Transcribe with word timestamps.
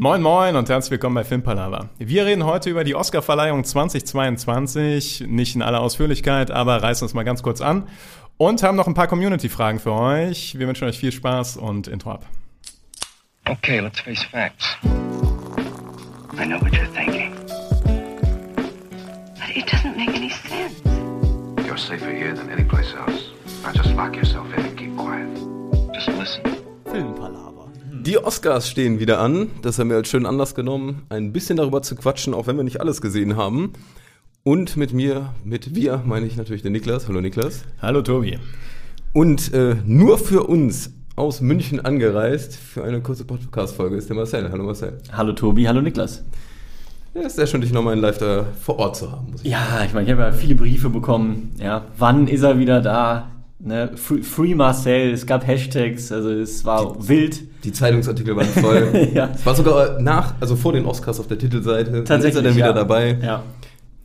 Moin 0.00 0.22
Moin 0.22 0.54
und 0.54 0.68
herzlich 0.68 0.92
willkommen 0.92 1.16
bei 1.16 1.24
Filmpalava. 1.24 1.88
Wir 1.98 2.24
reden 2.24 2.44
heute 2.44 2.70
über 2.70 2.84
die 2.84 2.94
Oscarverleihung 2.94 3.64
2022, 3.64 5.24
nicht 5.26 5.56
in 5.56 5.62
aller 5.62 5.80
Ausführlichkeit, 5.80 6.52
aber 6.52 6.80
reißen 6.80 7.04
uns 7.04 7.14
mal 7.14 7.24
ganz 7.24 7.42
kurz 7.42 7.60
an 7.60 7.88
und 8.36 8.62
haben 8.62 8.76
noch 8.76 8.86
ein 8.86 8.94
paar 8.94 9.08
Community-Fragen 9.08 9.80
für 9.80 9.90
euch. 9.90 10.56
Wir 10.56 10.68
wünschen 10.68 10.86
euch 10.86 11.00
viel 11.00 11.10
Spaß 11.10 11.56
und 11.56 11.88
Intro 11.88 12.12
ab. 12.12 12.26
Okay, 13.48 13.80
let's 13.80 13.98
face 13.98 14.22
facts. 14.22 14.76
I 14.84 16.46
know 16.46 16.60
what 16.60 16.70
you're 16.72 16.86
thinking. 16.94 17.34
But 19.34 19.56
it 19.56 19.66
doesn't 19.66 19.96
make 19.96 20.16
any 20.16 20.30
sense. 20.30 20.80
You're 21.66 21.76
safer 21.76 22.12
here 22.12 22.36
than 22.36 22.48
any 22.50 22.62
place 22.62 22.94
else. 22.94 23.32
Now 23.64 23.72
just 23.72 23.92
lock 23.96 24.14
yourself 24.14 24.46
in 24.56 24.64
and 24.64 24.78
keep 24.78 24.96
quiet. 24.96 25.26
Just 25.92 26.16
listen. 26.16 26.44
Filmpalaver. 26.84 27.47
Die 28.00 28.16
Oscars 28.16 28.68
stehen 28.68 29.00
wieder 29.00 29.18
an. 29.18 29.50
Das 29.62 29.78
haben 29.78 29.90
wir 29.90 29.96
als 29.96 30.08
schönen 30.08 30.24
Anlass 30.24 30.54
genommen, 30.54 31.02
ein 31.08 31.32
bisschen 31.32 31.56
darüber 31.56 31.82
zu 31.82 31.96
quatschen, 31.96 32.32
auch 32.32 32.46
wenn 32.46 32.56
wir 32.56 32.62
nicht 32.62 32.80
alles 32.80 33.00
gesehen 33.00 33.36
haben. 33.36 33.72
Und 34.44 34.76
mit 34.76 34.92
mir, 34.92 35.34
mit 35.44 35.74
wir, 35.74 36.02
meine 36.06 36.26
ich 36.26 36.36
natürlich 36.36 36.62
den 36.62 36.72
Niklas. 36.72 37.08
Hallo 37.08 37.20
Niklas. 37.20 37.64
Hallo 37.82 38.02
Tobi. 38.02 38.38
Und 39.12 39.52
äh, 39.52 39.76
nur 39.84 40.18
für 40.18 40.44
uns 40.44 40.92
aus 41.16 41.40
München 41.40 41.84
angereist 41.84 42.54
für 42.54 42.84
eine 42.84 43.00
kurze 43.00 43.24
Podcast-Folge 43.24 43.96
ist 43.96 44.08
der 44.08 44.16
Marcel. 44.16 44.48
Hallo 44.52 44.62
Marcel. 44.62 44.98
Hallo 45.12 45.32
Tobi, 45.32 45.66
hallo 45.66 45.80
Niklas. 45.80 46.24
Ja, 47.14 47.22
ist 47.22 47.34
sehr 47.34 47.48
schön, 47.48 47.62
dich 47.62 47.72
nochmal 47.72 47.94
in 47.94 48.00
Live 48.00 48.18
da 48.18 48.46
vor 48.60 48.78
Ort 48.78 48.96
zu 48.96 49.10
haben. 49.10 49.34
Ich 49.42 49.50
Ja, 49.50 49.82
ich 49.84 49.92
meine, 49.92 50.06
ich 50.06 50.12
habe 50.12 50.22
ja 50.22 50.32
viele 50.32 50.54
Briefe 50.54 50.88
bekommen. 50.88 51.50
Ja, 51.58 51.86
wann 51.98 52.28
ist 52.28 52.42
er 52.42 52.60
wieder 52.60 52.80
da? 52.80 53.32
Ne? 53.58 53.90
Free, 53.96 54.22
Free 54.22 54.54
Marcel, 54.54 55.12
es 55.12 55.26
gab 55.26 55.44
Hashtags, 55.44 56.12
also 56.12 56.30
es 56.30 56.64
war 56.64 57.08
wild. 57.08 57.42
Die 57.64 57.72
Zeitungsartikel 57.72 58.36
waren 58.36 58.46
voll. 58.46 59.08
Ja. 59.14 59.30
Es 59.34 59.44
war 59.44 59.54
sogar 59.54 60.00
nach, 60.00 60.34
also 60.40 60.54
vor 60.56 60.72
den 60.72 60.84
Oscars 60.86 61.18
auf 61.20 61.26
der 61.26 61.38
Titelseite. 61.38 62.04
Tatsächlich. 62.04 62.30
ist 62.30 62.36
er 62.36 62.42
denn 62.42 62.56
wieder 62.56 62.66
ja. 62.68 62.72
dabei? 62.72 63.18
Ja. 63.22 63.42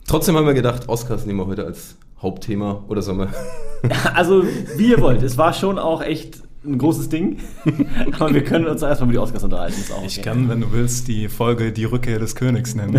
Trotzdem 0.06 0.36
haben 0.36 0.46
wir 0.46 0.54
gedacht, 0.54 0.88
Oscars 0.88 1.24
nehmen 1.26 1.38
wir 1.40 1.46
heute 1.46 1.64
als 1.64 1.96
Hauptthema. 2.20 2.84
Oder 2.88 3.02
wir... 3.18 3.28
Also, 4.14 4.44
wie 4.76 4.90
ihr 4.90 5.00
wollt. 5.00 5.22
Es 5.22 5.36
war 5.36 5.52
schon 5.52 5.78
auch 5.78 6.00
echt 6.02 6.38
ein 6.64 6.78
großes 6.78 7.10
Ding. 7.10 7.38
Aber 8.18 8.32
wir 8.32 8.42
können 8.42 8.66
uns 8.66 8.80
erstmal 8.82 9.08
über 9.10 9.12
die 9.12 9.18
Oscars 9.18 9.44
unterhalten. 9.44 9.74
Ist 9.78 9.92
auch 9.92 9.98
okay. 9.98 10.06
Ich 10.06 10.22
kann, 10.22 10.48
wenn 10.48 10.62
du 10.62 10.72
willst, 10.72 11.06
die 11.08 11.28
Folge 11.28 11.70
Die 11.72 11.84
Rückkehr 11.84 12.18
des 12.18 12.34
Königs 12.34 12.74
nennen. 12.74 12.98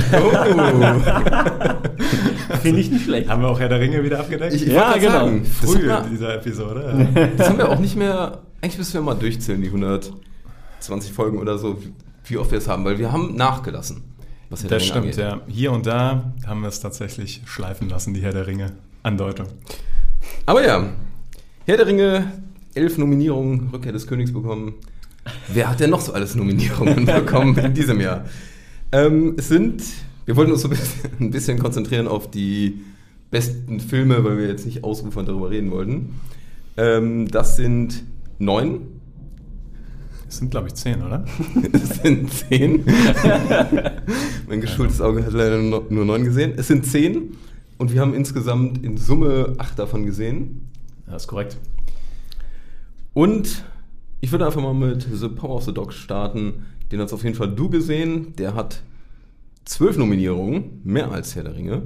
Finde 2.61 2.79
ich 2.79 2.91
nicht 2.91 3.05
schlecht. 3.05 3.29
haben 3.29 3.41
wir 3.41 3.49
auch 3.49 3.59
Herr 3.59 3.69
der 3.69 3.79
Ringe 3.79 4.03
wieder 4.03 4.19
abgedeckt? 4.19 4.53
Ich- 4.53 4.67
ich 4.67 4.73
Ja, 4.73 4.95
genau. 4.97 5.29
Früh 5.61 5.89
in 5.89 6.09
dieser 6.11 6.35
Episode. 6.35 7.09
Ja. 7.15 7.27
Das 7.37 7.49
haben 7.49 7.57
wir 7.57 7.69
auch 7.69 7.79
nicht 7.79 7.95
mehr, 7.95 8.39
eigentlich 8.61 8.77
müssen 8.77 8.93
wir 8.93 9.01
mal 9.01 9.15
durchzählen, 9.15 9.61
die 9.61 9.69
120 10.89 11.13
Folgen 11.13 11.37
oder 11.39 11.57
so, 11.57 11.77
wie- 12.27 12.37
oft 12.37 12.51
wir 12.51 12.57
es 12.57 12.67
haben, 12.67 12.83
weil 12.85 12.97
wir 12.97 13.11
haben 13.11 13.35
nachgelassen. 13.35 14.01
Was 14.49 14.63
Herr 14.63 14.69
Das 14.69 14.83
stimmt, 14.85 15.05
angeht. 15.05 15.17
ja. 15.17 15.41
Hier 15.47 15.71
und 15.71 15.85
da 15.85 16.33
haben 16.45 16.61
wir 16.61 16.69
es 16.69 16.79
tatsächlich 16.79 17.41
schleifen 17.45 17.89
lassen, 17.89 18.13
die 18.13 18.21
Herr 18.21 18.31
der 18.33 18.47
Ringe. 18.47 18.73
Andeutung. 19.03 19.47
Aber 20.45 20.65
ja, 20.65 20.89
Herr 21.65 21.77
der 21.77 21.87
Ringe, 21.87 22.31
elf 22.73 22.97
Nominierungen, 22.97 23.69
Rückkehr 23.71 23.91
des 23.91 24.07
Königs 24.07 24.31
bekommen. 24.33 24.73
Wer 25.51 25.69
hat 25.69 25.79
denn 25.79 25.89
noch 25.89 26.01
so 26.01 26.13
alles 26.13 26.35
Nominierungen 26.35 27.05
bekommen 27.05 27.57
in 27.57 27.73
diesem 27.73 27.99
Jahr? 27.99 28.25
Ähm, 28.91 29.33
es 29.37 29.47
sind, 29.47 29.83
wir 30.25 30.35
wollten 30.35 30.51
uns 30.51 30.61
so 30.61 30.67
ein 30.67 30.71
bisschen, 30.77 31.09
ein 31.19 31.31
bisschen 31.31 31.59
konzentrieren 31.59 32.07
auf 32.07 32.29
die 32.29 32.81
besten 33.31 33.79
Filme, 33.79 34.23
weil 34.23 34.37
wir 34.37 34.47
jetzt 34.47 34.65
nicht 34.65 34.83
ausufern 34.83 35.25
darüber 35.25 35.49
reden 35.49 35.71
wollten. 35.71 36.19
Ähm, 36.77 37.27
das 37.29 37.55
sind 37.55 38.03
neun 38.37 38.81
Es 40.35 40.39
sind, 40.39 40.51
glaube 40.51 40.67
ich, 40.67 40.73
zehn, 40.73 41.01
oder? 41.01 41.23
Es 41.71 42.01
sind 42.01 42.29
zehn. 42.29 42.83
mein 44.49 44.59
geschultes 44.59 44.99
Auge 44.99 45.25
hat 45.25 45.31
leider 45.31 45.59
nur 45.59 45.85
nur 45.89 46.03
neun 46.03 46.25
gesehen. 46.25 46.55
Es 46.57 46.67
sind 46.67 46.85
zehn 46.85 47.37
und 47.77 47.93
wir 47.93 48.01
haben 48.01 48.13
insgesamt 48.13 48.83
in 48.83 48.97
Summe 48.97 49.53
acht 49.59 49.79
davon 49.79 50.05
gesehen. 50.05 50.67
Das 51.07 51.23
ist 51.23 51.27
korrekt. 51.29 51.55
Und 53.13 53.63
ich 54.19 54.33
würde 54.33 54.45
einfach 54.45 54.61
mal 54.61 54.73
mit 54.73 55.07
The 55.09 55.29
Power 55.29 55.55
of 55.55 55.63
the 55.63 55.73
Dog 55.73 55.93
starten. 55.93 56.65
Den 56.91 56.99
hast 56.99 57.13
auf 57.13 57.23
jeden 57.23 57.37
Fall 57.37 57.55
du 57.55 57.69
gesehen. 57.69 58.35
Der 58.35 58.55
hat 58.55 58.81
zwölf 59.63 59.95
Nominierungen, 59.95 60.81
mehr 60.83 61.11
als 61.11 61.33
Herr 61.37 61.43
der 61.43 61.55
Ringe. 61.55 61.83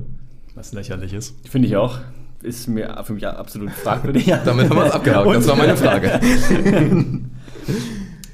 Was 0.56 0.74
lächerlich 0.74 1.14
ist. 1.14 1.36
Finde 1.48 1.68
ich 1.68 1.76
auch. 1.76 2.00
Ist 2.42 2.68
mir 2.68 3.00
für 3.04 3.14
mich 3.14 3.28
absolut 3.28 3.70
fragwürdig. 3.70 4.26
Damit 4.44 4.72
haben 4.72 4.76
wir 4.76 4.86
es 4.88 4.92
abgehakt. 4.92 5.28
Das 5.28 5.48
war 5.48 5.56
meine 5.56 5.78
Frage. 5.78 6.20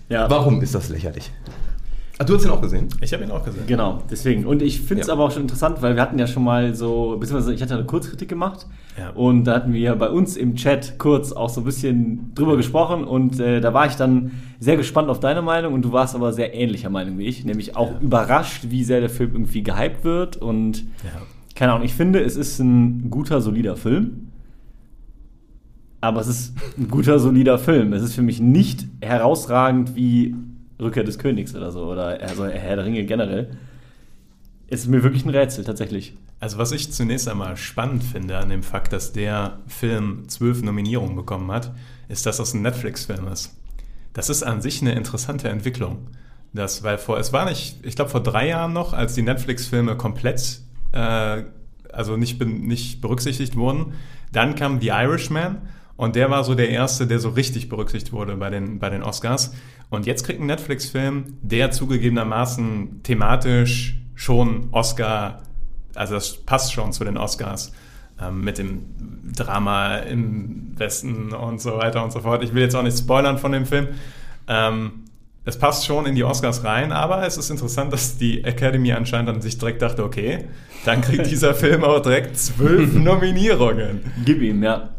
Ja. 0.09 0.29
Warum 0.29 0.61
ist 0.61 0.75
das 0.75 0.89
lächerlich? 0.89 1.31
Ah, 2.17 2.23
du 2.23 2.35
hast 2.35 2.43
den 2.43 2.51
auch 2.51 2.61
gesehen? 2.61 2.88
Ich 3.01 3.11
habe 3.13 3.23
ihn 3.25 3.31
auch 3.31 3.43
gesehen. 3.43 3.63
Genau, 3.67 4.01
deswegen. 4.09 4.45
Und 4.45 4.61
ich 4.61 4.79
finde 4.79 5.01
es 5.01 5.07
Ja. 5.07 5.13
aber 5.13 5.25
auch 5.25 5.31
schon 5.31 5.41
interessant, 5.41 5.81
weil 5.81 5.95
wir 5.95 6.01
hatten 6.01 6.17
ja 6.17 6.27
schon 6.27 6.45
mal 6.45 6.73
so, 6.73 7.17
beziehungsweise 7.19 7.53
ich 7.53 7.61
hatte 7.61 7.73
eine 7.73 7.83
Kurzkritik 7.83 8.29
gemacht 8.29 8.67
Ja. 8.97 9.09
und 9.09 9.43
da 9.43 9.55
hatten 9.55 9.73
wir 9.73 9.93
bei 9.95 10.09
uns 10.09 10.38
im 10.38 10.55
Chat 10.55 10.97
kurz 10.97 11.33
auch 11.33 11.49
so 11.49 11.59
ein 11.59 11.66
bisschen 11.66 12.31
drüber 12.33 12.55
gesprochen 12.55 13.03
und 13.03 13.41
äh, 13.41 13.59
da 13.59 13.73
war 13.73 13.88
ich 13.88 13.95
dann 13.95 14.31
sehr 14.59 14.77
gespannt 14.77 15.09
auf 15.09 15.19
deine 15.19 15.41
Meinung 15.41 15.73
und 15.73 15.81
du 15.83 15.91
warst 15.91 16.16
aber 16.16 16.31
sehr 16.31 16.53
ähnlicher 16.53 16.89
Meinung 16.89 17.17
wie 17.17 17.25
ich, 17.25 17.43
nämlich 17.43 17.75
auch 17.75 17.99
überrascht, 17.99 18.67
wie 18.69 18.85
sehr 18.85 19.01
der 19.01 19.09
Film 19.09 19.31
irgendwie 19.33 19.63
gehypt 19.63 20.05
wird 20.05 20.37
und 20.37 20.83
Ja. 21.03 21.22
keine 21.53 21.73
Ahnung, 21.73 21.83
ich 21.85 21.95
finde, 21.95 22.22
es 22.22 22.37
ist 22.37 22.59
ein 22.59 23.09
guter, 23.09 23.41
solider 23.41 23.75
Film. 23.75 24.29
Aber 26.05 26.21
es 26.21 26.27
ist 26.27 26.53
ein 26.77 26.88
guter, 26.88 27.17
solider 27.17 27.57
Film. 27.57 27.91
Es 27.93 28.03
ist 28.03 28.13
für 28.13 28.21
mich 28.21 28.39
nicht 28.39 28.85
herausragend 29.01 29.95
wie 29.95 30.35
Rückkehr 30.79 31.03
des 31.03 31.17
Königs 31.17 31.55
oder 31.55 31.71
so. 31.71 31.85
Oder 31.85 32.21
also 32.21 32.45
Herr 32.45 32.75
der 32.75 32.85
Ringe 32.85 33.05
generell. 33.05 33.57
Es 34.67 34.81
ist 34.81 34.88
mir 34.88 35.01
wirklich 35.01 35.25
ein 35.25 35.31
Rätsel, 35.31 35.63
tatsächlich. 35.63 36.16
Also 36.39 36.59
was 36.59 36.71
ich 36.71 36.91
zunächst 36.91 37.27
einmal 37.27 37.57
spannend 37.57 38.03
finde 38.03 38.38
an 38.38 38.49
dem 38.49 38.61
Fakt, 38.61 38.93
dass 38.93 39.13
der 39.13 39.57
Film 39.66 40.29
zwölf 40.29 40.61
Nominierungen 40.61 41.16
bekommen 41.16 41.51
hat, 41.51 41.73
ist, 42.07 42.27
dass 42.27 42.37
das 42.37 42.53
ein 42.53 42.61
Netflix-Film 42.61 43.27
ist. 43.27 43.55
Das 44.13 44.29
ist 44.29 44.43
an 44.43 44.61
sich 44.61 44.81
eine 44.81 44.93
interessante 44.93 45.49
Entwicklung. 45.49 46.09
Das, 46.53 46.83
weil 46.83 46.99
vor, 46.99 47.17
es 47.17 47.33
war 47.33 47.49
nicht, 47.49 47.83
ich 47.83 47.95
glaube 47.95 48.11
vor 48.11 48.22
drei 48.22 48.49
Jahren 48.49 48.73
noch, 48.73 48.93
als 48.93 49.16
die 49.16 49.23
Netflix-Filme 49.23 49.97
komplett, 49.97 50.59
äh, 50.91 51.45
also 51.91 52.16
nicht, 52.16 52.39
nicht 52.45 53.01
berücksichtigt 53.01 53.55
wurden, 53.55 53.93
dann 54.31 54.53
kam 54.53 54.79
The 54.79 54.89
Irishman 54.89 55.57
und 55.97 56.16
der 56.16 56.29
war 56.29 56.44
so 56.44 56.56
der 56.56 56.69
erste, 56.69 57.07
der 57.07 57.19
so 57.19 57.29
richtig 57.29 57.69
berücksichtigt 57.69 58.13
wurde 58.13 58.35
bei 58.35 58.50
den, 58.50 58.79
bei 58.79 58.89
den 58.89 59.03
Oscars. 59.03 59.53
Und 59.89 60.06
jetzt 60.06 60.25
kriegt 60.25 60.41
ein 60.41 60.47
Netflix-Film, 60.47 61.38
der 61.41 61.72
zugegebenermaßen 61.72 63.01
thematisch 63.03 63.97
schon 64.13 64.69
Oscar, 64.72 65.44
also 65.94 66.16
das 66.16 66.38
passt 66.38 66.73
schon 66.73 66.91
zu 66.91 67.03
den 67.03 67.17
Oscars, 67.17 67.72
ähm, 68.19 68.41
mit 68.41 68.57
dem 68.57 68.85
Drama 69.35 69.97
im 69.97 70.78
Westen 70.78 71.34
und 71.34 71.61
so 71.61 71.78
weiter 71.78 72.03
und 72.03 72.11
so 72.11 72.22
fort. 72.22 72.44
Ich 72.44 72.53
will 72.53 72.61
jetzt 72.61 72.75
auch 72.75 72.84
nicht 72.84 72.97
spoilern 72.97 73.38
von 73.38 73.51
dem 73.51 73.66
Film. 73.66 73.89
Ähm, 74.47 75.05
es 75.45 75.59
passt 75.59 75.85
schon 75.85 76.07
in 76.07 76.16
die 76.16 76.23
Oscars 76.23 76.63
rein, 76.63 76.91
aber 76.91 77.25
es 77.25 77.38
ist 77.38 77.51
interessant, 77.51 77.94
dass 77.94 78.17
die 78.17 78.44
Academy 78.44 78.91
anscheinend 78.94 79.29
an 79.29 79.41
sich 79.41 79.57
direkt 79.59 79.81
dachte, 79.81 80.03
okay, 80.03 80.45
dann 80.85 81.01
kriegt 81.01 81.28
dieser 81.31 81.53
Film 81.53 81.84
auch 81.84 82.01
direkt 82.01 82.38
zwölf 82.38 82.94
Nominierungen. 82.95 84.01
Gib 84.25 84.41
ihm, 84.41 84.63
ja. 84.63 84.94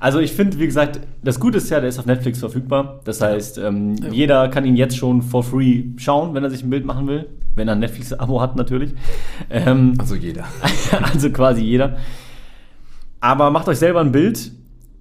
Also 0.00 0.20
ich 0.20 0.32
finde, 0.32 0.58
wie 0.58 0.66
gesagt, 0.66 1.00
das 1.22 1.40
Gute 1.40 1.58
ist 1.58 1.70
ja, 1.70 1.80
der 1.80 1.88
ist 1.88 1.98
auf 1.98 2.06
Netflix 2.06 2.38
verfügbar. 2.38 3.00
Das 3.04 3.20
heißt, 3.20 3.58
ähm, 3.58 3.96
jeder 4.10 4.48
kann 4.48 4.64
ihn 4.64 4.76
jetzt 4.76 4.96
schon 4.96 5.22
for 5.22 5.42
free 5.42 5.84
schauen, 5.96 6.34
wenn 6.34 6.44
er 6.44 6.50
sich 6.50 6.62
ein 6.62 6.70
Bild 6.70 6.84
machen 6.84 7.06
will. 7.08 7.26
Wenn 7.56 7.66
er 7.66 7.74
ein 7.74 7.80
Netflix-Abo 7.80 8.40
hat, 8.40 8.54
natürlich. 8.54 8.94
Ähm, 9.50 9.94
Also 9.98 10.14
jeder. 10.14 10.44
also 11.12 11.30
quasi 11.30 11.62
jeder. 11.62 11.96
Aber 13.20 13.50
macht 13.50 13.66
euch 13.66 13.78
selber 13.78 14.00
ein 14.00 14.12
Bild. 14.12 14.52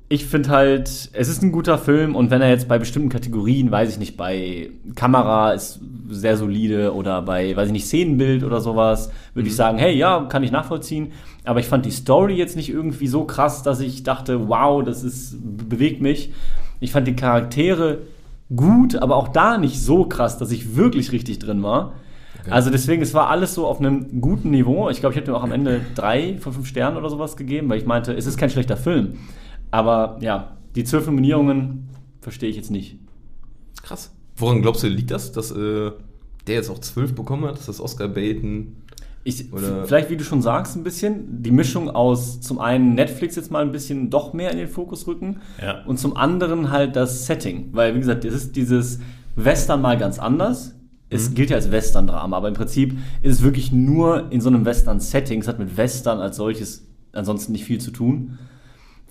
Ich 0.09 0.25
finde 0.25 0.49
halt, 0.49 0.87
es 0.87 1.27
ist 1.27 1.43
ein 1.43 1.51
guter 1.51 1.77
Film 1.77 2.15
und 2.15 2.31
wenn 2.31 2.41
er 2.41 2.49
jetzt 2.49 2.69
bei 2.69 2.79
bestimmten 2.79 3.09
Kategorien, 3.09 3.71
weiß 3.71 3.89
ich 3.89 3.99
nicht, 3.99 4.15
bei 4.15 4.69
Kamera 4.95 5.51
ist 5.51 5.81
sehr 6.09 6.37
solide 6.37 6.93
oder 6.93 7.21
bei, 7.21 7.53
weiß 7.53 7.67
ich 7.67 7.73
nicht, 7.73 7.87
Szenenbild 7.87 8.45
oder 8.45 8.61
sowas, 8.61 9.11
würde 9.33 9.49
ich 9.49 9.55
sagen, 9.55 9.77
hey, 9.77 9.93
ja, 9.93 10.25
kann 10.29 10.43
ich 10.43 10.51
nachvollziehen. 10.51 11.11
Aber 11.43 11.59
ich 11.59 11.67
fand 11.67 11.85
die 11.85 11.91
Story 11.91 12.35
jetzt 12.35 12.55
nicht 12.55 12.69
irgendwie 12.69 13.07
so 13.07 13.25
krass, 13.25 13.63
dass 13.63 13.81
ich 13.81 14.03
dachte, 14.03 14.47
wow, 14.47 14.81
das 14.81 15.03
ist, 15.03 15.35
bewegt 15.69 16.01
mich. 16.01 16.31
Ich 16.79 16.93
fand 16.93 17.05
die 17.05 17.15
Charaktere 17.15 17.99
gut, 18.55 18.95
aber 18.95 19.17
auch 19.17 19.27
da 19.27 19.57
nicht 19.57 19.81
so 19.81 20.05
krass, 20.05 20.37
dass 20.37 20.51
ich 20.51 20.77
wirklich 20.77 21.11
richtig 21.11 21.39
drin 21.39 21.61
war. 21.63 21.93
Also 22.49 22.69
deswegen, 22.69 23.01
es 23.01 23.13
war 23.13 23.29
alles 23.29 23.53
so 23.53 23.67
auf 23.67 23.79
einem 23.79 24.21
guten 24.21 24.51
Niveau. 24.51 24.89
Ich 24.89 25.01
glaube, 25.01 25.13
ich 25.13 25.17
habe 25.17 25.25
dem 25.25 25.35
auch 25.35 25.43
am 25.43 25.51
Ende 25.51 25.81
drei 25.95 26.37
von 26.39 26.53
fünf 26.53 26.67
Sternen 26.67 26.95
oder 26.95 27.09
sowas 27.09 27.35
gegeben, 27.35 27.67
weil 27.69 27.77
ich 27.77 27.85
meinte, 27.85 28.13
es 28.13 28.25
ist 28.25 28.37
kein 28.37 28.49
schlechter 28.49 28.77
Film. 28.77 29.17
Aber 29.71 30.17
ja, 30.21 30.57
die 30.75 30.83
zwölf 30.83 31.05
Nominierungen 31.05 31.89
verstehe 32.21 32.49
ich 32.49 32.55
jetzt 32.55 32.71
nicht. 32.71 32.97
Krass. 33.83 34.13
Woran 34.35 34.61
glaubst 34.61 34.83
du, 34.83 34.87
liegt 34.87 35.11
das, 35.11 35.31
dass 35.31 35.51
äh, 35.51 35.91
der 36.47 36.55
jetzt 36.55 36.69
auch 36.69 36.79
zwölf 36.79 37.15
bekommen 37.15 37.45
hat? 37.45 37.57
Ist 37.59 37.67
das 37.67 37.81
Oscar-Baiten? 37.81 38.77
Ich, 39.23 39.51
Oder- 39.51 39.85
vielleicht, 39.85 40.09
wie 40.09 40.15
du 40.17 40.23
schon 40.23 40.41
sagst, 40.41 40.75
ein 40.77 40.83
bisschen 40.83 41.43
die 41.43 41.51
Mischung 41.51 41.89
aus 41.89 42.39
zum 42.39 42.59
einen 42.59 42.93
Netflix 42.95 43.35
jetzt 43.35 43.51
mal 43.51 43.61
ein 43.61 43.71
bisschen 43.73 44.09
doch 44.09 44.31
mehr 44.33 44.51
in 44.51 44.57
den 44.57 44.69
Fokus 44.69 45.05
rücken 45.07 45.41
Ja. 45.61 45.83
und 45.85 45.99
zum 45.99 46.15
anderen 46.15 46.71
halt 46.71 46.95
das 46.95 47.25
Setting. 47.25 47.69
Weil, 47.73 47.93
wie 47.95 47.99
gesagt, 47.99 48.23
das 48.23 48.33
ist 48.33 48.55
dieses 48.55 48.99
Western 49.35 49.81
mal 49.81 49.97
ganz 49.97 50.17
anders. 50.19 50.73
es 51.09 51.33
gilt 51.33 51.49
ja 51.51 51.55
als 51.55 51.71
Western-Drama, 51.71 52.35
aber 52.35 52.49
im 52.49 52.53
Prinzip 52.53 52.97
ist 53.21 53.35
es 53.35 53.41
wirklich 53.41 53.71
nur 53.71 54.29
in 54.29 54.41
so 54.41 54.49
einem 54.49 54.65
Western-Setting. 54.65 55.39
Es 55.41 55.47
hat 55.47 55.57
mit 55.57 55.77
Western 55.77 56.19
als 56.19 56.35
solches 56.35 56.85
ansonsten 57.13 57.53
nicht 57.53 57.63
viel 57.63 57.79
zu 57.79 57.91
tun. 57.91 58.37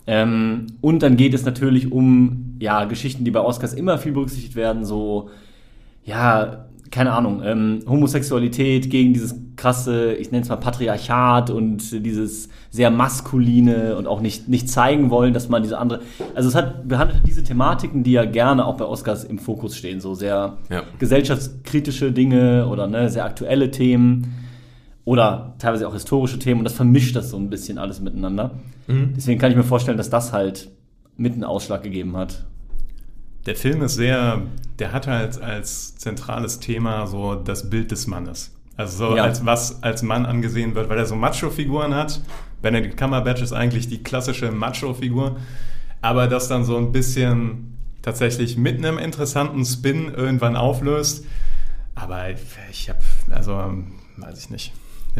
Ähm, 0.07 0.67
und 0.81 1.03
dann 1.03 1.17
geht 1.17 1.35
es 1.35 1.45
natürlich 1.45 1.91
um 1.93 2.57
ja, 2.61 2.85
Geschichten, 2.85 3.25
die 3.25 3.31
bei 3.31 3.41
Oscars 3.41 3.75
immer 3.75 3.99
viel 3.99 4.13
berücksichtigt 4.13 4.55
werden, 4.55 4.85
so 4.85 5.31
ja, 6.05 6.67
keine 6.93 7.13
Ahnung, 7.13 7.43
ähm, 7.45 7.81
Homosexualität 7.89 8.89
gegen 8.91 9.13
dieses 9.13 9.35
krasse, 9.57 10.15
ich 10.15 10.31
nenne 10.31 10.43
es 10.43 10.49
mal 10.49 10.57
Patriarchat 10.57 11.51
und 11.51 12.05
dieses 12.05 12.49
sehr 12.71 12.91
maskuline 12.91 13.97
und 13.97 14.07
auch 14.07 14.21
nicht, 14.21 14.49
nicht 14.49 14.69
zeigen 14.71 15.11
wollen, 15.11 15.35
dass 15.35 15.49
man 15.49 15.63
diese 15.63 15.79
andere. 15.79 16.03
Also 16.35 16.49
es 16.49 16.55
hat 16.55 16.87
behandelt 16.87 17.23
diese 17.27 17.43
Thematiken, 17.43 18.05
die 18.05 18.13
ja 18.13 18.25
gerne 18.25 18.65
auch 18.65 18.77
bei 18.77 18.85
Oscars 18.85 19.25
im 19.25 19.39
Fokus 19.39 19.77
stehen, 19.77 20.01
so 20.01 20.15
sehr 20.15 20.59
Ja. 20.71 20.83
gesellschaftskritische 20.99 22.13
Dinge 22.13 22.69
oder 22.69 22.87
ne, 22.87 23.11
sehr 23.11 23.25
aktuelle 23.25 23.71
Themen 23.71 24.35
oder 25.07 25.55
teilweise 25.59 25.89
auch 25.89 25.95
historische 25.95 26.39
Themen 26.39 26.59
und 26.61 26.65
das 26.65 26.75
vermischt 26.75 27.17
das 27.17 27.31
so 27.31 27.39
ein 27.39 27.49
bisschen 27.49 27.79
alles 27.79 28.01
miteinander. 28.01 28.51
Deswegen 28.89 29.41
kann 29.41 29.51
ich 29.51 29.57
mir 29.57 29.63
vorstellen, 29.65 29.97
dass 29.97 30.11
das 30.11 30.33
halt 30.33 30.69
mit 31.17 31.33
einen 31.33 31.45
Ausschlag 31.45 31.83
gegeben 31.83 32.17
hat. 32.17 32.45
Der 33.47 33.55
Film 33.57 33.83
ist 33.83 33.95
sehr, 33.95 34.43
der 34.81 34.93
hat 34.93 35.07
halt 35.07 35.41
als 35.41 35.97
zentrales 35.97 36.59
Thema 36.61 37.07
so 37.07 37.37
das 37.37 37.71
Bild 37.71 37.91
des 37.93 38.07
Mannes. 38.09 38.53
Also 38.77 39.09
so 39.09 39.17
Ja. 39.17 39.23
als 39.25 39.47
was 39.47 39.83
als 39.83 40.03
Mann 40.03 40.27
angesehen 40.27 40.75
wird, 40.75 40.89
weil 40.91 40.99
er 40.99 41.07
so 41.07 41.15
Macho-Figuren 41.17 41.95
hat. 41.95 42.21
Benedict 42.61 42.97
Cumberbatch 42.97 43.41
ist 43.43 43.53
eigentlich 43.53 43.89
die 43.89 44.03
klassische 44.03 44.51
Macho-Figur, 44.51 45.37
aber 46.03 46.27
das 46.27 46.49
dann 46.49 46.65
so 46.65 46.77
ein 46.77 46.91
bisschen 46.93 47.77
tatsächlich 48.03 48.57
mit 48.57 48.79
einem 48.79 48.99
interessanten 48.99 49.65
Spin 49.65 50.13
irgendwann 50.15 50.57
auflöst. 50.57 51.25
Aber 51.95 52.29
ich, 52.31 52.39
ich 52.71 52.89
habe, 52.89 52.99
also 53.31 53.53
ähm, 53.53 53.93
weiß 54.17 54.39
ich 54.41 54.51
nicht. 54.51 54.73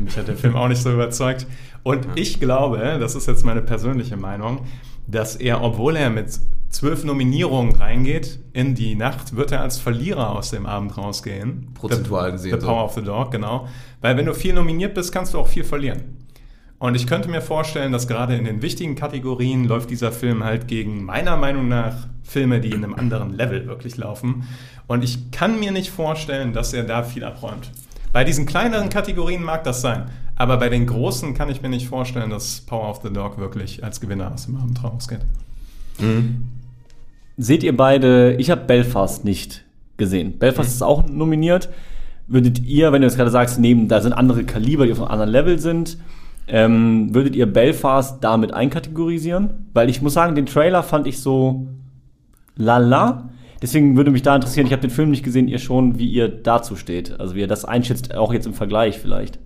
Mich 0.05 0.17
hat 0.17 0.29
der 0.29 0.37
Film 0.37 0.57
auch 0.57 0.69
nicht 0.69 0.83
so 0.83 0.93
überzeugt. 0.93 1.47
Und 1.83 2.07
ich 2.17 2.39
glaube, 2.41 2.99
das 3.01 3.15
ist 3.15 3.27
jetzt 3.27 3.45
meine 3.45 3.63
persönliche 3.63 4.17
Meinung, 4.17 4.61
dass 5.07 5.37
er, 5.37 5.63
obwohl 5.63 5.97
er 5.97 6.11
mit 6.11 6.39
zwölf 6.69 7.05
Nominierungen 7.05 7.75
reingeht, 7.77 8.39
in 8.53 8.75
die 8.75 8.95
Nacht 8.97 9.37
wird 9.37 9.53
er 9.53 9.63
als 9.63 9.79
Verlierer 9.79 10.37
aus 10.37 10.51
dem 10.51 10.67
Abend 10.67 10.97
rausgehen. 10.99 11.69
Prozentual 11.75 12.27
The- 12.27 12.33
gesehen 12.33 12.55
The 12.61 12.61
so. 12.61 12.67
Power 12.73 12.85
of 12.85 12.93
the 12.95 13.03
Dog, 13.03 13.31
genau. 13.31 13.69
Weil 14.01 14.17
wenn 14.17 14.27
du 14.27 14.35
viel 14.35 14.53
nominiert 14.53 14.95
bist, 14.95 15.13
kannst 15.13 15.33
du 15.35 15.39
auch 15.39 15.47
viel 15.49 15.65
verlieren. 15.65 16.17
Und 16.79 16.95
ich 16.95 17.07
könnte 17.07 17.31
mir 17.31 17.41
vorstellen, 17.41 17.93
dass 17.93 18.07
gerade 18.07 18.37
in 18.37 18.45
den 18.45 18.61
wichtigen 18.61 18.97
Kategorien 18.97 19.65
läuft 19.65 19.89
dieser 19.89 20.13
Film 20.13 20.45
halt 20.45 20.69
gegen 20.69 21.05
meiner 21.05 21.37
Meinung 21.39 21.69
nach 21.69 22.09
Filme, 22.23 22.61
die 22.61 22.71
in 22.71 22.85
einem 22.85 22.95
anderen 22.95 23.33
Level 23.33 23.67
wirklich 23.67 23.97
laufen. 23.97 24.47
Und 24.87 25.03
ich 25.03 25.31
kann 25.31 25.59
mir 25.59 25.71
nicht 25.73 25.89
vorstellen, 25.91 26.53
dass 26.53 26.75
er 26.75 26.85
da 26.85 27.03
viel 27.03 27.25
abräumt. 27.25 27.71
Bei 28.17 28.25
diesen 28.25 28.47
kleineren 28.47 28.89
Kategorien 28.89 29.43
mag 29.43 29.63
das 29.65 29.83
sein. 29.83 30.07
Aber 30.37 30.57
bei 30.57 30.71
den 30.71 30.87
großen 30.87 31.35
kann 31.35 31.51
ich 31.51 31.61
mir 31.61 31.69
nicht 31.69 31.87
vorstellen, 31.87 32.31
dass 32.31 32.63
Power 32.63 32.89
of 32.89 33.03
the 33.03 33.13
Dog 33.13 33.37
wirklich 33.37 33.85
als 33.85 34.01
Gewinner 34.01 34.33
aus 34.33 34.47
dem 34.47 34.57
Abend 34.57 34.83
rausgeht. 34.83 35.21
Seht 37.37 37.63
ihr 37.63 37.77
beide, 37.77 38.33
ich 38.37 38.51
habe 38.51 38.63
Belfast 38.63 39.27
nicht 39.27 39.67
gesehen. 39.99 40.39
Belfast 40.39 40.71
ist 40.71 40.83
auch 40.83 41.07
nominiert. 41.07 41.69
Würdet 42.27 42.61
ihr, 42.61 42.91
wenn 42.91 43.03
du 43.03 43.07
jetzt 43.07 43.19
gerade 43.19 43.29
sagst, 43.29 43.61
neben, 43.61 43.87
da 43.87 44.01
sind 44.01 44.15
andere 44.15 44.45
Kaliber, 44.45 44.87
die 44.87 44.93
auf 44.93 45.01
einem 45.01 45.11
anderen 45.11 45.31
Level 45.33 45.59
sind, 45.59 45.99
ähm, 46.49 47.15
würdet 47.15 47.37
ihr 47.37 47.45
Belfast 47.45 48.25
damit 48.25 48.51
einkategorisieren? 48.51 49.67
Weil 49.75 49.91
ich 49.91 50.01
muss 50.01 50.15
sagen, 50.15 50.35
den 50.35 50.47
Trailer 50.47 50.83
fand 50.83 51.07
ich 51.07 51.21
so 51.21 51.67
lala. 52.57 53.29
Deswegen 53.63 53.97
würde 53.97 54.11
mich 54.11 54.23
da 54.23 54.37
interessieren, 54.37 54.67
ich 54.67 54.73
habe 54.73 54.83
den 54.83 54.91
Film 54.91 55.11
nicht 55.11 55.25
gesehen, 55.25 55.49
ihr 55.49 55.59
schon, 55.59 55.99
wie 55.99 56.09
ihr 56.09 56.29
dazu 56.29 56.77
steht. 56.77 57.19
Also 57.19 57.35
wie 57.35 57.41
ihr 57.41 57.47
das 57.47 57.65
einschätzt, 57.65 58.15
auch 58.15 58.33
jetzt 58.33 58.47
im 58.47 58.53
Vergleich 58.55 58.99
vielleicht. 58.99 59.39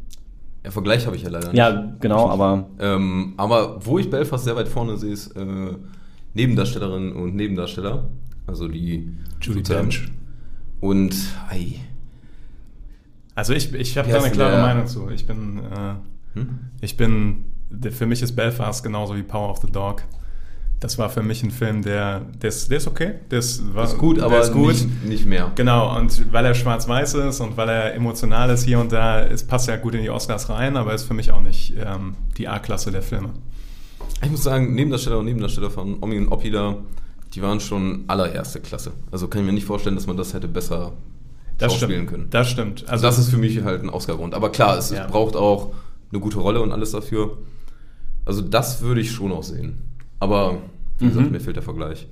Ja, 0.64 0.70
Vergleich 0.72 1.06
habe 1.06 1.16
ich 1.16 1.22
ja 1.22 1.30
leider 1.30 1.48
nicht. 1.48 1.56
Ja, 1.56 1.94
genau, 2.00 2.28
aber 2.28 2.68
Ähm, 2.78 3.34
aber 3.36 3.84
wo 3.86 3.98
ich 3.98 4.10
Belfast 4.10 4.44
sehr 4.44 4.56
weit 4.56 4.68
vorne 4.68 4.96
sehe, 4.96 5.12
ist 5.12 5.28
äh, 5.36 5.72
Nebendarstellerinnen 6.34 7.12
und 7.12 7.34
Nebendarsteller. 7.34 8.08
Also 8.46 8.68
die 8.68 9.10
Judy 9.40 9.60
sozusagen- 9.60 9.88
Dench. 9.90 10.08
Und 10.80 11.14
ei, 11.50 11.76
Also 13.34 13.52
ich, 13.54 13.72
ich 13.74 13.96
habe 13.96 14.10
da 14.10 14.18
eine 14.22 14.30
klare 14.30 14.52
der? 14.52 14.60
Meinung 14.62 14.86
zu. 14.86 15.08
Ich 15.10 15.26
bin, 15.26 15.58
äh, 15.58 16.38
Hm? 16.38 16.58
ich 16.80 16.96
bin, 16.96 17.44
für 17.90 18.06
mich 18.06 18.22
ist 18.22 18.32
Belfast 18.36 18.82
genauso 18.82 19.14
wie 19.16 19.22
Power 19.22 19.50
of 19.50 19.58
the 19.58 19.70
Dog. 19.70 20.02
Das 20.80 20.96
war 20.96 21.10
für 21.10 21.22
mich 21.22 21.42
ein 21.42 21.50
Film, 21.50 21.82
der, 21.82 22.20
der 22.40 22.48
ist, 22.48 22.70
der 22.70 22.78
ist 22.78 22.86
okay, 22.86 23.16
der 23.30 23.40
ist, 23.40 23.74
war, 23.74 23.84
ist 23.84 23.98
gut, 23.98 24.18
aber 24.18 24.40
ist 24.40 24.52
gut. 24.52 24.68
Nicht, 24.72 25.04
nicht 25.04 25.26
mehr. 25.26 25.52
Genau, 25.54 25.94
und 25.98 26.32
weil 26.32 26.46
er 26.46 26.54
schwarz-weiß 26.54 27.14
ist 27.14 27.40
und 27.40 27.58
weil 27.58 27.68
er 27.68 27.94
emotional 27.94 28.48
ist 28.48 28.64
hier 28.64 28.78
und 28.80 28.90
da, 28.90 29.20
es 29.26 29.44
passt 29.44 29.68
ja 29.68 29.76
gut 29.76 29.94
in 29.94 30.00
die 30.02 30.08
Oscars 30.08 30.48
rein, 30.48 30.78
aber 30.78 30.94
ist 30.94 31.02
für 31.04 31.12
mich 31.12 31.32
auch 31.32 31.42
nicht 31.42 31.74
ähm, 31.78 32.14
die 32.38 32.48
A-Klasse 32.48 32.90
der 32.90 33.02
Filme. 33.02 33.28
Ich 34.22 34.30
muss 34.30 34.42
sagen, 34.42 34.74
Nebendarsteller 34.74 35.18
und 35.18 35.26
Nebendarsteller 35.26 35.70
von 35.70 35.98
Omi 36.02 36.16
und 36.16 36.28
Oppi 36.28 36.50
da, 36.50 36.76
die 37.34 37.42
waren 37.42 37.60
schon 37.60 38.04
allererste 38.06 38.60
Klasse. 38.60 38.92
Also 39.10 39.28
kann 39.28 39.42
ich 39.42 39.46
mir 39.46 39.52
nicht 39.52 39.66
vorstellen, 39.66 39.96
dass 39.96 40.06
man 40.06 40.16
das 40.16 40.32
hätte 40.32 40.48
besser 40.48 40.92
Das 41.58 41.74
stimmt. 41.74 42.08
können. 42.08 42.28
Das 42.30 42.48
stimmt. 42.48 42.88
Also 42.88 43.02
das 43.06 43.18
ist 43.18 43.28
für 43.28 43.36
mich 43.36 43.62
halt 43.62 43.82
ein 43.82 43.90
Oscar-Grund. 43.90 44.32
Aber 44.34 44.50
klar, 44.50 44.78
es, 44.78 44.88
Ja. 44.90 45.04
es 45.04 45.10
braucht 45.10 45.36
auch 45.36 45.74
eine 46.10 46.20
gute 46.20 46.38
Rolle 46.38 46.62
und 46.62 46.72
alles 46.72 46.90
dafür. 46.92 47.36
Also 48.24 48.40
das 48.40 48.80
würde 48.80 49.02
ich 49.02 49.12
schon 49.12 49.30
auch 49.32 49.42
sehen. 49.42 49.78
Aber 50.20 50.58
wie 50.98 51.08
gesagt, 51.08 51.26
Mhm. 51.26 51.32
mir 51.32 51.40
fehlt 51.40 51.56
der 51.56 51.62
Vergleich. 51.62 52.06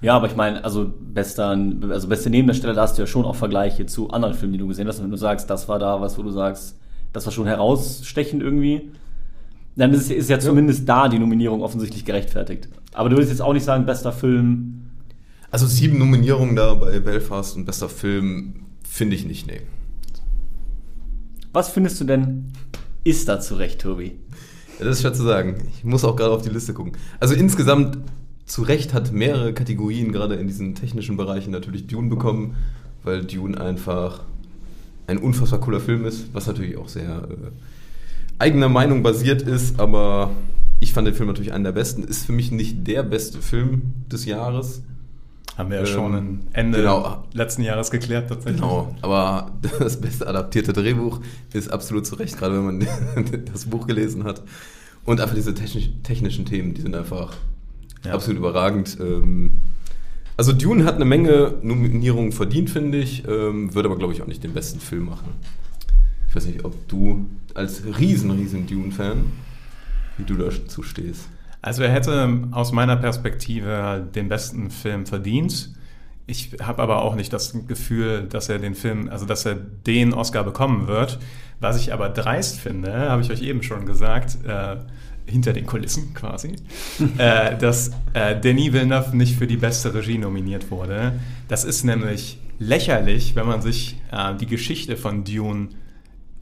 Ja, 0.00 0.16
aber 0.16 0.26
ich 0.26 0.36
meine, 0.36 0.64
also 0.64 0.92
bester, 1.00 1.56
also 1.90 2.08
beste 2.08 2.28
Nebendarsteller, 2.28 2.74
da 2.74 2.82
hast 2.82 2.98
du 2.98 3.02
ja 3.02 3.06
schon 3.06 3.24
auch 3.24 3.36
Vergleiche 3.36 3.86
zu 3.86 4.10
anderen 4.10 4.34
Filmen, 4.34 4.52
die 4.52 4.58
du 4.58 4.66
gesehen 4.68 4.86
hast. 4.88 4.98
Und 4.98 5.04
wenn 5.04 5.10
du 5.12 5.16
sagst, 5.16 5.48
das 5.48 5.68
war 5.68 5.78
da 5.78 6.00
was, 6.00 6.18
wo 6.18 6.22
du 6.22 6.30
sagst, 6.30 6.78
das 7.12 7.24
war 7.24 7.32
schon 7.32 7.46
herausstechend 7.46 8.42
irgendwie, 8.42 8.90
dann 9.76 9.92
ist, 9.94 10.10
ist 10.10 10.28
ja 10.28 10.38
zumindest 10.38 10.88
da 10.88 11.08
die 11.08 11.18
Nominierung 11.18 11.62
offensichtlich 11.62 12.04
gerechtfertigt. 12.04 12.68
Aber 12.92 13.08
du 13.08 13.16
willst 13.16 13.30
jetzt 13.30 13.40
auch 13.40 13.52
nicht 13.52 13.64
sagen, 13.64 13.86
bester 13.86 14.12
Film. 14.12 14.90
Also 15.50 15.66
sieben 15.66 15.98
Nominierungen 15.98 16.56
da 16.56 16.74
bei 16.74 16.98
Belfast 16.98 17.56
und 17.56 17.64
bester 17.64 17.88
Film 17.88 18.54
finde 18.86 19.16
ich 19.16 19.24
nicht, 19.24 19.46
nee. 19.46 19.60
Was 21.52 21.68
findest 21.70 22.00
du 22.00 22.04
denn, 22.04 22.52
ist 23.04 23.28
da 23.28 23.40
zurecht, 23.40 23.80
Tobi? 23.82 24.18
Ja, 24.78 24.84
das 24.84 24.96
ist 24.96 25.02
schwer 25.02 25.12
zu 25.12 25.22
sagen. 25.22 25.68
Ich 25.76 25.84
muss 25.84 26.04
auch 26.04 26.16
gerade 26.16 26.32
auf 26.32 26.42
die 26.42 26.50
Liste 26.50 26.74
gucken. 26.74 26.92
Also 27.20 27.34
insgesamt 27.34 27.98
zu 28.46 28.62
Recht 28.62 28.92
hat 28.92 29.12
mehrere 29.12 29.52
Kategorien 29.52 30.12
gerade 30.12 30.34
in 30.34 30.46
diesen 30.46 30.74
technischen 30.74 31.16
Bereichen 31.16 31.50
natürlich 31.50 31.86
Dune 31.86 32.08
bekommen, 32.08 32.56
weil 33.04 33.24
Dune 33.24 33.60
einfach 33.60 34.24
ein 35.06 35.18
unfassbar 35.18 35.60
cooler 35.60 35.80
Film 35.80 36.04
ist, 36.04 36.32
was 36.32 36.46
natürlich 36.46 36.76
auch 36.76 36.88
sehr 36.88 37.28
äh, 37.28 37.50
eigener 38.38 38.68
Meinung 38.68 39.02
basiert 39.02 39.42
ist, 39.42 39.78
aber 39.78 40.30
ich 40.80 40.92
fand 40.92 41.06
den 41.06 41.14
Film 41.14 41.28
natürlich 41.28 41.52
einen 41.52 41.64
der 41.64 41.72
besten. 41.72 42.02
Ist 42.02 42.26
für 42.26 42.32
mich 42.32 42.50
nicht 42.50 42.86
der 42.86 43.02
beste 43.04 43.40
Film 43.40 43.92
des 44.10 44.24
Jahres. 44.24 44.82
Haben 45.58 45.70
wir 45.70 45.76
ja 45.78 45.82
Ähm, 45.82 45.86
schon 45.86 46.14
am 46.14 46.40
Ende 46.52 46.78
genau. 46.78 47.24
letzten 47.34 47.62
Jahres 47.62 47.90
geklärt 47.90 48.28
tatsächlich. 48.28 48.60
Genau, 48.60 48.94
aber 49.02 49.52
das 49.78 50.00
beste 50.00 50.26
adaptierte 50.26 50.72
Drehbuch 50.72 51.20
ist 51.52 51.70
absolut 51.70 52.06
zu 52.06 52.14
Recht, 52.16 52.38
gerade 52.38 52.54
wenn 52.56 52.64
man 52.64 52.86
das 53.52 53.66
Buch 53.66 53.86
gelesen 53.86 54.24
hat. 54.24 54.42
Und 55.04 55.20
einfach 55.20 55.34
diese 55.34 55.52
technisch, 55.54 55.90
technischen 56.04 56.44
Themen, 56.46 56.74
die 56.74 56.80
sind 56.80 56.94
einfach 56.94 57.34
Ja. 58.04 58.12
absolut 58.14 58.38
überragend. 58.38 58.96
Ähm, 59.00 59.50
Also 60.38 60.52
Dune 60.54 60.84
hat 60.84 60.94
eine 60.96 61.04
Menge 61.04 61.54
Nominierungen 61.62 62.32
verdient, 62.32 62.70
finde 62.70 62.98
ich, 62.98 63.28
ähm, 63.28 63.74
würde 63.74 63.88
aber, 63.90 63.98
glaube 63.98 64.14
ich, 64.14 64.22
auch 64.22 64.26
nicht 64.26 64.42
den 64.42 64.54
besten 64.54 64.80
Film 64.80 65.04
machen. 65.06 65.28
Ich 66.28 66.34
weiß 66.34 66.46
nicht, 66.46 66.64
ob 66.64 66.88
du 66.88 67.26
als 67.52 67.82
riesen, 67.98 68.30
riesen 68.30 68.66
Dune-Fan, 68.66 69.24
wie 70.16 70.24
du 70.24 70.34
dazu 70.36 70.82
stehst. 70.82 71.28
Also 71.62 71.84
er 71.84 71.92
hätte 71.92 72.48
aus 72.50 72.72
meiner 72.72 72.96
Perspektive 72.96 74.06
den 74.14 74.28
besten 74.28 74.70
Film 74.70 75.06
verdient. 75.06 75.72
Ich 76.26 76.50
habe 76.60 76.82
aber 76.82 77.02
auch 77.02 77.14
nicht 77.14 77.32
das 77.32 77.54
Gefühl, 77.66 78.26
dass 78.28 78.48
er 78.48 78.58
den 78.58 78.74
Film, 78.74 79.08
also 79.08 79.26
dass 79.26 79.46
er 79.46 79.54
den 79.54 80.12
Oscar 80.12 80.44
bekommen 80.44 80.88
wird. 80.88 81.18
Was 81.60 81.80
ich 81.80 81.92
aber 81.92 82.08
dreist 82.08 82.58
finde, 82.58 82.92
habe 83.10 83.22
ich 83.22 83.30
euch 83.30 83.42
eben 83.42 83.62
schon 83.62 83.86
gesagt, 83.86 84.38
äh, 84.44 84.76
hinter 85.26 85.52
den 85.52 85.66
Kulissen 85.66 86.14
quasi, 86.14 86.56
äh, 87.18 87.56
dass 87.56 87.92
äh, 88.12 88.38
Denis 88.40 88.72
Villeneuve 88.72 89.16
nicht 89.16 89.36
für 89.36 89.46
die 89.46 89.56
beste 89.56 89.94
Regie 89.94 90.18
nominiert 90.18 90.70
wurde. 90.70 91.12
Das 91.46 91.64
ist 91.64 91.84
nämlich 91.84 92.38
lächerlich, 92.58 93.36
wenn 93.36 93.46
man 93.46 93.62
sich 93.62 94.00
äh, 94.10 94.34
die 94.34 94.46
Geschichte 94.46 94.96
von 94.96 95.24
Dune 95.24 95.68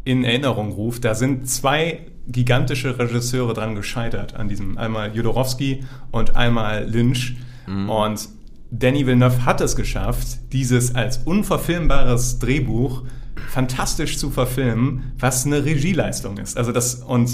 in 0.04 0.24
Erinnerung 0.24 0.72
ruft, 0.72 1.04
da 1.04 1.14
sind 1.14 1.48
zwei 1.48 2.06
gigantische 2.32 2.98
Regisseure 2.98 3.54
dran 3.54 3.74
gescheitert 3.74 4.34
an 4.34 4.48
diesem, 4.48 4.78
einmal 4.78 5.14
Jodorowsky 5.14 5.84
und 6.10 6.36
einmal 6.36 6.88
Lynch. 6.88 7.36
Und 7.66 8.28
Danny 8.72 9.06
Villeneuve 9.06 9.44
hat 9.44 9.60
es 9.60 9.76
geschafft, 9.76 10.52
dieses 10.52 10.94
als 10.94 11.18
unverfilmbares 11.18 12.40
Drehbuch 12.40 13.04
fantastisch 13.48 14.18
zu 14.18 14.30
verfilmen, 14.30 15.12
was 15.18 15.46
eine 15.46 15.64
Regieleistung 15.64 16.38
ist. 16.38 16.56
Also 16.56 16.72
das 16.72 16.96
und 16.96 17.30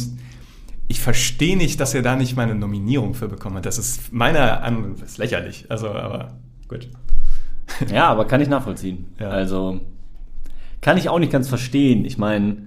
ich 0.88 1.00
verstehe 1.00 1.57
nicht, 1.57 1.81
dass 1.81 1.95
er 1.95 2.03
da 2.03 2.17
nicht 2.17 2.37
mal 2.37 2.45
eine 2.45 2.55
Nominierung 2.55 3.15
für 3.15 3.29
bekommen 3.29 3.57
hat. 3.57 3.67
Das 3.67 3.79
ist 3.79 4.12
meiner 4.12 4.62
Ansicht 4.62 5.03
ist 5.03 5.19
lächerlich. 5.19 5.67
Also, 5.69 5.88
aber 5.91 6.35
gut. 6.69 6.88
Ja, 7.93 8.07
aber 8.09 8.26
kann 8.26 8.41
ich 8.41 8.49
nachvollziehen. 8.49 9.07
Ja. 9.19 9.31
Also, 9.31 9.81
kann 10.81 10.97
ich 10.97 11.09
auch 11.09 11.19
nicht 11.19 11.33
ganz 11.33 11.49
verstehen. 11.49 12.05
Ich 12.05 12.19
meine, 12.19 12.59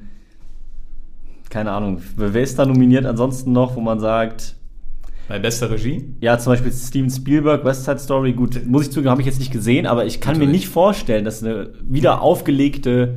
keine 1.50 1.72
Ahnung, 1.72 2.02
wer 2.16 2.42
ist 2.42 2.58
da 2.60 2.66
nominiert 2.66 3.06
ansonsten 3.06 3.52
noch, 3.52 3.76
wo 3.76 3.82
man 3.82 4.00
sagt, 4.00 4.56
Bei 5.28 5.40
bester 5.40 5.70
Regie? 5.72 6.14
ja, 6.22 6.38
zum 6.38 6.54
Beispiel 6.54 6.72
Steven 6.72 7.10
Spielberg, 7.10 7.64
West 7.66 7.86
Side 7.86 8.00
Story, 8.00 8.34
gut, 8.34 8.66
muss 8.68 8.84
ich 8.84 8.92
zugeben, 8.92 9.10
habe 9.10 9.22
ich 9.22 9.28
jetzt 9.28 9.40
nicht 9.40 9.52
gesehen, 9.52 9.86
aber 9.88 10.06
ich 10.06 10.22
kann 10.22 10.34
mir 10.38 10.46
Natürlich. 10.46 10.62
nicht 10.66 10.70
vorstellen, 10.74 11.26
dass 11.26 11.44
eine 11.44 11.70
wieder 11.82 12.22
aufgelegte 12.22 13.16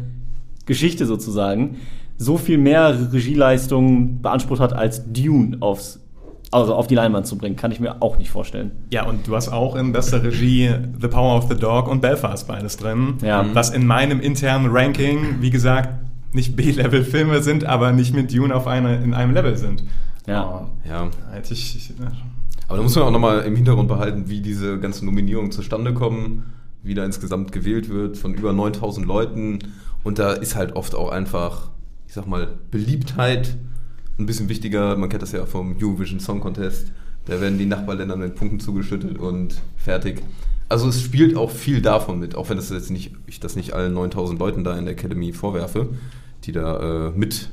Geschichte 0.67 1.07
sozusagen 1.07 1.77
so 2.19 2.39
viel 2.39 2.59
mehr 2.59 3.13
Regieleistung 3.13 4.21
beansprucht 4.23 4.61
hat, 4.61 4.73
als 4.73 5.13
Dune 5.13 5.57
aufs, 5.61 5.99
also 6.53 6.75
auf 6.75 6.87
die 6.87 6.95
Leinwand 6.95 7.27
zu 7.27 7.37
bringen. 7.37 7.57
Kann 7.57 7.73
ich 7.73 7.81
mir 7.81 8.01
auch 8.01 8.17
nicht 8.19 8.31
vorstellen. 8.31 8.71
Ja, 8.93 9.07
und 9.07 9.27
du 9.27 9.35
hast 9.35 9.49
auch 9.49 9.75
in 9.75 9.91
bester 9.93 10.23
Regie 10.23 10.71
The 11.01 11.09
Power 11.09 11.37
of 11.37 11.49
the 11.49 11.57
Dog 11.57 11.89
und 11.89 12.01
Belfast 12.01 12.47
beides 12.47 12.77
drin. 12.77 13.15
Ja. 13.23 13.45
Was 13.55 13.71
in 13.71 13.87
meinem 13.87 14.21
internen 14.21 14.71
Ranking, 14.71 15.39
wie 15.41 15.51
gesagt, 15.51 15.89
nicht 16.33 16.57
B-Level-Filme 16.57 17.43
sind, 17.43 17.65
aber 17.65 17.93
nicht 17.93 18.15
mit 18.15 18.33
Dune 18.33 18.55
auf 18.55 18.67
eine, 18.67 19.03
in 19.03 19.15
einem 19.15 19.35
Level 19.35 19.57
sind. 19.57 19.85
Ja. 20.27 20.69
Ja. 20.89 21.05
Oh, 21.05 21.33
hätte 21.33 21.53
ich, 21.53 21.77
ich, 21.77 21.93
Aber 22.69 22.77
da 22.77 22.83
muss 22.83 22.95
man 22.95 23.05
auch 23.05 23.11
nochmal 23.11 23.41
im 23.41 23.57
Hintergrund 23.57 23.89
behalten, 23.89 24.29
wie 24.29 24.41
diese 24.41 24.79
ganzen 24.79 25.07
Nominierungen 25.07 25.53
zustande 25.53 25.93
kommen, 25.93 26.53
wie 26.83 26.95
da 26.95 27.05
insgesamt 27.05 27.53
gewählt 27.53 27.89
wird 27.89 28.17
von 28.17 28.35
über 28.35 28.53
9000 28.53 29.07
Leuten. 29.07 29.59
Und 30.05 30.19
da 30.19 30.33
ist 30.33 30.57
halt 30.57 30.75
oft 30.75 30.95
auch 30.95 31.11
einfach, 31.11 31.71
ich 32.07 32.15
sag 32.15 32.27
mal, 32.27 32.49
Beliebtheit 32.71 33.57
ein 34.19 34.27
bisschen 34.27 34.49
wichtiger. 34.49 34.97
Man 34.97 35.09
kennt 35.09 35.23
das 35.23 35.33
ja 35.33 35.47
vom 35.47 35.77
Eurovision 35.81 36.21
Song 36.21 36.41
Contest. 36.41 36.93
Da 37.27 37.41
werden 37.41 37.59
die 37.59 37.67
Nachbarländer 37.67 38.17
mit 38.17 38.35
Punkten 38.35 38.59
zugeschüttet 38.59 39.19
und 39.19 39.55
fertig. 39.77 40.23
Also 40.69 40.89
es 40.89 41.03
spielt 41.03 41.37
auch 41.37 41.51
viel 41.51 41.83
davon 41.83 42.19
mit, 42.19 42.35
auch 42.35 42.49
wenn 42.49 42.57
das 42.57 42.71
jetzt 42.71 42.91
nicht, 42.91 43.15
ich 43.27 43.41
das 43.41 43.57
nicht 43.57 43.75
allen 43.75 43.93
9000 43.93 44.39
Leuten 44.39 44.65
da 44.65 44.77
in 44.77 44.87
der 44.87 44.95
Academy 44.95 45.33
vorwerfe, 45.33 45.91
die 46.45 46.53
da 46.53 47.09
äh, 47.09 47.11
mit 47.11 47.51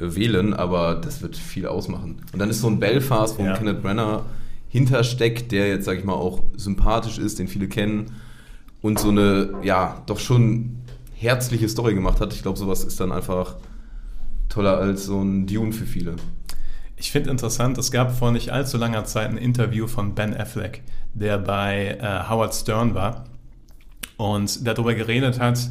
äh, 0.00 0.14
wählen, 0.14 0.54
aber 0.54 0.94
das 0.96 1.22
wird 1.22 1.36
viel 1.36 1.66
ausmachen. 1.66 2.22
Und 2.32 2.38
dann 2.38 2.50
ist 2.50 2.60
so 2.60 2.68
ein 2.68 2.78
Belfast, 2.80 3.38
wo 3.38 3.44
Ja. 3.44 3.52
ein 3.52 3.58
Kenneth 3.58 3.82
Brenner 3.82 4.24
hintersteckt, 4.68 5.50
der 5.52 5.68
jetzt, 5.68 5.84
sag 5.86 5.98
ich 5.98 6.04
mal, 6.04 6.12
auch 6.14 6.42
sympathisch 6.56 7.18
ist, 7.18 7.38
den 7.38 7.48
viele 7.48 7.68
kennen 7.68 8.12
und 8.82 8.98
so 8.98 9.08
eine, 9.08 9.50
ja, 9.62 10.02
doch 10.06 10.18
schon 10.18 10.76
herzliche 11.14 11.68
Story 11.68 11.94
gemacht 11.94 12.20
hat. 12.20 12.32
Ich 12.34 12.42
glaube, 12.42 12.58
sowas 12.58 12.84
ist 12.84 13.00
dann 13.00 13.10
einfach 13.12 13.56
toller 14.48 14.76
als 14.78 15.04
so 15.06 15.20
ein 15.20 15.46
Dune 15.46 15.72
für 15.72 15.86
viele. 15.86 16.16
Ich 16.96 17.10
finde 17.12 17.30
interessant, 17.30 17.78
es 17.78 17.90
gab 17.90 18.16
vor 18.16 18.30
nicht 18.32 18.50
allzu 18.50 18.76
langer 18.76 19.04
Zeit 19.04 19.28
ein 19.30 19.36
Interview 19.38 19.86
von 19.86 20.14
Ben 20.14 20.34
Affleck, 20.36 20.82
der 21.14 21.38
bei 21.38 21.96
äh, 22.00 22.28
Howard 22.28 22.54
Stern 22.54 22.94
war 22.94 23.24
und 24.16 24.66
darüber 24.66 24.94
geredet 24.94 25.38
hat, 25.40 25.70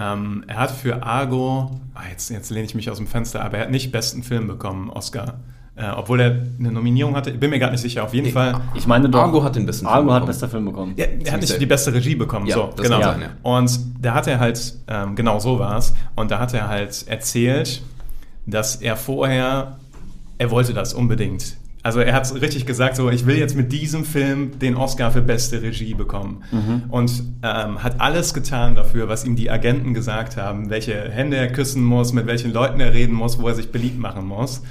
ähm, 0.00 0.44
er 0.46 0.56
hat 0.56 0.70
für 0.70 1.02
Argo, 1.02 1.70
ah, 1.94 2.00
jetzt, 2.10 2.30
jetzt 2.30 2.50
lehne 2.50 2.64
ich 2.64 2.74
mich 2.74 2.90
aus 2.90 2.96
dem 2.96 3.06
Fenster, 3.06 3.44
aber 3.44 3.58
er 3.58 3.64
hat 3.64 3.70
nicht 3.70 3.92
besten 3.92 4.22
Film 4.22 4.46
bekommen, 4.48 4.90
Oscar. 4.90 5.40
Äh, 5.76 5.88
obwohl 5.96 6.20
er 6.20 6.30
eine 6.58 6.72
Nominierung 6.72 7.14
hatte, 7.16 7.30
ich 7.30 7.38
bin 7.40 7.48
mir 7.50 7.58
gar 7.58 7.70
nicht 7.70 7.80
sicher, 7.80 8.04
auf 8.04 8.12
jeden 8.12 8.26
Nee, 8.26 8.32
Fall. 8.32 8.60
Ich 8.74 8.86
meine 8.86 9.08
doch. 9.08 9.20
Argo 9.20 9.42
hat 9.44 9.56
den 9.56 9.64
besten 9.66 9.86
Film 9.86 9.94
Argo 9.94 10.10
hat 10.12 10.20
bekommen. 10.20 10.26
bester 10.26 10.48
Film 10.48 10.64
bekommen. 10.66 10.92
Ja, 10.96 11.04
er 11.06 11.32
hat 11.32 11.40
nicht 11.40 11.60
die 11.60 11.66
beste 11.66 11.94
Regie 11.94 12.14
bekommen, 12.16 12.46
Ja, 12.46 12.56
so, 12.56 12.70
das 12.76 12.86
genau. 12.86 13.00
sein, 13.02 13.20
ja. 13.22 13.28
Und 13.42 13.78
da 14.00 14.14
hat 14.14 14.26
er 14.26 14.40
halt, 14.40 14.74
ähm, 14.88 15.14
genau 15.16 15.38
so 15.38 15.58
war 15.58 15.78
es, 15.78 15.94
und 16.16 16.30
da 16.30 16.38
hat 16.38 16.52
er 16.54 16.68
halt 16.68 17.06
erzählt, 17.08 17.82
dass 18.46 18.76
er 18.76 18.96
vorher, 18.96 19.76
er 20.38 20.50
wollte 20.50 20.74
das 20.74 20.92
unbedingt. 20.92 21.56
Also 21.82 22.00
er 22.00 22.12
hat 22.12 22.30
richtig 22.42 22.66
gesagt, 22.66 22.96
so 22.96 23.08
ich 23.10 23.24
will 23.24 23.36
jetzt 23.38 23.56
mit 23.56 23.72
diesem 23.72 24.04
Film 24.04 24.58
den 24.58 24.76
Oscar 24.76 25.10
für 25.12 25.22
beste 25.22 25.62
Regie 25.62 25.94
bekommen. 25.94 26.42
Und 26.90 27.22
ähm, 27.42 27.82
hat 27.82 28.00
alles 28.00 28.34
getan 28.34 28.74
dafür, 28.74 29.08
was 29.08 29.24
ihm 29.24 29.34
die 29.34 29.50
Agenten 29.50 29.94
gesagt 29.94 30.36
haben, 30.36 30.68
welche 30.68 30.92
Hände 31.10 31.38
er 31.38 31.48
küssen 31.48 31.82
muss, 31.82 32.12
mit 32.12 32.26
welchen 32.26 32.52
Leuten 32.52 32.80
er 32.80 32.92
reden 32.92 33.14
muss, 33.14 33.38
wo 33.40 33.48
er 33.48 33.54
sich 33.54 33.72
beliebt 33.72 33.98
machen 33.98 34.26
muss. 34.26 34.62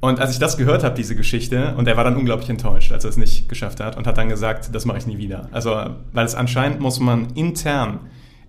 Und 0.00 0.18
als 0.18 0.32
ich 0.32 0.38
das 0.38 0.56
gehört 0.56 0.82
habe, 0.82 0.94
diese 0.94 1.14
Geschichte, 1.14 1.74
und 1.76 1.86
er 1.86 1.96
war 1.98 2.04
dann 2.04 2.16
unglaublich 2.16 2.48
enttäuscht, 2.48 2.90
als 2.92 3.04
er 3.04 3.10
es 3.10 3.18
nicht 3.18 3.48
geschafft 3.50 3.80
hat 3.80 3.98
und 3.98 4.06
hat 4.06 4.16
dann 4.16 4.30
gesagt, 4.30 4.74
das 4.74 4.86
mache 4.86 4.96
ich 4.98 5.06
nie 5.06 5.18
wieder. 5.18 5.48
Also, 5.52 5.76
weil 6.12 6.24
es 6.24 6.34
anscheinend 6.34 6.80
muss 6.80 7.00
man 7.00 7.28
intern 7.34 8.00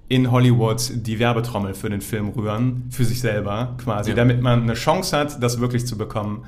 in 0.07 0.31
Hollywood 0.31 0.91
die 0.95 1.19
Werbetrommel 1.19 1.73
für 1.73 1.89
den 1.89 2.01
Film 2.01 2.29
rühren, 2.29 2.83
für 2.89 3.03
sich 3.05 3.19
selber 3.19 3.75
quasi, 3.83 4.11
Ja. 4.11 4.15
damit 4.15 4.41
man 4.41 4.63
eine 4.63 4.73
Chance 4.75 5.17
hat, 5.17 5.43
das 5.43 5.59
wirklich 5.59 5.85
zu 5.85 5.97
bekommen. 5.97 6.43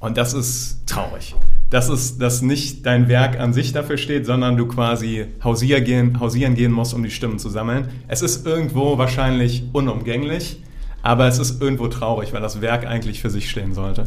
Und 0.00 0.16
das 0.16 0.34
ist 0.34 0.86
traurig. 0.86 1.34
Das 1.70 1.88
ist, 1.90 2.22
dass 2.22 2.40
nicht 2.40 2.86
dein 2.86 3.08
Werk 3.08 3.38
an 3.38 3.52
sich 3.52 3.72
dafür 3.72 3.98
steht, 3.98 4.24
sondern 4.24 4.56
du 4.56 4.66
quasi 4.66 5.26
hausieren 5.44 5.84
gehen, 5.84 6.20
hausieren 6.20 6.54
gehen 6.54 6.72
musst, 6.72 6.94
um 6.94 7.02
die 7.02 7.10
Stimmen 7.10 7.38
zu 7.38 7.50
sammeln. 7.50 7.88
Es 8.06 8.22
ist 8.22 8.46
irgendwo 8.46 8.96
wahrscheinlich 8.96 9.64
unumgänglich, 9.72 10.62
aber 11.02 11.26
es 11.26 11.38
ist 11.38 11.60
irgendwo 11.60 11.88
traurig, 11.88 12.32
weil 12.32 12.40
das 12.40 12.62
Werk 12.62 12.86
eigentlich 12.86 13.20
für 13.20 13.28
sich 13.28 13.50
stehen 13.50 13.74
sollte. 13.74 14.04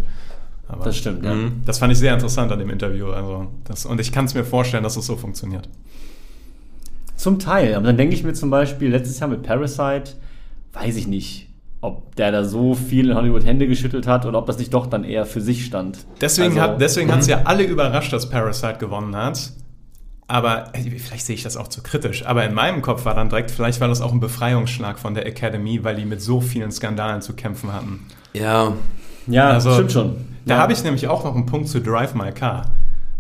Aber 0.67 0.86
Das 0.86 0.98
stimmt, 0.98 1.24
ja. 1.24 1.36
Mhm. 1.36 1.62
das 1.65 1.79
fand 1.79 1.91
ich 1.91 2.00
sehr 2.00 2.13
interessant 2.13 2.51
an 2.51 2.57
dem 2.57 2.69
Interview. 2.69 3.12
Also 3.12 3.48
das, 3.65 3.86
und 3.86 4.00
ich 4.00 4.12
kann 4.12 4.25
es 4.25 4.33
mir 4.33 4.45
vorstellen, 4.45 4.83
dass 4.83 4.95
es 4.95 5.05
so 5.05 5.17
funktioniert. 5.17 5.67
Zum 7.15 7.38
Teil. 7.38 7.75
Aber 7.75 7.86
dann 7.86 7.98
denke 7.98 8.15
ich 8.15 8.24
mir 8.24 8.33
zum 8.33 8.50
Beispiel, 8.50 8.89
letztes 8.89 9.19
Jahr 9.19 9.29
mit 9.29 9.43
Parasite, 9.43 10.13
weiß 10.74 10.95
ich 10.95 11.07
nicht, 11.07 11.50
ob 11.82 12.16
der 12.16 12.32
da 12.32 12.44
so 12.44 12.76
viel 12.76 13.10
in 13.10 13.16
Hollywood 13.16 13.44
Hände 13.46 13.68
geschüttelt 13.68 14.06
hat 14.08 14.26
oder 14.26 14.38
ob 14.38 14.46
das 14.46 14.58
nicht 14.60 14.74
doch 14.74 14.86
dann 14.88 15.04
eher 15.04 15.26
für 15.26 15.42
sich 15.42 15.66
stand. 15.66 16.06
Deswegen 16.22 16.52
Also- 16.60 16.62
hat 16.62 16.82
deswegen 16.82 17.12
hat's 17.12 17.28
ja 17.28 17.42
alle 17.46 17.64
überrascht, 17.64 18.14
dass 18.14 18.30
Parasite 18.30 18.78
gewonnen 18.80 19.16
hat. 19.16 19.52
Aber 20.28 20.74
äh, 20.76 20.82
vielleicht 20.98 21.26
sehe 21.26 21.36
ich 21.36 21.44
das 21.44 21.58
auch 21.58 21.68
zu 21.68 21.82
kritisch. 21.84 22.26
Aber 22.26 22.46
in 22.46 22.54
meinem 22.54 22.82
Kopf 22.82 23.04
war 23.04 23.16
dann 23.16 23.28
direkt, 23.30 23.52
vielleicht 23.52 23.82
war 23.82 23.90
das 23.90 24.00
auch 24.00 24.14
ein 24.14 24.22
Befreiungsschlag 24.22 24.98
von 24.98 25.14
der 25.14 25.26
Academy, 25.26 25.84
weil 25.84 25.96
die 25.98 26.06
mit 26.06 26.22
so 26.22 26.40
vielen 26.40 26.72
Skandalen 26.72 27.22
zu 27.22 27.34
kämpfen 27.34 27.74
hatten. 27.74 28.06
Ja, 28.34 28.74
Ja, 29.28 29.50
Also, 29.50 29.74
stimmt 29.74 29.92
schon. 29.92 30.16
Da 30.46 30.56
ja. 30.56 30.62
habe 30.62 30.72
ich 30.74 30.84
nämlich 30.84 31.08
auch 31.08 31.24
noch 31.26 31.36
einen 31.36 31.46
Punkt 31.48 31.68
zu 31.68 31.82
Drive 31.82 32.14
My 32.16 32.32
Car. 32.32 32.72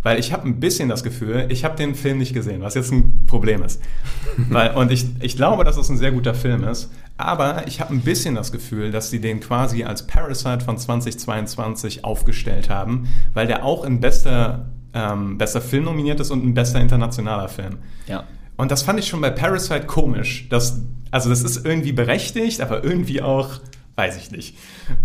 Weil 0.03 0.17
ich 0.19 0.33
habe 0.33 0.47
ein 0.47 0.59
bisschen 0.59 0.89
das 0.89 1.03
Gefühl, 1.03 1.45
ich 1.49 1.63
habe 1.63 1.75
den 1.75 1.93
Film 1.93 2.17
nicht 2.17 2.33
gesehen, 2.33 2.61
was 2.61 2.73
jetzt 2.75 2.91
ein 2.91 3.25
Problem 3.27 3.61
ist. 3.61 3.81
weil, 4.49 4.71
und 4.71 4.91
ich, 4.91 5.05
ich 5.19 5.35
glaube, 5.35 5.63
dass 5.63 5.77
es 5.77 5.89
ein 5.89 5.97
sehr 5.97 6.11
guter 6.11 6.33
Film 6.33 6.63
ist. 6.63 6.89
Aber 7.25 7.67
ich 7.67 7.81
habe 7.81 7.93
ein 7.93 8.01
bisschen 8.01 8.35
das 8.35 8.51
Gefühl, 8.51 8.91
dass 8.91 9.09
sie 9.09 9.19
den 9.19 9.39
quasi 9.39 9.83
als 9.83 10.07
Parasite 10.07 10.61
von 10.63 10.77
2022 10.77 12.03
aufgestellt 12.03 12.69
haben, 12.69 13.07
weil 13.33 13.47
der 13.47 13.63
auch 13.65 13.83
in 13.83 13.99
bester, 13.99 14.65
ähm, 14.93 15.37
bester 15.37 15.61
Film 15.61 15.85
nominiert 15.85 16.19
ist 16.19 16.31
und 16.31 16.45
ein 16.45 16.53
bester 16.53 16.79
internationaler 16.79 17.49
Film. 17.49 17.77
Ja. 18.07 18.23
Und 18.57 18.71
das 18.71 18.83
fand 18.83 18.99
ich 18.99 19.07
schon 19.07 19.21
bei 19.21 19.29
Parasite 19.29 19.87
komisch. 19.87 20.47
Dass, 20.49 20.81
also 21.09 21.29
das 21.29 21.43
ist 21.43 21.65
irgendwie 21.65 21.93
berechtigt, 21.93 22.61
aber 22.61 22.83
irgendwie 22.83 23.21
auch, 23.21 23.49
weiß 23.95 24.17
ich 24.17 24.31
nicht. 24.31 24.57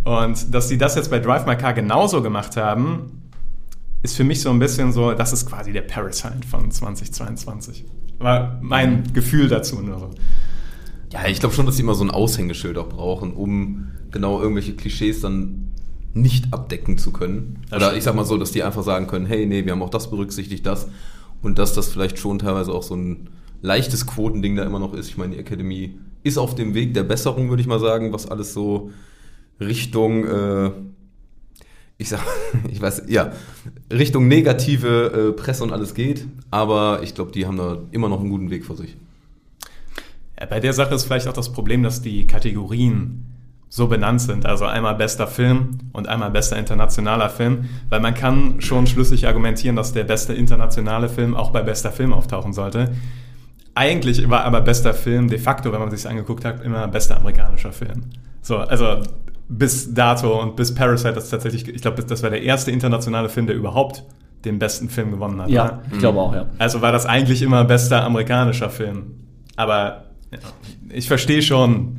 Und 0.04 0.54
dass 0.54 0.68
sie 0.68 0.78
das 0.78 0.94
jetzt 0.94 1.10
bei 1.10 1.18
Drive 1.18 1.46
My 1.46 1.56
Car 1.56 1.72
genauso 1.72 2.22
gemacht 2.22 2.56
haben, 2.56 3.22
ist 4.02 4.16
für 4.16 4.24
mich 4.24 4.40
so 4.40 4.50
ein 4.50 4.58
bisschen 4.58 4.92
so, 4.92 5.14
das 5.14 5.32
ist 5.32 5.46
quasi 5.46 5.72
der 5.72 5.82
Parasite 5.82 6.46
von 6.48 6.70
2022. 6.70 7.84
War 8.18 8.58
mein 8.62 9.12
Gefühl 9.12 9.48
dazu 9.48 9.80
nur 9.80 9.98
so. 9.98 10.10
Ja, 11.12 11.26
ich 11.28 11.40
glaube 11.40 11.54
schon, 11.54 11.66
dass 11.66 11.76
sie 11.76 11.82
immer 11.82 11.94
so 11.94 12.04
ein 12.04 12.10
Aushängeschild 12.10 12.78
auch 12.78 12.88
brauchen, 12.88 13.32
um 13.32 13.88
genau 14.10 14.40
irgendwelche 14.40 14.74
Klischees 14.74 15.20
dann 15.20 15.72
nicht 16.14 16.52
abdecken 16.52 16.98
zu 16.98 17.12
können. 17.12 17.58
Oder 17.74 17.96
ich 17.96 18.04
sag 18.04 18.14
mal 18.14 18.24
so, 18.24 18.38
dass 18.38 18.50
die 18.50 18.62
einfach 18.62 18.82
sagen 18.82 19.06
können, 19.06 19.26
hey, 19.26 19.46
nee, 19.46 19.64
wir 19.64 19.72
haben 19.72 19.82
auch 19.82 19.90
das 19.90 20.10
berücksichtigt, 20.10 20.64
das. 20.66 20.88
Und 21.42 21.58
dass 21.58 21.74
das 21.74 21.88
vielleicht 21.88 22.18
schon 22.18 22.38
teilweise 22.38 22.72
auch 22.72 22.82
so 22.82 22.96
ein 22.96 23.28
leichtes 23.62 24.06
Quotending 24.06 24.56
da 24.56 24.64
immer 24.64 24.78
noch 24.78 24.94
ist. 24.94 25.08
Ich 25.08 25.16
meine, 25.16 25.34
die 25.34 25.40
Academy 25.40 25.98
ist 26.22 26.38
auf 26.38 26.54
dem 26.54 26.74
Weg 26.74 26.94
der 26.94 27.04
Besserung, 27.04 27.50
würde 27.50 27.60
ich 27.60 27.68
mal 27.68 27.80
sagen, 27.80 28.12
was 28.12 28.28
alles 28.28 28.52
so 28.52 28.90
Richtung, 29.60 30.24
äh, 30.24 30.70
ich 31.98 32.08
sag, 32.08 32.20
ich 32.70 32.80
weiß, 32.80 33.04
ja, 33.08 33.32
Richtung 33.92 34.26
negative 34.26 35.32
äh, 35.32 35.32
Presse 35.32 35.62
und 35.62 35.72
alles 35.72 35.94
geht. 35.94 36.26
Aber 36.50 37.00
ich 37.02 37.14
glaube, 37.14 37.32
die 37.32 37.46
haben 37.46 37.58
da 37.58 37.78
immer 37.92 38.08
noch 38.08 38.20
einen 38.20 38.30
guten 38.30 38.50
Weg 38.50 38.64
vor 38.64 38.76
sich. 38.76 38.96
Ja, 40.38 40.46
bei 40.46 40.60
der 40.60 40.72
Sache 40.72 40.94
ist 40.94 41.04
vielleicht 41.04 41.28
auch 41.28 41.32
das 41.32 41.52
Problem, 41.52 41.82
dass 41.82 42.02
die 42.02 42.26
Kategorien 42.26 43.24
so 43.68 43.88
benannt 43.88 44.20
sind. 44.20 44.46
Also 44.46 44.64
einmal 44.64 44.94
bester 44.94 45.26
Film 45.26 45.78
und 45.92 46.08
einmal 46.08 46.30
bester 46.30 46.56
internationaler 46.56 47.28
Film, 47.28 47.68
weil 47.88 48.00
man 48.00 48.14
kann 48.14 48.60
schon 48.60 48.86
schlüssig 48.86 49.26
argumentieren, 49.26 49.76
dass 49.76 49.92
der 49.92 50.04
beste 50.04 50.34
internationale 50.34 51.08
Film 51.08 51.34
auch 51.34 51.50
bei 51.50 51.62
bester 51.62 51.90
Film 51.90 52.12
auftauchen 52.12 52.52
sollte. 52.52 52.92
Eigentlich 53.74 54.30
war 54.30 54.44
aber 54.44 54.62
bester 54.62 54.94
Film 54.94 55.28
de 55.28 55.38
facto, 55.38 55.72
wenn 55.72 55.80
man 55.80 55.90
sich 55.90 56.08
angeguckt 56.08 56.44
hat, 56.44 56.64
immer 56.64 56.88
bester 56.88 57.16
amerikanischer 57.18 57.72
Film. 57.72 58.04
So, 58.40 58.56
also 58.56 59.02
bis 59.48 59.92
dato 59.92 60.40
und 60.40 60.56
bis 60.56 60.74
Parasite 60.74 61.12
das 61.12 61.28
tatsächlich, 61.28 61.68
ich 61.68 61.82
glaube, 61.82 62.02
das 62.02 62.22
war 62.22 62.30
der 62.30 62.42
erste 62.42 62.70
internationale 62.70 63.28
Film, 63.28 63.46
der 63.46 63.56
überhaupt 63.56 64.04
den 64.44 64.58
besten 64.58 64.88
Film 64.88 65.10
gewonnen 65.10 65.42
hat. 65.42 65.50
Ja, 65.50 65.64
ne? 65.64 65.82
ich 65.92 65.98
glaube 65.98 66.20
auch, 66.20 66.34
ja. 66.34 66.46
Also 66.58 66.80
war 66.80 66.92
das 66.92 67.04
eigentlich 67.04 67.42
immer 67.42 67.64
bester 67.64 68.04
amerikanischer 68.04 68.70
Film. 68.70 69.14
Aber 69.56 70.04
ja, 70.32 70.38
ich 70.90 71.08
verstehe 71.08 71.42
schon, 71.42 71.98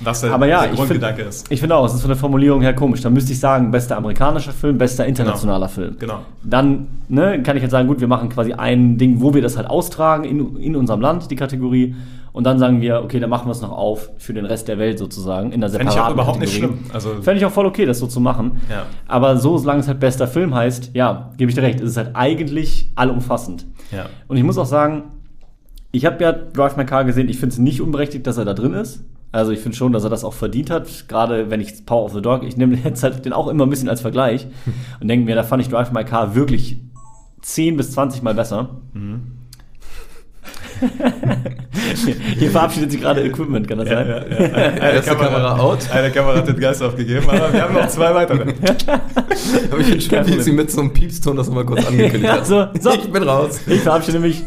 was 0.00 0.20
der, 0.20 0.32
Aber 0.32 0.46
ja, 0.46 0.62
der 0.62 0.74
Grundgedanke 0.74 1.16
finde 1.16 1.28
ist. 1.28 1.50
ich 1.50 1.60
finde 1.60 1.76
auch, 1.76 1.86
es 1.86 1.94
ist 1.94 2.00
von 2.00 2.08
der 2.08 2.16
Formulierung 2.16 2.60
her 2.60 2.74
komisch. 2.74 3.00
Da 3.02 3.10
müsste 3.10 3.32
ich 3.32 3.40
sagen, 3.40 3.70
bester 3.70 3.96
amerikanischer 3.96 4.52
Film, 4.52 4.78
bester 4.78 5.06
internationaler 5.06 5.68
Film. 5.68 5.96
Genau. 5.98 6.20
Dann 6.42 6.88
ne, 7.08 7.42
kann 7.42 7.56
ich 7.56 7.62
jetzt 7.62 7.72
sagen, 7.72 7.88
gut, 7.88 8.00
wir 8.00 8.08
machen 8.08 8.28
quasi 8.28 8.52
ein 8.52 8.98
Ding, 8.98 9.20
wo 9.20 9.32
wir 9.34 9.42
das 9.42 9.56
halt 9.56 9.68
austragen 9.68 10.24
in, 10.24 10.56
in 10.56 10.76
unserem 10.76 11.00
Land, 11.00 11.30
die 11.30 11.36
Kategorie. 11.36 11.94
Und 12.32 12.44
dann 12.44 12.58
sagen 12.58 12.80
wir, 12.80 13.02
okay, 13.02 13.20
dann 13.20 13.28
machen 13.28 13.46
wir 13.46 13.52
es 13.52 13.60
noch 13.60 13.72
auf 13.72 14.10
für 14.16 14.32
den 14.32 14.46
Rest 14.46 14.66
der 14.66 14.78
Welt 14.78 14.98
sozusagen 14.98 15.52
in 15.52 15.60
der 15.60 15.68
Fände 15.68 15.92
separaten 15.92 16.00
ich 16.00 16.08
auch 16.08 16.14
überhaupt 16.14 16.40
nicht 16.40 16.54
Kategorie. 16.54 16.78
schlimm. 16.80 16.94
Also, 16.94 17.22
Fände 17.22 17.38
ich 17.38 17.44
auch 17.44 17.50
voll 17.52 17.66
okay, 17.66 17.84
das 17.84 17.98
so 17.98 18.06
zu 18.06 18.20
machen. 18.20 18.62
Ja. 18.70 18.86
Aber 19.06 19.36
so, 19.36 19.58
solange 19.58 19.80
es 19.80 19.88
halt 19.88 20.00
bester 20.00 20.26
Film 20.26 20.54
heißt, 20.54 20.92
ja, 20.94 21.30
gebe 21.36 21.50
ich 21.50 21.54
dir 21.54 21.62
recht, 21.62 21.80
ist 21.80 21.90
es 21.90 21.96
halt 21.98 22.10
eigentlich 22.14 22.90
allumfassend. 22.94 23.66
ja. 23.90 24.06
Und 24.28 24.38
ich 24.38 24.42
muss 24.44 24.56
auch 24.56 24.66
sagen, 24.66 25.04
ich 25.92 26.04
habe 26.06 26.22
ja 26.24 26.32
Drive 26.32 26.76
My 26.76 26.84
Car 26.84 27.04
gesehen, 27.04 27.28
ich 27.28 27.38
finde 27.38 27.52
es 27.52 27.58
nicht 27.58 27.80
unberechtigt, 27.80 28.26
dass 28.26 28.38
er 28.38 28.44
da 28.44 28.54
drin 28.54 28.72
ist. 28.74 29.04
Also 29.30 29.52
ich 29.52 29.60
finde 29.60 29.76
schon, 29.78 29.92
dass 29.92 30.04
er 30.04 30.10
das 30.10 30.24
auch 30.24 30.34
verdient 30.34 30.68
hat, 30.70 31.08
gerade 31.08 31.48
wenn 31.50 31.60
ich 31.60 31.86
Power 31.86 32.04
of 32.04 32.12
the 32.12 32.20
Dog, 32.20 32.42
ich 32.42 32.56
nehme 32.56 32.76
jetzt 32.84 33.02
halt 33.02 33.24
den 33.24 33.32
auch 33.32 33.48
immer 33.48 33.64
ein 33.66 33.70
bisschen 33.70 33.88
als 33.88 34.00
Vergleich 34.02 34.46
und 35.00 35.08
denke 35.08 35.24
mir, 35.24 35.34
da 35.34 35.42
fand 35.42 35.62
ich 35.62 35.68
Drive 35.68 35.92
My 35.92 36.04
Car 36.04 36.34
wirklich 36.34 36.80
10 37.42 37.76
bis 37.76 37.92
20 37.92 38.22
Mal 38.22 38.34
besser. 38.34 38.68
Hier 42.38 42.50
verabschiedet 42.50 42.90
sich 42.90 43.00
gerade 43.00 43.22
Equipment, 43.24 43.68
kann 43.68 43.78
das 43.78 43.88
Ja, 43.88 43.96
sein? 43.98 44.08
ja, 44.08 44.16
ja. 44.16 44.54
Eine, 44.54 44.80
Erste 44.94 45.14
Kamera 45.16 45.56
out. 45.58 45.78
Eine 45.92 46.10
Kamera 46.10 46.36
hat 46.38 46.48
den 46.48 46.58
Geist 46.58 46.82
aufgegeben, 46.82 47.28
aber 47.28 47.52
wir 47.52 47.62
haben 47.62 47.74
noch 47.74 47.86
zwei 47.88 48.12
weitere. 48.14 48.40
Aber 49.70 49.78
ich 49.80 49.86
finde 49.86 50.00
schön, 50.00 50.26
wie 50.26 50.40
sie 50.40 50.52
mit 50.52 50.70
so 50.70 50.80
einem 50.80 50.92
Piepston 50.92 51.36
das 51.36 51.46
nochmal 51.46 51.64
kurz 51.66 51.86
angekündigt 51.86 52.24
Ja, 52.24 52.32
hat. 52.38 52.46
so, 52.46 52.66
so. 52.80 52.90
Ich 52.94 53.10
bin 53.12 53.22
raus. 53.22 53.60
Ich 53.66 53.80
verabschiede 53.80 54.18
mich. 54.18 54.42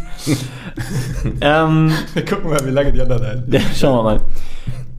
Ähm, 1.41 1.91
Wir 2.13 2.25
gucken 2.25 2.49
mal, 2.49 2.59
wie 2.65 2.71
lange 2.71 2.91
die 2.91 3.01
anderen 3.01 3.25
halten. 3.25 3.51
Ja, 3.51 3.61
schauen 3.75 3.97
wir 3.97 4.03
mal. 4.03 4.21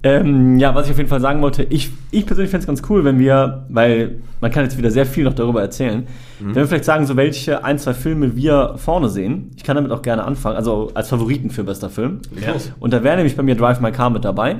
Ähm, 0.02 0.58
ja, 0.58 0.74
was 0.74 0.86
ich 0.86 0.92
auf 0.92 0.98
jeden 0.98 1.08
Fall 1.08 1.20
sagen 1.20 1.42
wollte, 1.42 1.64
ich, 1.64 1.90
ich 2.12 2.26
persönlich 2.26 2.50
fände 2.50 2.62
es 2.62 2.66
ganz 2.66 2.82
cool, 2.88 3.02
wenn 3.04 3.18
wir, 3.18 3.64
weil 3.68 4.20
man 4.40 4.52
kann 4.52 4.62
jetzt 4.62 4.78
wieder 4.78 4.90
sehr 4.90 5.04
viel 5.04 5.24
noch 5.24 5.34
darüber 5.34 5.60
erzählen, 5.60 6.06
wenn 6.38 6.54
wir 6.54 6.66
vielleicht 6.66 6.84
sagen, 6.84 7.06
so 7.06 7.16
welche 7.16 7.64
ein, 7.64 7.78
zwei 7.78 7.94
Filme 7.94 8.36
wir 8.36 8.74
vorne 8.76 9.08
sehen. 9.08 9.50
Ich 9.56 9.64
kann 9.64 9.74
damit 9.74 9.90
auch 9.90 10.02
gerne 10.02 10.24
anfangen, 10.24 10.56
also 10.56 10.90
als 10.94 11.08
Favoriten 11.08 11.50
für 11.50 11.64
bester 11.64 11.90
Film. 11.90 12.20
Ja. 12.40 12.54
Und 12.78 12.92
da 12.92 13.02
wäre 13.02 13.16
nämlich 13.16 13.36
bei 13.36 13.42
mir 13.42 13.56
Drive 13.56 13.80
My 13.80 13.90
Car 13.90 14.10
mit 14.10 14.24
dabei. 14.24 14.56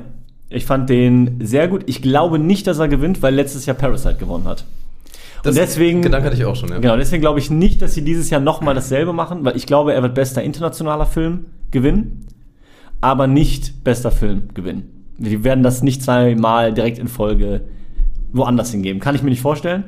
Ich 0.49 0.64
fand 0.64 0.88
den 0.88 1.38
sehr 1.42 1.68
gut. 1.68 1.82
Ich 1.87 2.02
glaube 2.02 2.38
nicht, 2.38 2.66
dass 2.66 2.78
er 2.78 2.88
gewinnt, 2.88 3.23
weil 3.23 3.35
letztes 3.35 3.66
Jahr 3.66 3.76
Parasite 3.76 4.16
gewonnen 4.16 4.46
hat. 4.46 4.64
Das 5.42 5.54
und 5.54 5.61
deswegen, 5.61 6.02
Gedanke 6.02 6.26
hatte 6.26 6.37
ich 6.37 6.44
auch 6.44 6.56
schon, 6.56 6.70
ja. 6.70 6.78
genau, 6.78 6.96
deswegen 6.96 7.20
glaube 7.20 7.38
ich 7.38 7.50
nicht, 7.50 7.80
dass 7.82 7.94
sie 7.94 8.02
dieses 8.02 8.30
Jahr 8.30 8.40
nochmal 8.40 8.75
dasselbe 8.75 9.12
machen, 9.12 9.44
weil 9.44 9.56
ich 9.56 9.66
glaube, 9.66 9.92
er 9.92 10.02
wird 10.02 10.14
bester 10.14 10.42
internationaler 10.42 11.06
Film 11.06 11.46
gewinnen, 11.70 12.26
aber 13.00 13.26
nicht 13.26 13.85
bester 13.85 14.11
Film 14.11 14.49
gewinnen. 14.54 15.06
Die 15.18 15.44
werden 15.44 15.62
das 15.62 15.82
nicht 15.82 16.02
zweimal 16.02 16.75
direkt 16.75 16.99
in 16.99 17.08
Folge 17.08 17.62
woanders 18.32 18.70
hingeben. 18.70 19.00
Kann 19.00 19.14
ich 19.14 19.23
mir 19.23 19.30
nicht 19.30 19.40
vorstellen. 19.40 19.85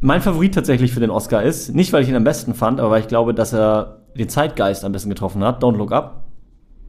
Mein 0.00 0.20
Favorit 0.20 0.54
tatsächlich 0.54 0.92
für 0.92 1.00
den 1.00 1.10
Oscar 1.10 1.42
ist, 1.42 1.74
nicht 1.74 1.92
weil 1.92 2.02
ich 2.02 2.08
ihn 2.08 2.14
am 2.14 2.24
besten 2.24 2.54
fand, 2.54 2.80
aber 2.80 2.90
weil 2.90 3.00
ich 3.00 3.08
glaube, 3.08 3.34
dass 3.34 3.52
er 3.52 4.02
den 4.16 4.28
Zeitgeist 4.28 4.84
am 4.84 4.92
besten 4.92 5.08
getroffen 5.08 5.42
hat, 5.42 5.62
Don't 5.62 5.76
Look 5.76 5.92
Up. 5.92 6.24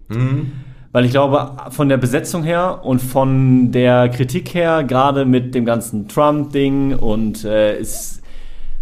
Mhm. 0.10 0.52
Weil 0.92 1.06
ich 1.06 1.12
glaube, 1.12 1.52
von 1.70 1.90
der 1.90 1.98
Besetzung 1.98 2.44
her 2.44 2.82
und 2.84 3.02
von 3.02 3.72
der 3.72 4.10
Kritik 4.10 4.54
her, 4.54 4.84
gerade 4.84 5.26
mit 5.26 5.54
dem 5.54 5.66
ganzen 5.66 6.08
Trump-Ding 6.08 6.96
und 6.96 7.44
äh, 7.44 7.78
es 7.78 8.22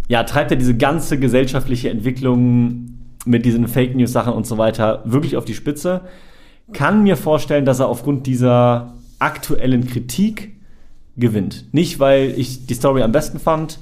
ja, 0.08 0.22
treibt 0.22 0.52
er 0.52 0.56
diese 0.56 0.76
ganze 0.76 1.18
gesellschaftliche 1.18 1.90
Entwicklung 1.90 2.95
mit 3.26 3.44
diesen 3.44 3.68
Fake 3.68 3.94
News-Sachen 3.96 4.32
und 4.32 4.46
so 4.46 4.58
weiter 4.58 5.02
wirklich 5.04 5.36
auf 5.36 5.44
die 5.44 5.54
Spitze. 5.54 6.02
Kann 6.72 7.02
mir 7.02 7.16
vorstellen, 7.16 7.64
dass 7.64 7.80
er 7.80 7.88
aufgrund 7.88 8.26
dieser 8.26 8.94
aktuellen 9.18 9.86
Kritik 9.86 10.56
gewinnt. 11.16 11.72
Nicht, 11.72 11.98
weil 11.98 12.34
ich 12.36 12.66
die 12.66 12.74
Story 12.74 13.02
am 13.02 13.12
besten 13.12 13.38
fand, 13.38 13.78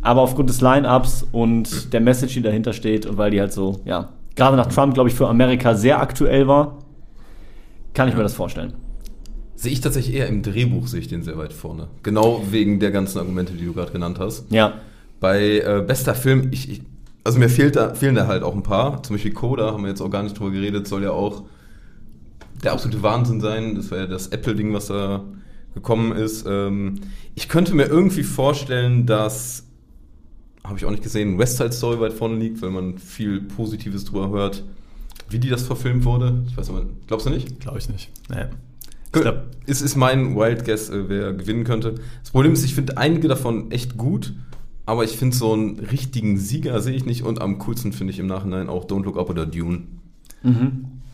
aber 0.00 0.20
aufgrund 0.20 0.50
des 0.50 0.60
Line-Ups 0.60 1.26
und 1.30 1.92
der 1.92 2.00
Message, 2.00 2.34
die 2.34 2.42
dahinter 2.42 2.72
steht 2.72 3.06
und 3.06 3.18
weil 3.18 3.30
die 3.30 3.40
halt 3.40 3.52
so, 3.52 3.80
ja, 3.84 4.10
gerade 4.34 4.56
nach 4.56 4.66
Trump, 4.66 4.94
glaube 4.94 5.08
ich, 5.08 5.14
für 5.14 5.28
Amerika 5.28 5.74
sehr 5.74 6.00
aktuell 6.00 6.48
war, 6.48 6.78
kann 7.94 8.08
ich 8.08 8.16
mir 8.16 8.22
das 8.22 8.34
vorstellen. 8.34 8.74
Sehe 9.54 9.72
ich 9.72 9.80
tatsächlich 9.80 10.16
eher 10.16 10.26
im 10.26 10.42
Drehbuch, 10.42 10.88
sehe 10.88 11.00
ich 11.00 11.08
den 11.08 11.22
sehr 11.22 11.38
weit 11.38 11.52
vorne. 11.52 11.88
Genau 12.02 12.42
wegen 12.50 12.80
der 12.80 12.90
ganzen 12.90 13.18
Argumente, 13.18 13.52
die 13.52 13.64
du 13.64 13.72
gerade 13.72 13.92
genannt 13.92 14.18
hast. 14.18 14.50
Ja. 14.50 14.74
Bei 15.20 15.60
äh, 15.60 15.84
bester 15.86 16.16
Film, 16.16 16.48
ich, 16.50 16.68
ich, 16.68 16.82
also 17.24 17.38
mir 17.38 17.48
fehlt 17.48 17.76
da, 17.76 17.94
fehlen 17.94 18.14
da 18.14 18.26
halt 18.26 18.42
auch 18.42 18.54
ein 18.54 18.62
paar. 18.62 19.02
Zum 19.02 19.14
Beispiel 19.14 19.32
Coda, 19.32 19.72
haben 19.72 19.82
wir 19.82 19.90
jetzt 19.90 20.00
auch 20.00 20.10
gar 20.10 20.22
nicht 20.22 20.38
drüber 20.38 20.50
geredet, 20.50 20.88
soll 20.88 21.02
ja 21.02 21.12
auch 21.12 21.44
der 22.62 22.72
absolute 22.72 23.02
Wahnsinn 23.02 23.40
sein. 23.40 23.74
Das 23.74 23.90
war 23.90 23.98
ja 23.98 24.06
das 24.06 24.28
Apple-Ding, 24.28 24.72
was 24.72 24.86
da 24.86 25.24
gekommen 25.74 26.12
ist. 26.12 26.44
Ähm, 26.48 27.00
ich 27.34 27.48
könnte 27.48 27.74
mir 27.74 27.86
irgendwie 27.86 28.22
vorstellen, 28.22 29.06
dass, 29.06 29.64
habe 30.64 30.78
ich 30.78 30.84
auch 30.84 30.90
nicht 30.90 31.02
gesehen, 31.02 31.38
West 31.38 31.56
Side 31.56 31.72
Story 31.72 32.00
weit 32.00 32.12
vorne 32.12 32.36
liegt, 32.36 32.60
weil 32.62 32.70
man 32.70 32.98
viel 32.98 33.40
Positives 33.40 34.04
drüber 34.04 34.30
hört, 34.30 34.64
wie 35.28 35.38
die 35.38 35.48
das 35.48 35.62
verfilmt 35.62 36.04
wurde. 36.04 36.44
Ich 36.48 36.56
weiß 36.56 36.70
aber, 36.70 36.86
glaubst 37.06 37.26
du 37.26 37.30
nicht? 37.30 37.60
Glaube 37.60 37.78
ich 37.78 37.88
nicht. 37.88 38.10
Nee. 38.28 38.46
Ich 39.14 39.20
glaub, 39.20 39.42
es 39.66 39.82
ist 39.82 39.94
mein 39.96 40.36
Wild 40.36 40.64
Guess, 40.64 40.90
äh, 40.90 41.08
wer 41.08 41.32
gewinnen 41.32 41.64
könnte. 41.64 41.96
Das 42.22 42.30
Problem 42.30 42.52
ist, 42.52 42.64
ich 42.64 42.74
finde 42.74 42.96
einige 42.96 43.28
davon 43.28 43.70
echt 43.70 43.96
gut, 43.96 44.34
aber 44.86 45.04
ich 45.04 45.16
finde 45.16 45.36
so 45.36 45.52
einen 45.52 45.78
richtigen 45.78 46.38
Sieger 46.38 46.80
sehe 46.80 46.94
ich 46.94 47.04
nicht 47.04 47.22
und 47.22 47.40
am 47.40 47.58
coolsten 47.58 47.92
finde 47.92 48.12
ich 48.12 48.18
im 48.18 48.26
Nachhinein 48.26 48.68
auch 48.68 48.84
Don't 48.84 49.04
Look 49.04 49.18
Up 49.18 49.30
oder 49.30 49.46
Dune. 49.46 49.82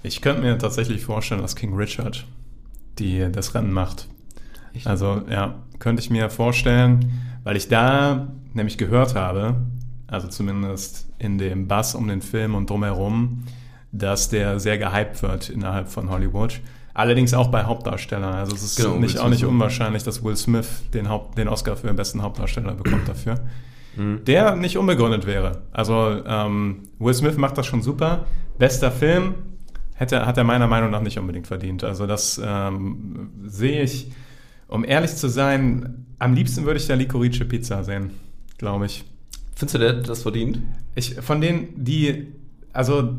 ich 0.03 0.21
könnte 0.21 0.43
mir 0.43 0.59
tatsächlich 0.59 1.05
vorstellen, 1.05 1.43
dass 1.43 1.57
King 1.57 1.75
Richard 1.75 2.27
die 2.99 3.31
das 3.31 3.55
Rennen 3.55 3.73
macht. 3.73 4.09
Also 4.85 5.23
ja, 5.31 5.63
könnte 5.79 6.03
ich 6.03 6.11
mir 6.11 6.31
vorstellen, 6.31 7.13
weil 7.45 7.57
ich 7.57 7.69
da 7.69 8.29
nämlich 8.55 8.79
gehört 8.79 9.15
habe, 9.15 9.57
also 10.07 10.29
zumindest 10.29 11.09
in 11.19 11.39
dem 11.39 11.69
Bass 11.69 11.95
um 11.95 12.09
den 12.09 12.23
Film 12.23 12.55
und 12.55 12.71
drumherum, 12.71 13.45
dass 13.93 14.29
der 14.29 14.61
sehr 14.61 14.79
gehypt 14.79 15.23
wird 15.23 15.49
innerhalb 15.49 15.89
von 15.89 16.11
Hollywood. 16.11 16.61
Allerdings 16.99 17.33
auch 17.33 17.47
bei 17.47 17.63
Hauptdarstellern. 17.63 18.35
Also 18.35 18.57
es 18.57 18.65
ist 18.65 18.77
Genau, 18.77 18.97
nicht, 18.97 19.21
auch 19.21 19.29
nicht 19.29 19.45
unwahrscheinlich, 19.45 20.03
dass 20.03 20.25
Will 20.25 20.37
Smith 20.37 20.83
den, 20.93 21.09
Haupt, 21.09 21.39
den 21.39 21.47
Oscar 21.47 21.77
für 21.77 21.87
den 21.87 21.95
besten 21.95 22.23
Hauptdarsteller 22.23 22.75
bekommt 22.75 23.09
dafür. 23.09 23.37
Der 23.97 24.57
nicht 24.57 24.77
unbegründet 24.77 25.25
wäre. 25.25 25.63
Also 25.71 26.23
ähm, 26.27 26.89
Will 26.99 27.15
Smith 27.15 27.37
macht 27.37 27.57
das 27.57 27.67
schon 27.67 27.83
super. 27.83 28.27
Bester 28.59 28.91
Film 28.91 29.35
hätte, 29.95 30.27
hat 30.27 30.39
er 30.39 30.43
meiner 30.43 30.67
Meinung 30.67 30.91
nach 30.91 31.01
nicht 31.01 31.21
unbedingt 31.21 31.47
verdient. 31.47 31.85
Also 31.85 32.09
das 32.09 32.41
ähm, 32.45 33.31
sehe 33.47 33.81
ich, 33.83 34.11
um 34.67 34.85
ehrlich 34.85 35.15
zu 35.15 35.29
sein, 35.29 36.05
am 36.19 36.35
liebsten 36.35 36.65
würde 36.65 36.81
ich 36.81 36.89
da 36.89 36.95
Licorice 36.95 37.45
Pizza 37.45 37.85
sehen, 37.85 38.11
glaube 38.59 38.87
ich. 38.87 39.05
Findest 39.55 39.75
du, 39.77 39.79
der 39.79 39.93
das 39.93 40.23
verdient? 40.23 40.63
Ich, 40.97 41.15
von 41.15 41.41
denen, 41.41 41.69
die, 41.77 42.33
also 42.73 43.19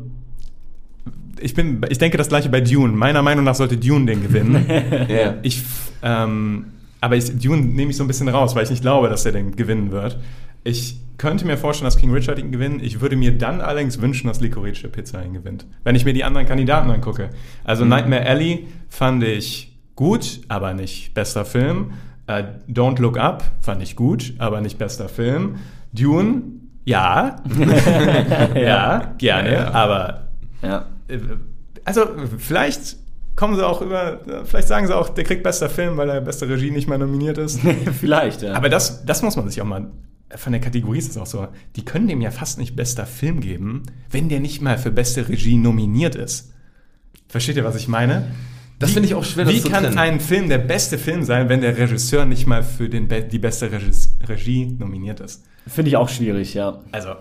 ich 1.40 1.54
bin, 1.54 1.80
ich 1.88 1.98
denke 1.98 2.18
das 2.18 2.28
gleiche 2.28 2.48
bei 2.48 2.60
Dune. 2.60 2.92
Meiner 2.92 3.22
Meinung 3.22 3.44
nach 3.44 3.54
sollte 3.54 3.76
Dune 3.76 4.06
den 4.06 4.22
gewinnen. 4.22 4.66
Ja. 5.08 5.34
ich, 5.42 5.62
ähm, 6.02 6.66
aber 7.00 7.16
ich, 7.16 7.38
Dune 7.38 7.62
nehme 7.62 7.90
ich 7.90 7.96
so 7.96 8.04
ein 8.04 8.08
bisschen 8.08 8.28
raus, 8.28 8.54
weil 8.54 8.64
ich 8.64 8.70
nicht 8.70 8.82
glaube, 8.82 9.08
dass 9.08 9.24
er 9.24 9.32
den 9.32 9.56
gewinnen 9.56 9.90
wird. 9.90 10.18
Ich 10.64 10.96
könnte 11.16 11.46
mir 11.46 11.56
vorstellen, 11.56 11.86
dass 11.86 11.96
King 11.96 12.12
Richard 12.12 12.38
ihn 12.38 12.52
gewinnt. 12.52 12.82
Ich 12.82 13.00
würde 13.00 13.16
mir 13.16 13.36
dann 13.36 13.60
allerdings 13.60 14.00
wünschen, 14.00 14.28
dass 14.28 14.40
Licorice 14.40 14.88
Pizza 14.88 15.24
ihn 15.24 15.32
gewinnt. 15.32 15.66
Wenn 15.84 15.94
ich 15.94 16.04
mir 16.04 16.12
die 16.12 16.24
anderen 16.24 16.46
Kandidaten 16.46 16.90
angucke. 16.90 17.30
Also 17.64 17.84
Nightmare 17.84 18.26
Alley 18.26 18.66
fand 18.88 19.22
ich 19.24 19.76
gut, 19.96 20.40
aber 20.48 20.74
nicht 20.74 21.14
bester 21.14 21.44
Film. 21.46 21.92
Äh, 22.26 22.44
Don't 22.68 23.00
Look 23.00 23.18
Up 23.18 23.42
fand 23.62 23.82
ich 23.82 23.96
gut, 23.96 24.34
aber 24.38 24.60
nicht 24.60 24.78
bester 24.78 25.08
Film. 25.08 25.56
Dune, 25.92 26.42
ja. 26.84 27.36
ja, 28.54 29.14
gerne, 29.18 29.52
Ja. 29.52 29.70
aber 29.72 30.29
Ja. 30.62 30.86
äh, 31.08 31.18
also 31.84 32.02
vielleicht 32.38 32.96
kommen 33.36 33.56
sie 33.56 33.66
auch 33.66 33.80
über, 33.80 34.20
vielleicht 34.44 34.68
sagen 34.68 34.86
sie 34.86 34.94
auch, 34.96 35.08
der 35.08 35.24
kriegt 35.24 35.42
bester 35.42 35.70
Film, 35.70 35.96
weil 35.96 36.10
er 36.10 36.20
beste 36.20 36.48
Regie 36.48 36.70
nicht 36.70 36.88
mehr 36.88 36.98
nominiert 36.98 37.38
ist. 37.38 37.60
Vielleicht, 37.98 38.42
ja. 38.42 38.52
Aber 38.52 38.68
das, 38.68 39.04
das 39.06 39.22
muss 39.22 39.36
man 39.36 39.48
sich 39.48 39.62
auch 39.62 39.66
mal, 39.66 39.90
von 40.36 40.52
der 40.52 40.60
Kategorie 40.60 40.98
ist 40.98 41.08
es 41.10 41.16
auch 41.16 41.26
so, 41.26 41.48
die 41.76 41.84
können 41.84 42.06
dem 42.06 42.20
ja 42.20 42.30
fast 42.32 42.58
nicht 42.58 42.76
bester 42.76 43.06
Film 43.06 43.40
geben, 43.40 43.84
wenn 44.10 44.28
der 44.28 44.40
nicht 44.40 44.60
mal 44.60 44.76
für 44.76 44.90
beste 44.90 45.26
Regie 45.28 45.56
nominiert 45.56 46.16
ist. 46.16 46.52
Versteht 47.28 47.56
ihr, 47.56 47.64
was 47.64 47.76
ich 47.76 47.88
meine? 47.88 48.26
Das 48.78 48.90
finde 48.92 49.08
ich 49.08 49.14
auch 49.14 49.24
schwer, 49.24 49.44
das 49.46 49.54
Wie 49.54 49.60
kann 49.62 49.86
ein 49.98 50.20
Film 50.20 50.48
der 50.48 50.58
beste 50.58 50.98
Film 50.98 51.22
sein, 51.22 51.48
wenn 51.48 51.60
der 51.62 51.78
Regisseur 51.78 52.26
nicht 52.26 52.46
mal 52.46 52.62
für 52.62 52.88
den, 52.90 53.08
be- 53.08 53.22
die 53.22 53.38
beste 53.38 53.70
Regis- 53.72 54.10
Regie 54.28 54.66
nominiert 54.78 55.20
ist? 55.20 55.44
Finde 55.66 55.88
ich 55.90 55.96
auch 55.96 56.08
schwierig, 56.08 56.52
ja. 56.54 56.80
Also, 56.92 57.14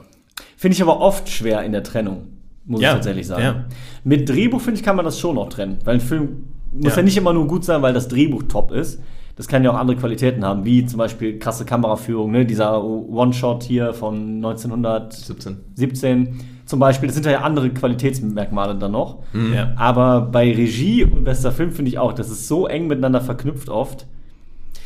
Finde 0.58 0.76
ich 0.76 0.82
aber 0.82 1.00
oft 1.00 1.30
schwer 1.30 1.64
in 1.64 1.72
der 1.72 1.84
Trennung, 1.84 2.28
muss 2.70 2.82
Ja, 2.82 2.90
ich 2.90 2.94
tatsächlich 2.96 3.28
sagen. 3.28 3.44
ja. 3.44 3.66
Mit 4.04 4.30
Drehbuch, 4.30 4.62
finde 4.62 4.80
ich, 4.80 4.86
kann 4.86 4.96
man 4.96 5.04
das 5.06 5.20
schon 5.20 5.36
noch 5.36 5.50
trennen. 5.50 5.80
Weil 5.84 5.96
ein 5.96 6.02
Film 6.02 6.46
muss 6.72 6.92
Ja. 6.94 6.98
ja. 6.98 7.04
nicht 7.04 7.18
immer 7.18 7.34
nur 7.34 7.48
gut 7.48 7.66
sein, 7.66 7.82
weil 7.82 7.94
das 7.94 8.08
Drehbuch 8.08 8.44
top 8.44 8.72
ist. 8.72 9.02
Das 9.36 9.48
kann 9.48 9.64
ja 9.64 9.72
auch 9.72 9.78
andere 9.78 9.96
Qualitäten 9.98 10.44
haben, 10.44 10.66
wie 10.66 10.86
zum 10.86 10.98
Beispiel 10.98 11.40
krasse 11.40 11.64
Kameraführung, 11.64 12.30
ne? 12.32 12.46
dieser 12.46 12.84
One-Shot 12.84 13.64
hier 13.64 13.94
von 13.94 14.44
1917 14.44 15.58
17. 15.76 16.40
zum 16.66 16.80
Beispiel. 16.80 17.08
Das 17.08 17.16
sind 17.16 17.26
ja 17.26 17.40
andere 17.42 17.70
Qualitätsmerkmale 17.70 18.76
dann 18.76 18.92
noch. 18.92 19.20
ja. 19.34 19.72
Aber 19.78 20.22
bei 20.22 20.52
Regie 20.54 21.06
und 21.06 21.24
bester 21.24 21.52
Film 21.52 21.72
finde 21.72 21.90
ich 21.90 21.98
auch, 21.98 22.14
das 22.14 22.30
ist 22.30 22.48
so 22.48 22.68
eng 22.68 22.88
miteinander 22.88 23.22
verknüpft 23.22 23.70
oft. 23.70 24.08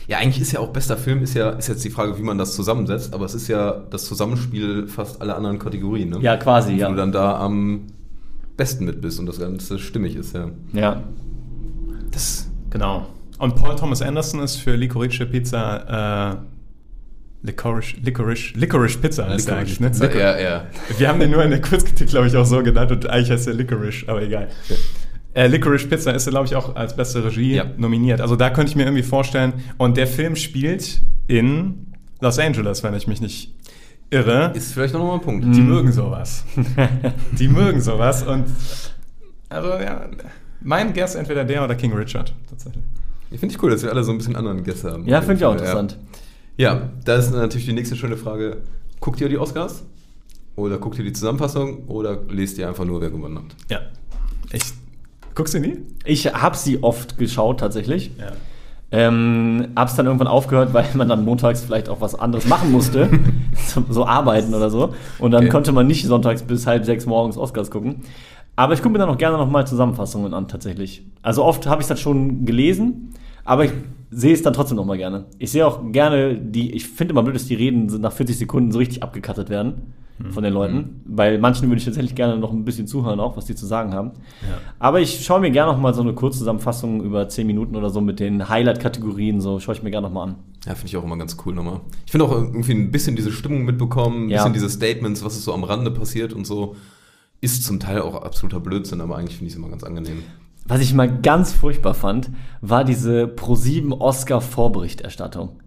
Ja, 0.07 0.17
eigentlich 0.17 0.41
ist 0.41 0.51
ja 0.51 0.59
auch 0.59 0.69
bester 0.69 0.97
Film, 0.97 1.23
ist 1.23 1.33
ja, 1.33 1.51
ist 1.51 1.67
jetzt 1.67 1.83
die 1.85 1.89
Frage, 1.89 2.17
wie 2.17 2.23
man 2.23 2.37
das 2.37 2.55
zusammensetzt, 2.55 3.13
aber 3.13 3.25
es 3.25 3.33
ist 3.33 3.47
ja 3.47 3.83
das 3.89 4.05
Zusammenspiel 4.05 4.87
fast 4.87 5.21
aller 5.21 5.37
anderen 5.37 5.59
Kategorien, 5.59 6.09
ne? 6.09 6.19
Ja, 6.21 6.35
quasi, 6.37 6.73
Wo 6.73 6.77
ja. 6.77 6.89
du 6.89 6.95
dann 6.95 7.11
da 7.11 7.39
am 7.39 7.87
Besten 8.57 8.85
mit 8.85 9.01
bist 9.01 9.19
und 9.19 9.25
das 9.25 9.39
Ganze 9.39 9.79
stimmig 9.79 10.15
ist, 10.15 10.35
ja. 10.35 10.49
Ja. 10.73 11.03
Das, 12.11 12.49
genau. 12.69 13.07
Und 13.39 13.55
Paul 13.55 13.75
Thomas 13.75 14.01
Anderson 14.01 14.41
ist 14.41 14.57
für 14.57 14.75
Licorice 14.75 15.25
Pizza, 15.25 16.33
äh, 16.33 17.45
Licorice, 17.45 17.97
Licorice, 18.01 18.53
Licorice 18.55 18.97
Pizza 18.99 19.27
heißt 19.27 19.47
der 19.47 19.57
eigentlich, 19.57 19.79
ne? 19.79 19.89
Pizza, 19.89 20.17
ja, 20.17 20.39
ja. 20.39 20.65
Wir 20.97 21.09
haben 21.09 21.19
den 21.19 21.31
nur 21.31 21.43
in 21.43 21.49
der 21.49 21.61
Kurzkritik, 21.61 22.07
glaube 22.07 22.27
ich, 22.27 22.37
auch 22.37 22.45
so 22.45 22.61
genannt 22.61 22.91
und 22.91 23.09
eigentlich 23.09 23.31
heißt 23.31 23.47
der 23.47 23.53
Licorice, 23.53 24.05
aber 24.07 24.21
egal. 24.21 24.49
Äh, 25.33 25.47
Licorice 25.47 25.87
Pizza 25.87 26.13
ist, 26.13 26.29
glaube 26.29 26.45
ich, 26.45 26.55
auch 26.55 26.75
als 26.75 26.95
beste 26.95 27.23
Regie 27.23 27.55
Ja. 27.55 27.65
nominiert. 27.77 28.21
Also 28.21 28.35
da 28.35 28.49
könnte 28.49 28.69
ich 28.69 28.75
mir 28.75 28.83
irgendwie 28.83 29.03
vorstellen. 29.03 29.53
Und 29.77 29.97
der 29.97 30.07
Film 30.07 30.35
spielt 30.35 31.01
in 31.27 31.87
Los 32.21 32.37
Angeles, 32.39 32.83
wenn 32.83 32.93
ich 32.93 33.07
mich 33.07 33.19
nicht 33.21 33.53
irre. 34.11 34.51
Ist 34.53 34.73
vielleicht 34.73 34.93
noch 34.93 35.03
mal 35.03 35.15
ein 35.15 35.21
Punkt. 35.21 35.43
Die 35.55 35.61
mögen 35.61 35.91
sowas. 35.91 36.45
Die 37.39 37.47
mögen 37.47 37.81
sowas. 37.81 38.21
Und 38.27 38.45
also 39.49 39.69
ja, 39.69 40.07
mein 40.61 40.93
Guess 40.93 41.15
entweder 41.15 41.43
der 41.43 41.63
oder 41.63 41.75
King 41.75 41.93
Richard 41.93 42.33
tatsächlich. 42.49 42.83
Ich 43.31 43.39
finde 43.39 43.55
ich 43.55 43.63
cool, 43.63 43.71
dass 43.71 43.81
wir 43.81 43.89
alle 43.91 44.03
so 44.03 44.11
ein 44.11 44.19
bisschen 44.19 44.35
anderen 44.35 44.63
Gäste 44.63 44.91
haben. 44.91 45.07
Ja, 45.07 45.19
finde 45.21 45.35
ich 45.35 45.45
auch 45.45 45.53
interessant. 45.53 45.97
Ja, 46.57 46.89
da 47.05 47.15
ist 47.15 47.31
natürlich 47.31 47.65
die 47.65 47.73
nächste 47.73 47.95
schöne 47.95 48.15
Frage. 48.17 48.57
Guckt 48.99 49.19
ihr 49.19 49.29
die 49.29 49.39
Oscars? 49.39 49.83
Oder 50.55 50.77
guckt 50.77 50.99
ihr 50.99 51.03
die 51.03 51.13
Zusammenfassung? 51.13 51.85
Oder 51.87 52.19
lest 52.29 52.59
ihr 52.59 52.67
einfach 52.67 52.85
nur, 52.85 53.01
wer 53.01 53.09
gewonnen 53.09 53.37
hat? 53.39 53.55
Ja. 53.71 53.79
Ich, 54.51 54.61
guckst 55.35 55.53
du 55.53 55.59
nie? 55.59 55.77
Ich 56.05 56.33
habe 56.33 56.55
sie 56.55 56.81
oft 56.83 57.17
geschaut 57.17 57.59
tatsächlich. 57.59 58.11
Ja. 58.19 58.31
Ähm, 58.91 59.69
hab's 59.75 59.95
dann 59.95 60.05
irgendwann 60.05 60.27
aufgehört, 60.27 60.73
weil 60.73 60.85
man 60.93 61.09
dann 61.09 61.25
montags 61.25 61.63
vielleicht 61.63 61.89
auch 61.89 61.99
was 61.99 62.13
anderes 62.13 62.47
machen 62.47 62.71
musste. 62.71 63.09
so, 63.67 63.83
so 63.89 64.05
arbeiten 64.05 64.53
oder 64.53 64.69
so. 64.69 64.93
Und 65.17 65.31
dann 65.31 65.43
Okay. 65.45 65.49
konnte 65.51 65.71
man 65.71 65.87
nicht 65.87 66.05
sonntags 66.05 66.43
bis 66.43 66.67
halb 66.67 66.85
sechs 66.85 67.05
morgens 67.07 67.37
Oscars 67.37 67.71
gucken. 67.71 68.01
Aber 68.55 68.73
ich 68.75 68.81
gucke 68.83 68.93
mir 68.93 68.99
dann 68.99 69.09
auch 69.09 69.17
gerne 69.17 69.37
nochmal 69.37 69.65
Zusammenfassungen 69.65 70.33
an, 70.35 70.47
tatsächlich. 70.47 71.03
Also 71.23 71.43
oft 71.43 71.65
habe 71.65 71.81
ich 71.81 71.87
das 71.87 71.99
schon 71.99 72.45
gelesen, 72.45 73.15
aber 73.45 73.65
ich 73.65 73.71
sehe 74.11 74.33
es 74.33 74.43
dann 74.43 74.53
trotzdem 74.53 74.77
nochmal 74.77 74.97
gerne. 74.97 75.25
Ich 75.39 75.51
sehe 75.51 75.65
auch 75.65 75.79
gerne 75.91 76.35
die, 76.35 76.71
ich 76.75 76.87
finde 76.87 77.13
immer 77.13 77.23
blöd, 77.23 77.33
dass 77.35 77.47
die 77.47 77.55
Reden 77.55 77.87
nach 77.99 78.11
40 78.13 78.37
Sekunden 78.37 78.71
so 78.71 78.77
richtig 78.77 79.01
abgekattet 79.01 79.49
werden 79.49 79.93
von 80.29 80.43
den 80.43 80.53
Leuten. 80.53 81.01
Bei 81.05 81.37
manchen 81.37 81.67
würde 81.67 81.79
ich 81.79 81.85
tatsächlich 81.85 82.15
gerne 82.15 82.37
noch 82.37 82.51
ein 82.51 82.63
bisschen 82.63 82.87
zuhören, 82.87 83.19
auch 83.19 83.35
was 83.35 83.45
die 83.45 83.55
zu 83.55 83.65
sagen 83.65 83.93
haben. 83.93 84.11
Aber 84.79 85.01
ich 85.01 85.25
schaue 85.25 85.41
mir 85.41 85.51
gerne 85.51 85.71
noch 85.71 85.79
mal 85.79 85.93
so 85.93 86.01
eine 86.01 86.13
Kurzzusammenfassung 86.13 87.01
über 87.03 87.27
10 87.27 87.47
Minuten 87.47 87.75
oder 87.75 87.89
so 87.89 87.99
mit 87.99 88.19
den 88.19 88.47
Highlight-Kategorien, 88.47 89.41
so 89.41 89.59
schaue 89.59 89.75
ich 89.75 89.83
mir 89.83 89.91
gerne 89.91 90.07
noch 90.07 90.13
mal 90.13 90.23
an. 90.23 90.35
Ja, 90.65 90.75
finde 90.75 90.87
ich 90.87 90.97
auch 90.97 91.03
immer 91.03 91.17
ganz 91.17 91.35
cool 91.45 91.53
nochmal. 91.55 91.81
Ich 92.05 92.11
finde 92.11 92.25
auch 92.25 92.31
irgendwie 92.31 92.73
ein 92.73 92.91
bisschen 92.91 93.15
diese 93.15 93.31
Stimmung 93.31 93.65
mitbekommen, 93.65 94.27
ein 94.27 94.29
Ja. 94.29 94.37
bisschen 94.37 94.53
diese 94.53 94.69
Statements, 94.69 95.25
was 95.25 95.35
ist 95.35 95.43
so 95.43 95.53
am 95.53 95.63
Rande 95.63 95.91
passiert 95.91 96.31
und 96.33 96.45
so. 96.45 96.75
Ist 97.41 97.65
zum 97.65 97.79
Teil 97.79 98.01
auch 98.01 98.15
absoluter 98.23 98.61
Blödsinn, 98.61 99.01
aber 99.01 99.17
eigentlich 99.17 99.35
finde 99.35 99.47
ich 99.47 99.53
es 99.53 99.59
immer 99.59 99.69
ganz 99.69 99.83
angenehm. 99.83 100.23
Was 100.65 100.79
ich 100.79 100.93
mal 100.93 101.11
ganz 101.21 101.51
furchtbar 101.51 101.93
fand, 101.93 102.29
war 102.61 102.85
diese 102.85 103.25
Pro7 103.25 103.99
Oscar-Vorberichterstattung. 103.99 105.59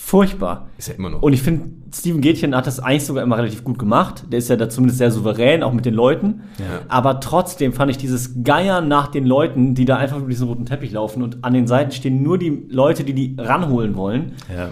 Furchtbar. 0.00 0.68
Ist 0.78 0.88
ja 0.88 0.94
immer 0.94 1.10
noch. 1.10 1.20
Und 1.22 1.32
ich 1.34 1.42
finde, 1.42 1.68
Steven 1.94 2.20
Gätchen 2.20 2.54
hat 2.56 2.66
das 2.66 2.80
eigentlich 2.80 3.04
sogar 3.04 3.22
immer 3.22 3.36
relativ 3.36 3.62
gut 3.64 3.78
gemacht. 3.78 4.24
Der 4.30 4.38
ist 4.38 4.48
ja 4.48 4.56
da 4.56 4.68
zumindest 4.70 4.98
sehr 4.98 5.10
souverän, 5.10 5.62
auch 5.62 5.72
mit 5.72 5.84
den 5.84 5.92
Leuten. 5.94 6.42
Ja. 6.58 6.80
Aber 6.88 7.20
trotzdem 7.20 7.72
fand 7.74 7.90
ich 7.90 7.98
dieses 7.98 8.42
Geiern 8.42 8.88
nach 8.88 9.08
den 9.08 9.26
Leuten, 9.26 9.74
die 9.74 9.84
da 9.84 9.96
einfach 9.96 10.18
über 10.18 10.28
diesen 10.28 10.46
roten 10.48 10.64
Teppich 10.64 10.92
laufen 10.92 11.22
und 11.22 11.44
an 11.44 11.52
den 11.52 11.66
Seiten 11.66 11.90
stehen 11.90 12.22
nur 12.22 12.38
die 12.38 12.66
Leute, 12.70 13.04
die 13.04 13.12
die 13.12 13.36
ranholen 13.38 13.96
wollen. 13.96 14.32
Ja. 14.54 14.70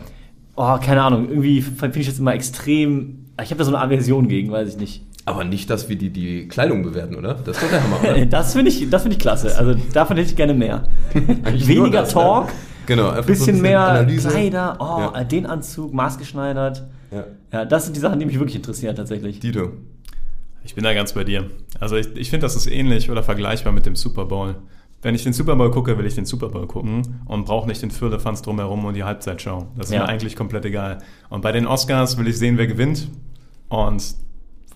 Oh, 0.54 0.78
keine 0.82 1.02
Ahnung. 1.02 1.28
Irgendwie 1.28 1.60
finde 1.60 1.98
ich 1.98 2.06
das 2.06 2.18
immer 2.18 2.32
extrem. 2.32 3.26
Ich 3.42 3.50
habe 3.50 3.58
da 3.58 3.64
so 3.64 3.74
eine 3.74 3.80
Aversion 3.84 4.28
gegen, 4.28 4.50
weiß 4.52 4.68
ich 4.70 4.78
nicht. 4.78 5.02
aber 5.26 5.44
nicht, 5.44 5.68
dass 5.68 5.90
wir 5.90 5.96
die, 5.96 6.08
die 6.08 6.48
Kleidung 6.48 6.82
bewerten, 6.82 7.14
oder? 7.16 7.34
Das 7.34 7.56
ist 7.58 7.64
doch 7.64 7.68
der 7.70 7.82
Hammer, 7.82 8.00
oder? 8.00 8.24
Das 8.30 8.54
finde 8.54 8.70
ich, 8.70 8.88
das 8.88 9.02
finde 9.02 9.16
ich 9.16 9.20
klasse. 9.20 9.58
Also 9.58 9.74
davon 9.92 10.16
hätte 10.16 10.30
ich 10.30 10.36
gerne 10.36 10.54
mehr. 10.54 10.84
Weniger 11.12 12.00
das, 12.02 12.14
ne? 12.14 12.22
Talk, 12.22 12.48
Genau, 12.86 13.08
einfach 13.10 13.26
bisschen, 13.26 13.60
mehr 13.60 13.80
Analyse. 13.80 14.28
Kleider, 14.28 14.76
oh, 14.80 15.14
Ja. 15.16 15.24
den 15.24 15.46
Anzug, 15.46 15.92
maßgeschneidert. 15.92 16.84
Ja. 17.10 17.24
Ja, 17.52 17.64
das 17.64 17.84
sind 17.84 17.96
die 17.96 18.00
Sachen, 18.00 18.18
die 18.20 18.26
mich 18.26 18.38
wirklich 18.38 18.56
interessieren 18.56 18.96
tatsächlich. 18.96 19.40
Dito. 19.40 19.72
Ich 20.64 20.74
bin 20.74 20.82
da 20.84 20.92
ganz 20.94 21.12
bei 21.12 21.22
dir. 21.24 21.48
Also 21.78 21.96
ich, 21.96 22.08
ich 22.16 22.30
finde, 22.30 22.44
das 22.46 22.56
ist 22.56 22.66
ähnlich 22.66 23.10
oder 23.10 23.22
vergleichbar 23.22 23.72
mit 23.72 23.86
dem 23.86 23.94
Super 23.96 24.24
Bowl. 24.24 24.56
Wenn 25.02 25.14
ich 25.14 25.22
den 25.22 25.32
Super 25.32 25.54
Bowl 25.54 25.70
gucke, 25.70 25.96
will 25.98 26.06
ich 26.06 26.14
den 26.16 26.24
Super 26.24 26.48
Bowl 26.48 26.66
gucken 26.66 27.20
und 27.26 27.44
brauche 27.44 27.68
nicht 27.68 27.82
den 27.82 27.90
Firlefanz 27.92 28.42
drumherum 28.42 28.84
und 28.84 28.94
die 28.94 29.04
Halbzeitshow. 29.04 29.66
Das 29.76 29.86
ist 29.88 29.92
Ja. 29.92 30.00
mir 30.00 30.08
eigentlich 30.08 30.34
komplett 30.34 30.64
egal. 30.64 30.98
Und 31.28 31.42
bei 31.42 31.52
den 31.52 31.66
Oscars 31.66 32.18
will 32.18 32.26
ich 32.26 32.38
sehen, 32.38 32.58
wer 32.58 32.66
gewinnt 32.66 33.08
und 33.68 34.02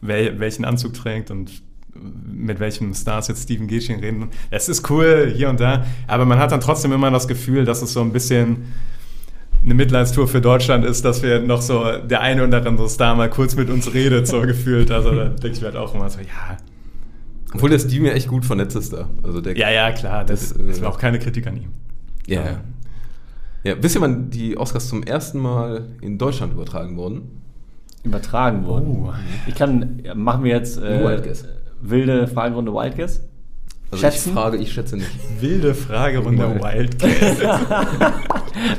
wel, 0.01 0.38
welchen 0.38 0.64
Anzug 0.64 0.94
trägt 0.94 1.31
und 1.33 1.62
mit 1.94 2.61
welchen 2.61 2.94
Stars 2.94 3.29
jetzt 3.29 3.44
Steven 3.44 3.66
Gätchen 3.66 4.00
reden. 4.00 4.29
Es 4.50 4.68
ist 4.68 4.88
cool 4.90 5.33
hier 5.35 5.48
und 5.48 5.61
da, 5.61 5.85
aber 6.07 6.24
man 6.24 6.38
hat 6.38 6.53
dann 6.53 6.61
trotzdem 6.61 6.92
immer 6.92 7.11
das 7.11 7.29
Gefühl, 7.29 7.64
dass 7.64 7.83
es 7.83 7.92
so 7.92 8.00
ein 8.00 8.12
bisschen 8.12 8.72
eine 9.62 9.74
Mitleidstour 9.74 10.26
für 10.26 10.40
Deutschland 10.40 10.85
ist, 10.85 11.05
dass 11.05 11.22
wir 11.22 11.40
noch 11.40 11.61
so 11.61 11.85
der 11.98 12.20
eine 12.22 12.46
oder 12.46 12.66
andere 12.66 12.88
Star 12.88 13.14
mal 13.14 13.29
kurz 13.29 13.57
mit 13.57 13.68
uns 13.68 13.92
redet, 13.92 14.26
so 14.26 14.40
gefühlt. 14.46 14.90
Also 14.90 15.14
da 15.14 15.24
denke 15.26 15.48
ich 15.48 15.61
mir 15.61 15.66
halt 15.66 15.76
auch 15.76 15.94
immer 15.94 16.09
so, 16.09 16.20
ja, 16.20 16.57
Obwohl 17.53 17.70
der 17.70 17.79
Steven 17.79 18.07
ja 18.07 18.12
echt 18.12 18.29
gut 18.29 18.44
vernetzt 18.44 18.76
ist 18.76 18.92
da. 18.92 19.11
Also 19.22 19.40
der, 19.40 19.57
ja, 19.57 19.70
ja, 19.70 19.92
klar, 19.92 20.24
das, 20.24 20.55
Das, 20.55 20.61
äh, 20.61 20.66
das 20.66 20.81
war 20.81 20.88
auch 20.88 20.98
keine 20.98 21.18
Kritik 21.18 21.46
an 21.46 21.57
ihm. 21.57 21.68
Ja, 22.26 22.44
ja. 22.44 22.61
Ja, 23.62 23.74
wisst 23.83 23.96
ihr, 23.96 24.00
wann 24.00 24.31
die 24.31 24.57
Oscars 24.57 24.88
zum 24.88 25.03
ersten 25.03 25.38
Mal 25.38 25.88
in 26.00 26.16
Deutschland 26.16 26.55
übertragen 26.55 26.96
wurden? 26.96 27.42
Übertragen 28.03 28.64
worden. 28.64 29.05
Oh. 29.05 29.12
Ich 29.46 29.55
kann, 29.55 30.03
machen 30.14 30.44
wir 30.44 30.53
jetzt 30.53 30.79
äh, 30.79 31.05
Wild 31.05 31.24
Guess. 31.24 31.44
Wilde 31.80 32.28
Fragerunde 32.28 32.72
Wild 32.72 32.96
Guess? 32.96 33.22
Also 33.90 34.02
Schätzen? 34.02 34.28
ich 34.28 34.34
frage, 34.34 34.56
ich 34.58 34.72
schätze 34.72 34.96
nicht. 34.96 35.10
Wilde 35.40 35.74
Fragerunde 35.74 36.54
Wild. 36.60 37.02
Wildcat. 37.02 38.14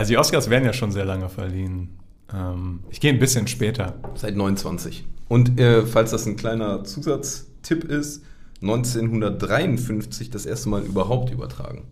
Also 0.00 0.10
die 0.10 0.18
Oscars 0.18 0.50
werden 0.50 0.64
ja 0.64 0.72
schon 0.72 0.90
sehr 0.92 1.04
lange 1.04 1.28
verliehen. 1.28 1.90
Ähm, 2.34 2.80
ich 2.90 3.00
gehe 3.00 3.12
ein 3.12 3.18
bisschen 3.18 3.46
später. 3.46 3.94
Seit 4.14 4.36
29. 4.36 5.06
Und 5.28 5.60
äh, 5.60 5.86
falls 5.86 6.10
das 6.10 6.26
ein 6.26 6.36
kleiner 6.36 6.84
Zusatztipp 6.84 7.84
ist, 7.84 8.22
1953 8.62 10.30
das 10.30 10.46
erste 10.46 10.68
Mal 10.68 10.82
überhaupt 10.82 11.30
übertragen. 11.30 11.84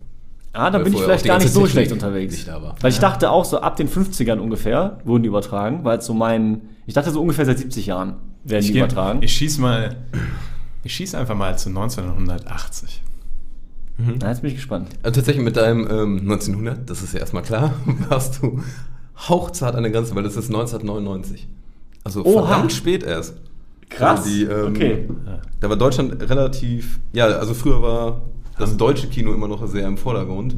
Ah, 0.53 0.69
da 0.71 0.77
Weil 0.79 0.85
bin 0.85 0.93
ich 0.93 1.01
vielleicht 1.01 1.25
gar 1.25 1.37
nicht 1.37 1.49
so 1.51 1.59
Technik 1.61 1.71
schlecht 1.71 1.91
unterwegs. 1.91 2.33
nicht 2.33 2.47
da 2.47 2.61
war. 2.61 2.75
Weil 2.81 2.91
ich 2.91 2.99
dachte 2.99 3.29
auch 3.29 3.45
so 3.45 3.59
ab 3.61 3.75
den 3.75 3.87
50ern 3.87 4.39
ungefähr 4.39 4.99
wurden 5.03 5.23
die 5.23 5.29
übertragen, 5.29 5.83
weil 5.83 5.99
es 5.99 6.05
so 6.05 6.13
mein. 6.13 6.61
Ich 6.87 6.93
dachte 6.95 7.11
so 7.11 7.21
ungefähr 7.21 7.45
seit 7.45 7.59
70 7.59 7.85
Jahren 7.85 8.15
werden 8.43 8.65
die 8.65 8.73
geh- 8.73 8.79
übertragen. 8.79 9.21
ich 9.21 9.31
schieß 9.33 9.59
mal, 9.59 9.97
ich 10.83 10.93
schieß 10.95 11.13
einfach 11.15 11.35
mal 11.35 11.57
zu 11.59 11.69
1980. 11.69 13.03
Na, 14.19 14.29
jetzt 14.29 14.41
bin 14.41 14.49
ich 14.49 14.55
gespannt. 14.55 14.89
Also 15.03 15.19
tatsächlich 15.19 15.43
mit 15.43 15.57
deinem 15.57 15.87
ähm, 15.89 16.19
1900, 16.21 16.89
das 16.89 17.03
ist 17.03 17.13
ja 17.13 17.19
erstmal 17.19 17.43
klar, 17.43 17.73
warst 18.09 18.41
du 18.41 18.61
hauchzart 19.27 19.75
an 19.75 19.83
der 19.83 19.91
Grenze, 19.91 20.15
weil 20.15 20.23
das 20.23 20.35
ist 20.35 20.47
1999. 20.47 21.47
Also 22.03 22.23
Oha. 22.23 22.47
verdammt 22.47 22.71
spät 22.71 23.03
erst. 23.03 23.35
Krass. 23.89 24.21
Also 24.21 24.29
die, 24.29 24.43
ähm, 24.43 24.67
okay. 24.69 25.07
Da 25.59 25.69
war 25.69 25.75
Deutschland 25.75 26.21
relativ, 26.29 26.99
ja, 27.11 27.25
also 27.25 27.53
früher 27.53 27.81
war 27.81 28.21
das 28.57 28.77
deutsche 28.77 29.07
Kino 29.07 29.33
immer 29.33 29.47
noch 29.47 29.65
sehr 29.67 29.87
im 29.87 29.97
Vordergrund 29.97 30.55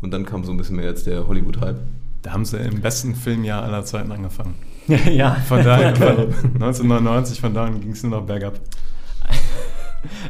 und 0.00 0.12
dann 0.12 0.24
kam 0.24 0.44
so 0.44 0.52
ein 0.52 0.56
bisschen 0.56 0.76
mehr 0.76 0.86
jetzt 0.86 1.06
der 1.06 1.26
Hollywood-Hype. 1.26 1.78
Da 2.22 2.32
haben 2.32 2.44
sie 2.44 2.58
im 2.58 2.80
besten 2.80 3.14
Filmjahr 3.14 3.62
aller 3.62 3.84
Zeiten 3.84 4.12
angefangen. 4.12 4.54
ja. 5.10 5.34
Von 5.46 5.64
daher, 5.64 5.94
von 5.96 6.18
1999, 6.54 7.40
von 7.40 7.54
da 7.54 7.64
an 7.64 7.80
ging 7.80 7.92
es 7.92 8.02
nur 8.02 8.12
noch 8.12 8.26
bergab. 8.26 8.60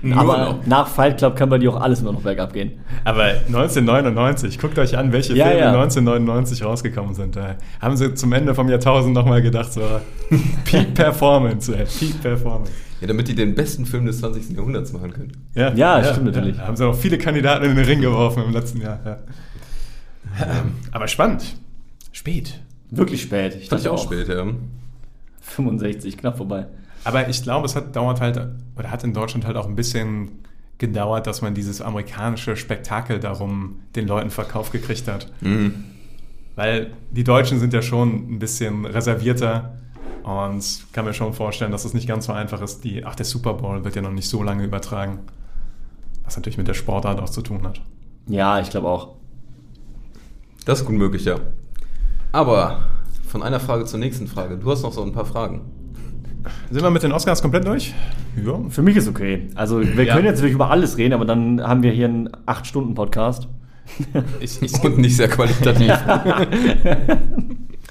Nur 0.03 0.19
Aber 0.19 0.39
noch. 0.39 0.67
nach 0.67 0.89
Fight 0.89 1.19
Club 1.19 1.37
kann 1.37 1.49
bei 1.49 1.59
dir 1.59 1.71
auch 1.73 1.81
alles 1.81 2.03
nur 2.03 2.13
noch 2.13 2.23
bergab 2.23 2.53
gehen. 2.53 2.73
Aber 3.05 3.25
1999, 3.25 4.59
guckt 4.59 4.79
euch 4.79 4.97
an, 4.99 5.13
welche 5.13 5.35
Ja, 5.37 5.47
Filme 5.47 5.61
ja. 5.61 5.67
1999 5.73 6.65
rausgekommen 6.65 7.15
sind. 7.15 7.37
Da 7.37 7.57
haben 7.81 7.97
sie 7.97 8.15
zum 8.15 8.33
Ende 8.33 8.55
vom 8.55 8.69
Jahrtausend 8.69 9.15
nochmal 9.15 9.43
gedacht, 9.43 9.73
so 9.73 9.83
Peak 10.65 10.95
Performance, 10.95 11.77
ey, 11.77 11.85
Peak 11.85 12.21
Performance. 12.21 12.73
Ja, 13.01 13.07
damit 13.07 13.29
die 13.29 13.35
den 13.35 13.55
besten 13.55 13.87
Film 13.87 14.07
des 14.07 14.19
20. 14.21 14.57
Jahrhunderts 14.57 14.93
machen 14.93 15.13
können. 15.13 15.33
Ja, 15.55 16.03
stimmt 16.05 16.27
natürlich. 16.27 16.57
Da 16.57 16.67
haben 16.67 16.77
sie 16.77 16.87
auch 16.87 16.95
viele 16.95 17.17
Kandidaten 17.17 17.65
in 17.65 17.77
den 17.77 17.85
Ring 17.85 18.01
geworfen 18.01 18.43
im 18.45 18.53
letzten 18.53 18.81
Jahr. 18.83 18.99
Ja. 19.05 19.19
Ähm, 20.41 20.75
aber 20.93 21.09
spannend. 21.09 21.57
Spät. 22.13 22.61
Wirklich 22.91 23.23
spät. 23.23 23.55
Ich 23.55 23.69
Fand 23.69 23.81
ich 23.81 23.87
dachte 23.87 23.93
auch 23.93 24.03
spät, 24.03 24.29
ja. 24.29 24.45
65, 25.41 26.17
knapp 26.19 26.37
vorbei. 26.37 26.67
Aber 27.05 27.29
ich 27.29 27.43
glaube, 27.43 27.67
es 27.67 27.75
hat 27.77 27.97
dauert 27.97 28.21
halt, 28.21 28.39
oder 28.81 28.91
hat 28.91 29.05
in 29.05 29.13
Deutschland 29.13 29.47
halt 29.47 29.57
auch 29.57 29.67
ein 29.67 29.77
bisschen 29.77 30.41
gedauert, 30.79 31.27
dass 31.27 31.43
man 31.43 31.55
dieses 31.55 31.83
amerikanische 31.83 32.57
Spektakel 32.57 33.21
darum 33.21 33.81
den 33.95 34.09
Leuten 34.09 34.31
verkauft 34.31 34.73
gekriegt 34.73 35.07
hat. 35.07 35.31
Mhm. 35.43 35.85
Weil 36.57 36.93
die 37.11 37.23
Deutschen 37.23 37.61
sind 37.61 37.73
ja 37.75 37.83
schon 37.83 38.35
ein 38.35 38.39
bisschen 38.39 38.87
reservierter 38.87 39.79
und 40.23 40.87
kann 40.93 41.05
mir 41.05 41.13
schon 41.13 41.33
vorstellen, 41.35 41.71
dass 41.71 41.85
es 41.85 41.95
nicht 41.95 42.09
ganz 42.09 42.27
so 42.27 42.33
einfach 42.33 42.63
ist. 42.63 42.83
Die, 42.83 43.05
ach, 43.05 43.15
der 43.15 43.27
Super 43.27 43.55
Bowl 43.55 43.85
wird 43.85 43.95
ja 43.97 44.03
noch 44.03 44.11
nicht 44.11 44.29
so 44.29 44.43
lange 44.43 44.65
übertragen. 44.65 45.21
Was 46.25 46.37
natürlich 46.37 46.59
mit 46.59 46.69
der 46.69 46.75
Sportart 46.75 47.21
auch 47.21 47.31
zu 47.31 47.43
tun 47.43 47.63
hat. 47.67 47.81
Ja, 48.27 48.61
ich 48.61 48.71
glaube 48.71 48.89
auch. 48.89 49.17
Das 50.65 50.81
ist 50.81 50.87
gut 50.87 50.97
möglich, 50.97 51.25
ja. 51.25 51.37
Aber 52.33 52.85
von 53.27 53.43
einer 53.43 53.61
Frage 53.61 53.85
zur 53.85 53.99
nächsten 53.99 54.27
Frage. 54.27 54.57
Du 54.57 54.71
hast 54.71 54.83
noch 54.83 54.93
so 54.93 55.03
ein 55.03 55.13
paar 55.13 55.27
Fragen. 55.27 55.80
Sind 56.71 56.83
wir 56.83 56.91
mit 56.91 57.03
den 57.03 57.13
Oscars 57.13 57.43
komplett 57.43 57.67
durch? 57.67 57.95
Ja. 58.45 58.59
Für 58.69 58.83
mich 58.83 58.97
ist 58.97 59.09
okay. 59.09 59.49
Also 59.55 59.81
wir 59.81 60.05
Ja. 60.05 60.15
können 60.15 60.27
jetzt 60.27 60.37
natürlich 60.37 60.55
über 60.55 60.71
alles 60.71 60.97
reden, 60.97 61.15
aber 61.15 61.25
dann 61.25 61.61
haben 61.63 61.83
wir 61.83 61.93
hier 61.93 62.07
einen 62.07 62.29
8-Stunden-Podcast. 62.47 63.49
Ich, 64.41 64.63
ich, 64.63 64.73
Und 64.85 64.99
nicht 64.99 65.17
sehr 65.17 65.29
qualitativ. 65.29 65.89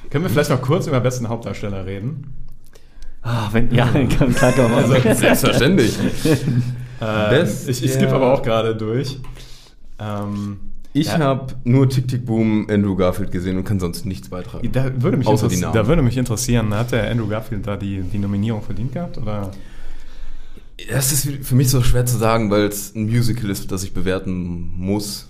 können 0.09 0.23
wir 0.23 0.29
vielleicht 0.29 0.49
noch 0.49 0.61
kurz 0.61 0.87
über 0.87 0.99
besten 0.99 1.27
Hauptdarsteller 1.29 1.85
reden? 1.85 2.33
Ah, 3.21 3.49
wenn, 3.51 3.73
ja, 3.73 3.85
kann, 3.87 4.07
klar 4.35 4.51
kann 4.53 4.71
man 4.71 4.89
machen. 4.89 5.15
Selbstverständlich. 5.15 5.97
Ähm, 7.01 7.29
Best- 7.29 7.69
ich 7.69 7.81
ich 7.81 7.93
skippe 7.93 8.13
aber 8.13 8.33
auch 8.33 8.41
gerade 8.43 8.75
durch. 8.75 9.19
Ähm, 9.99 10.59
Ich 10.93 11.07
Ja. 11.07 11.19
habe 11.19 11.53
nur 11.65 11.87
Tick 11.87 12.07
Tick 12.07 12.25
Boom 12.25 12.67
Andrew 12.69 12.95
Garfield 12.95 13.31
gesehen 13.31 13.57
und 13.57 13.63
kann 13.63 13.79
sonst 13.79 14.05
nichts 14.05 14.29
beitragen. 14.29 14.67
da, 14.71 14.91
würde 15.01 15.17
mich 15.17 15.27
Außer 15.27 15.47
die 15.47 15.57
Namen. 15.57 15.73
da 15.73 15.87
würde 15.87 16.01
mich 16.01 16.17
interessieren, 16.17 16.73
hat 16.73 16.91
der 16.91 17.09
Andrew 17.11 17.27
Garfield 17.27 17.67
da 17.67 17.77
die, 17.77 18.01
die 18.01 18.17
Nominierung 18.17 18.61
verdient 18.63 18.93
gehabt? 18.93 19.17
Oder? 19.19 19.51
Das 20.91 21.11
ist 21.11 21.27
für 21.45 21.55
mich 21.55 21.69
so 21.69 21.81
schwer 21.83 22.05
zu 22.05 22.17
sagen, 22.17 22.49
weil 22.49 22.63
es 22.63 22.95
ein 22.95 23.05
Musical 23.05 23.49
ist, 23.49 23.71
das 23.71 23.83
ich 23.83 23.93
bewerten 23.93 24.71
muss. 24.77 25.27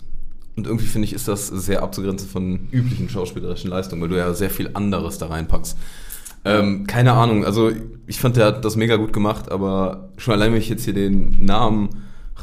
Und 0.55 0.67
irgendwie 0.67 0.85
finde 0.85 1.05
ich, 1.07 1.13
ist 1.13 1.27
das 1.27 1.47
sehr 1.47 1.81
abzugrenzen 1.83 2.27
von 2.29 2.67
üblichen 2.71 3.09
schauspielerischen 3.09 3.69
Leistungen, 3.69 4.01
weil 4.01 4.09
du 4.09 4.17
ja 4.17 4.33
sehr 4.33 4.49
viel 4.49 4.69
anderes 4.73 5.17
da 5.17 5.27
reinpackst. 5.27 5.77
Ähm, 6.45 6.85
keine 6.87 7.13
Ahnung, 7.13 7.43
also 7.45 7.71
ich 8.07 8.19
fand, 8.19 8.37
der 8.37 8.45
hat 8.45 8.63
das 8.63 8.75
mega 8.77 8.95
gut 8.95 9.11
gemacht, 9.11 9.51
aber 9.51 10.09
schon 10.17 10.33
allein, 10.35 10.53
wenn 10.53 10.59
ich 10.59 10.69
jetzt 10.69 10.85
hier 10.85 10.93
den 10.93 11.43
Namen 11.43 11.89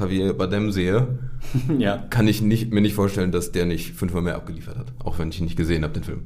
Javier 0.01 0.33
Bardem 0.35 0.73
sehe, 0.73 1.07
Ja. 1.79 2.05
kann 2.11 2.29
ich 2.29 2.43
nicht, 2.43 2.73
mir 2.73 2.81
nicht 2.81 2.95
vorstellen, 2.95 3.33
dass 3.33 3.53
der 3.53 3.67
nicht 3.67 3.95
fünfmal 3.95 4.23
mehr 4.23 4.37
abgeliefert 4.37 4.77
hat. 4.79 4.93
Auch 5.05 5.19
wenn 5.19 5.29
ich 5.31 5.39
ihn 5.39 5.45
nicht 5.45 5.57
gesehen 5.57 5.83
habe, 5.85 5.95
den 5.95 6.05
Film. 6.05 6.23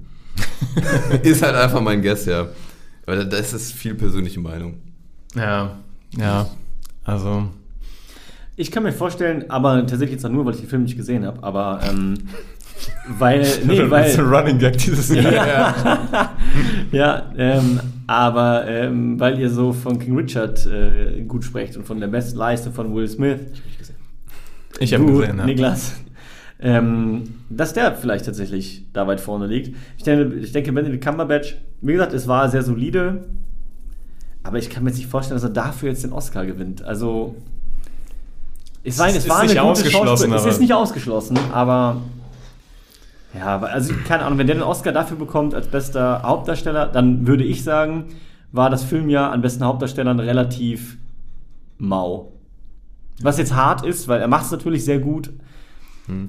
ist 1.23 1.43
halt 1.43 1.55
einfach 1.57 1.81
mein 1.81 2.03
Guess, 2.03 2.27
ja. 2.27 2.49
Weil 3.07 3.27
das 3.27 3.53
ist 3.53 3.73
viel 3.73 3.95
persönliche 3.95 4.41
Meinung. 4.41 4.75
Ja, 5.35 5.77
ja. 6.17 6.49
Also, 7.05 7.49
Ich 8.57 8.71
kann 8.71 8.83
mir 8.83 8.93
vorstellen, 8.93 9.47
aber 9.49 9.81
tatsächlich 9.81 10.13
jetzt 10.13 10.25
auch 10.27 10.31
nur, 10.31 10.45
weil 10.45 10.55
ich 10.55 10.61
den 10.61 10.69
Film 10.69 10.83
nicht 10.83 10.97
gesehen 10.97 11.25
habe, 11.25 11.43
aber 11.43 11.81
ähm, 11.89 12.15
weil, 13.19 13.41
nee, 13.67 13.79
das 13.89 14.13
ist 14.13 14.19
ein 14.19 14.31
weil, 14.31 14.35
Running 14.35 14.59
Gag 14.59 14.79
dieses 14.79 15.09
Jahr. 15.09 15.33
Ja. 15.33 16.31
ja, 16.93 17.33
ähm, 17.37 17.81
aber 18.11 18.67
ähm, 18.67 19.21
weil 19.21 19.39
ihr 19.39 19.49
so 19.51 19.73
von 19.73 20.01
King 20.01 20.17
Richard 20.17 20.67
äh, 20.67 21.23
gut 21.23 21.45
sprecht 21.45 21.77
und 21.77 21.87
von 21.87 22.01
der 22.01 22.09
besten 22.09 22.37
Leistung 22.39 22.73
von 22.73 22.93
Will 22.93 23.07
Smith. 23.07 23.39
Ich 24.81 24.93
habe 24.93 25.07
Du, 25.07 25.19
gesehen, 25.19 25.39
ja. 25.39 25.47
Niklas. 25.47 25.95
Ähm, 26.59 27.37
dass 27.49 27.73
der 27.73 27.95
vielleicht 27.95 28.27
tatsächlich 28.27 28.85
da 28.93 29.07
weit 29.07 29.21
vorne 29.21 29.47
liegt. 29.47 29.77
Ich 29.97 30.03
denke, 30.03 30.35
ich 30.39 30.51
denke 30.51 30.73
Benedict 30.73 31.05
Cumberbatch, 31.05 31.55
wie 31.83 31.93
gesagt, 31.93 32.13
es 32.13 32.27
war 32.27 32.49
sehr 32.49 32.65
solide, 32.65 33.27
aber 34.43 34.59
ich 34.59 34.71
kann 34.71 34.83
mir 34.83 34.91
jetzt 34.91 34.99
nicht 34.99 35.09
vorstellen, 35.09 35.37
dass 35.37 35.45
er 35.49 35.55
dafür 35.55 35.91
jetzt 35.91 36.03
den 36.03 36.13
Oscar 36.13 36.45
gewinnt. 36.45 36.83
Also, 36.83 37.37
es, 38.83 38.99
war, 38.99 39.07
Es 39.09 39.17
es 39.19 39.23
ist 39.25 39.31
war 39.31 39.43
nicht 39.43 39.53
eine 39.53 39.61
gute 39.61 39.71
ausgeschlossen, 39.71 40.31
Schauspiel- 40.33 40.49
Es 40.49 40.55
ist 40.57 40.61
nicht 40.61 40.73
ausgeschlossen, 40.75 41.39
aber 41.53 42.03
ja, 43.37 43.47
aber- 43.47 43.71
also 43.71 43.95
keine 44.07 44.25
Ahnung, 44.25 44.39
wenn 44.39 44.47
der 44.47 44.57
den 44.57 44.63
Oscar 44.63 44.93
dafür 44.93 45.17
bekommt 45.17 45.55
als 45.55 45.67
bester 45.69 46.23
Hauptdarsteller, 46.23 46.87
dann 46.87 47.27
würde 47.27 47.45
ich 47.45 47.63
sagen, 47.65 48.07
war 48.53 48.71
das 48.71 48.83
Filmjahr 48.85 49.31
an 49.33 49.43
besten 49.43 49.65
Hauptdarstellern 49.65 50.19
relativ 50.21 50.99
mau. 51.79 52.33
Was 53.23 53.39
jetzt 53.39 53.55
hart 53.55 53.85
ist, 53.85 54.09
weil 54.09 54.21
er 54.21 54.29
macht 54.29 54.47
es 54.47 54.51
natürlich 54.51 54.85
sehr 54.85 54.99
gut. 54.99 55.31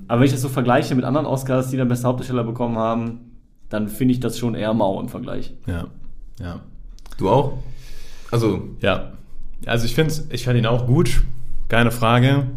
Aber 0.08 0.20
wenn 0.20 0.26
ich 0.28 0.32
das 0.32 0.42
so 0.42 0.50
vergleiche 0.50 0.94
mit 0.94 1.06
anderen 1.06 1.26
Oscars, 1.26 1.70
die 1.70 1.78
dann 1.78 1.88
beste 1.88 2.08
Hauptdarsteller 2.08 2.44
bekommen 2.44 2.78
haben, 2.78 3.32
dann 3.70 3.88
finde 3.88 4.12
ich 4.14 4.20
das 4.20 4.38
schon 4.38 4.54
eher 4.54 4.74
mau 4.76 5.00
im 5.02 5.10
Vergleich. 5.10 5.54
ja. 5.66 5.86
Ja. 6.40 6.60
Du 7.18 7.30
auch? 7.30 7.58
Also, 8.32 8.62
Ja. 8.82 9.12
Also 9.66 9.86
ich 9.86 9.94
finde 9.96 10.14
ich 10.30 10.44
fand 10.46 10.58
ihn 10.58 10.66
auch 10.66 10.86
gut, 10.88 11.24
keine 11.68 11.92
Frage. 11.92 12.48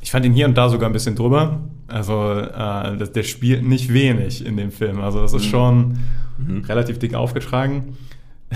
Ich 0.00 0.10
fand 0.10 0.24
ihn 0.26 0.32
hier 0.32 0.46
und 0.46 0.56
da 0.58 0.68
sogar 0.68 0.88
ein 0.88 0.92
bisschen 0.92 1.14
drüber. 1.16 1.60
Also 1.88 2.32
äh, 2.32 2.96
das, 2.96 3.12
der 3.12 3.22
spielt 3.24 3.64
nicht 3.64 3.92
wenig 3.92 4.44
in 4.44 4.56
dem 4.56 4.70
Film. 4.70 5.00
Also 5.00 5.20
das 5.20 5.32
ist 5.32 5.46
schon 5.46 5.98
relativ 6.68 6.98
dick 6.98 7.14
aufgetragen. 7.14 7.96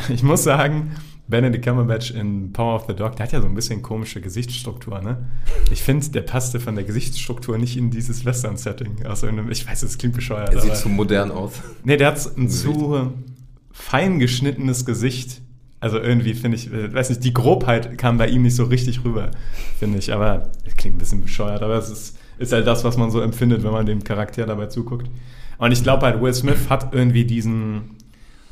Ich 0.09 0.23
muss 0.23 0.42
sagen, 0.42 0.92
Benedict 1.29 1.64
Cumberbatch 1.64 2.12
in 2.12 2.53
Power 2.53 2.77
of 2.77 2.85
the 2.88 2.95
Dog, 2.95 3.16
der 3.16 3.27
hat 3.27 3.33
ja 3.33 3.40
so 3.40 3.47
ein 3.47 3.55
bisschen 3.55 3.83
komische 3.83 4.21
Gesichtsstruktur, 4.21 5.01
ne? 5.01 5.18
Ich 5.71 5.83
finde, 5.83 6.09
der 6.11 6.23
passte 6.23 6.61
von 6.61 6.75
der 6.75 6.85
Gesichtsstruktur 6.85 7.59
nicht 7.59 7.77
in 7.77 7.90
dieses 7.90 8.25
Western-Setting. 8.25 9.05
Also 9.07 9.27
in 9.27 9.38
einem, 9.38 9.51
ich 9.51 9.66
weiß, 9.66 9.83
es 9.83 9.99
klingt 9.99 10.14
bescheuert, 10.14 10.55
er 10.55 10.61
sieht 10.61 10.77
zu 10.77 10.88
modern 10.88 11.31
aus. 11.31 11.61
Nee, 11.85 11.97
der 11.97 12.09
hat 12.09 12.37
ein 12.37 12.49
zu 12.49 13.12
fein 13.71 14.18
geschnittenes 14.18 14.85
Gesicht. 14.85 15.40
Also 15.81 15.99
irgendwie 15.99 16.35
finde 16.35 16.57
ich, 16.57 16.73
äh, 16.73 16.92
weiß 16.92 17.09
nicht, 17.09 17.25
die 17.25 17.33
Grobheit 17.33 17.99
kam 17.99 18.18
bei 18.18 18.29
ihm 18.29 18.42
nicht 18.42 18.55
so 18.55 18.64
richtig 18.64 19.05
rüber, 19.05 19.31
finde 19.79 19.99
ich. 19.99 20.12
Aber 20.12 20.51
klingt 20.77 20.97
ein 20.97 20.99
bisschen 20.99 21.23
bescheuert, 21.23 21.62
aber 21.62 21.75
es 21.75 21.90
ist, 21.90 22.18
ist 22.42 22.52
halt 22.52 22.66
das, 22.66 22.85
was 22.85 22.96
man 22.96 23.11
so 23.11 23.20
empfindet, 23.20 23.62
wenn 23.64 23.72
man 23.72 23.87
dem 23.87 24.05
Charakter 24.05 24.46
dabei 24.46 24.66
zuguckt. 24.66 25.09
Und 25.59 25.72
ich 25.72 25.83
glaube 25.83 26.05
halt, 26.07 26.20
Will 26.20 26.35
Smith 26.35 26.68
hat 26.68 26.92
irgendwie 26.92 27.24
diesen. 27.24 27.96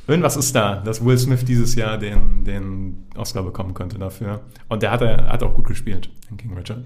Irgendwas 0.07 0.37
ist 0.37 0.55
da, 0.57 0.77
dass 0.77 1.05
Will 1.05 1.19
Smith 1.19 1.45
dieses 1.45 1.75
Jahr 1.75 1.99
den, 1.99 2.45
den 2.45 3.07
Oscar 3.17 3.43
bekommen 3.43 3.75
könnte 3.75 3.99
dafür. 3.99 4.41
Und 4.69 4.83
der 4.83 4.91
hat, 4.91 5.03
er 5.03 5.29
hat 5.29 5.43
auch 5.43 5.55
gut 5.55 5.67
gespielt 5.67 6.11
in 6.31 6.37
King 6.37 6.57
Richard. 6.57 6.83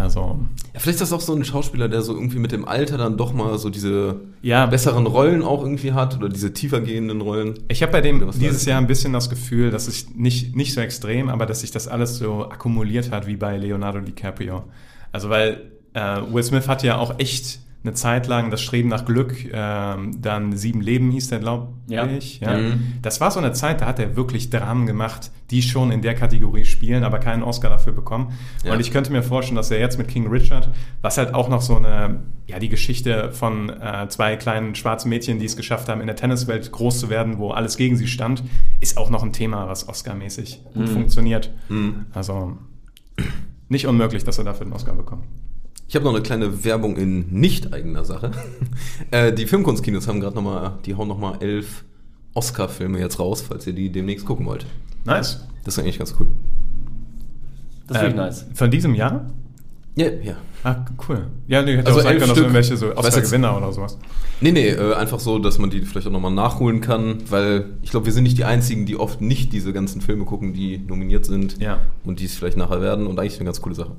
Also, 0.00 0.38
Ja, 0.72 0.80
vielleicht 0.80 1.00
ist 1.00 1.00
das 1.00 1.12
auch 1.12 1.20
so 1.20 1.34
ein 1.34 1.44
Schauspieler, 1.44 1.88
der 1.88 2.02
so 2.02 2.14
irgendwie 2.14 2.38
mit 2.38 2.52
dem 2.52 2.66
Alter 2.66 2.96
dann 2.96 3.16
doch 3.16 3.32
mal 3.32 3.58
so 3.58 3.68
diese 3.68 4.20
ja, 4.40 4.66
besseren 4.66 5.06
Rollen 5.06 5.42
auch 5.42 5.62
irgendwie 5.62 5.92
hat 5.92 6.16
oder 6.16 6.28
diese 6.28 6.52
tiefer 6.52 6.80
gehenden 6.80 7.20
Rollen. 7.20 7.54
Ich 7.68 7.82
habe 7.82 7.92
bei 7.92 8.00
dem 8.00 8.30
dieses. 8.32 8.64
Jahr 8.64 8.80
ein 8.80 8.86
bisschen 8.86 9.12
das 9.12 9.28
Gefühl, 9.28 9.70
dass 9.70 9.88
ich 9.88 10.14
nicht, 10.14 10.56
nicht 10.56 10.72
so 10.72 10.80
extrem, 10.80 11.28
aber 11.28 11.46
dass 11.46 11.60
sich 11.60 11.70
das 11.70 11.86
alles 11.86 12.16
so 12.16 12.48
akkumuliert 12.50 13.10
hat 13.10 13.26
wie 13.26 13.36
bei 13.36 13.56
Leonardo 13.58 14.00
DiCaprio. 14.00 14.64
Also 15.12 15.28
weil 15.28 15.70
äh, 15.94 16.20
Will 16.32 16.42
Smith 16.42 16.68
hat 16.68 16.82
ja 16.82 16.98
auch 16.98 17.18
echt 17.18 17.60
eine 17.82 17.94
Zeit 17.94 18.26
lang 18.26 18.50
das 18.50 18.60
Streben 18.60 18.90
nach 18.90 19.06
Glück, 19.06 19.34
ähm, 19.50 20.20
dann 20.20 20.54
Sieben 20.54 20.82
Leben 20.82 21.10
hieß 21.12 21.28
der, 21.28 21.38
glaube 21.38 21.68
Ja. 21.86 22.06
ich. 22.06 22.40
Ja. 22.40 22.58
Mhm. 22.58 22.92
Das 23.00 23.22
war 23.22 23.30
so 23.30 23.38
eine 23.40 23.52
Zeit, 23.52 23.80
da 23.80 23.86
hat 23.86 23.98
er 23.98 24.16
wirklich 24.16 24.50
Dramen 24.50 24.84
gemacht, 24.84 25.30
die 25.50 25.62
schon 25.62 25.90
in 25.90 26.02
der 26.02 26.14
Kategorie 26.14 26.66
spielen, 26.66 27.04
aber 27.04 27.20
keinen 27.20 27.42
Oscar 27.42 27.70
dafür 27.70 27.94
bekommen. 27.94 28.34
Ja. 28.64 28.74
Und 28.74 28.80
ich 28.80 28.90
könnte 28.90 29.10
mir 29.12 29.22
vorstellen, 29.22 29.56
dass 29.56 29.70
er 29.70 29.78
jetzt 29.80 29.96
mit 29.96 30.08
King 30.08 30.26
Richard, 30.26 30.68
was 31.00 31.16
halt 31.16 31.32
auch 31.32 31.48
noch 31.48 31.62
so 31.62 31.74
eine, 31.78 32.20
ja, 32.46 32.58
die 32.58 32.68
Geschichte 32.68 33.32
von 33.32 33.70
äh, 33.70 34.06
zwei 34.10 34.36
kleinen 34.36 34.74
schwarzen 34.74 35.08
Mädchen, 35.08 35.38
die 35.38 35.46
es 35.46 35.56
geschafft 35.56 35.88
haben, 35.88 36.02
in 36.02 36.06
der 36.06 36.16
Tenniswelt 36.16 36.70
groß 36.70 37.00
zu 37.00 37.08
werden, 37.08 37.38
wo 37.38 37.50
alles 37.52 37.78
gegen 37.78 37.96
sie 37.96 38.08
stand, 38.08 38.42
ist 38.80 38.98
auch 38.98 39.08
noch 39.08 39.22
ein 39.22 39.32
Thema, 39.32 39.68
was 39.68 39.88
Oscar-mäßig 39.88 40.64
gut 40.74 40.90
funktioniert. 40.90 41.50
Mhm. 41.70 42.04
Also 42.12 42.58
nicht 43.70 43.86
unmöglich, 43.86 44.22
dass 44.24 44.36
er 44.36 44.44
dafür 44.44 44.66
den 44.66 44.74
Oscar 44.74 44.94
bekommt. 44.94 45.24
Ich 45.90 45.96
habe 45.96 46.04
noch 46.04 46.14
eine 46.14 46.22
kleine 46.22 46.64
Werbung 46.64 46.96
in 46.96 47.26
nicht 47.32 47.74
eigener 47.74 48.04
Sache. 48.04 48.30
äh, 49.10 49.32
die 49.32 49.44
Filmkunstkinos 49.48 50.06
haben 50.06 50.20
gerade 50.20 50.36
nochmal, 50.36 50.74
die 50.86 50.94
hauen 50.94 51.08
nochmal 51.08 51.38
elf 51.40 51.82
Oscar-Filme 52.32 53.00
jetzt 53.00 53.18
raus, 53.18 53.42
falls 53.42 53.66
ihr 53.66 53.72
die 53.72 53.90
demnächst 53.90 54.24
gucken 54.24 54.46
wollt. 54.46 54.64
Nice. 55.04 55.44
Das 55.64 55.74
ist 55.74 55.82
eigentlich 55.82 55.98
ganz 55.98 56.14
cool. 56.20 56.28
Das 57.88 57.96
ist 57.96 58.02
wirklich 58.04 58.20
Ähm, 58.20 58.24
nice. 58.24 58.46
Von 58.54 58.70
diesem 58.70 58.94
Jahr? 58.94 59.30
Ja, 59.96 60.06
ja. 60.22 60.36
Ah, 60.62 60.76
cool. 61.08 61.26
Ja, 61.48 61.60
nee, 61.62 61.76
hätte 61.76 61.88
Also 61.88 62.02
auch 62.02 62.04
elf 62.04 62.18
können, 62.20 62.28
dass 62.28 62.38
irgendwelche 62.38 62.76
so 62.76 62.94
Oscar-Gewinner 62.94 63.56
oder 63.56 63.72
sowas. 63.72 63.98
Nee, 64.40 64.52
nee, 64.52 64.68
äh, 64.68 64.94
einfach 64.94 65.18
so, 65.18 65.40
dass 65.40 65.58
man 65.58 65.70
die 65.70 65.80
vielleicht 65.80 66.06
auch 66.06 66.12
nochmal 66.12 66.30
nachholen 66.30 66.80
kann, 66.80 67.18
weil 67.30 67.64
ich 67.82 67.90
glaube, 67.90 68.06
wir 68.06 68.12
sind 68.12 68.22
nicht 68.22 68.38
die 68.38 68.44
Einzigen, 68.44 68.86
die 68.86 68.94
oft 68.94 69.20
nicht 69.20 69.52
diese 69.52 69.72
ganzen 69.72 70.02
Filme 70.02 70.24
gucken, 70.24 70.52
die 70.52 70.78
nominiert 70.78 71.24
sind 71.24 71.60
Ja. 71.60 71.80
und 72.04 72.20
die 72.20 72.26
es 72.26 72.36
vielleicht 72.36 72.56
nachher 72.56 72.80
werden 72.80 73.08
und 73.08 73.18
eigentlich 73.18 73.38
eine 73.38 73.46
ganz 73.46 73.60
coole 73.60 73.74
Sache. 73.74 73.96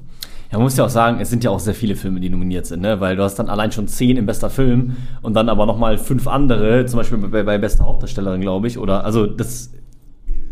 Ja, 0.52 0.58
man 0.58 0.64
muss 0.64 0.76
ja 0.76 0.84
auch 0.84 0.90
sagen, 0.90 1.20
es 1.22 1.30
sind 1.30 1.46
ja 1.46 1.50
auch 1.50 1.60
sehr 1.60 1.74
viele 1.74 1.96
Filme, 1.96 2.20
die 2.20 2.30
nominiert 2.30 2.66
sind, 2.66 2.82
ne? 2.82 3.00
weil 3.00 3.16
du 3.16 3.24
hast 3.24 3.36
dann 3.36 3.48
allein 3.48 3.72
schon 3.72 3.88
zehn 3.88 4.18
im 4.18 4.26
bester 4.26 4.50
Film 4.50 4.98
und 5.22 5.34
dann 5.34 5.48
aber 5.48 5.66
nochmal 5.66 5.98
fünf 5.98 6.28
andere, 6.28 6.86
zum 6.86 6.98
Beispiel 6.98 7.18
bei, 7.20 7.44
bei 7.44 7.58
bester 7.58 7.86
Hauptdarstellerin, 7.86 8.42
glaube 8.42 8.68
ich, 8.68 8.78
oder 8.78 9.06
also 9.06 9.26
das 9.26 9.72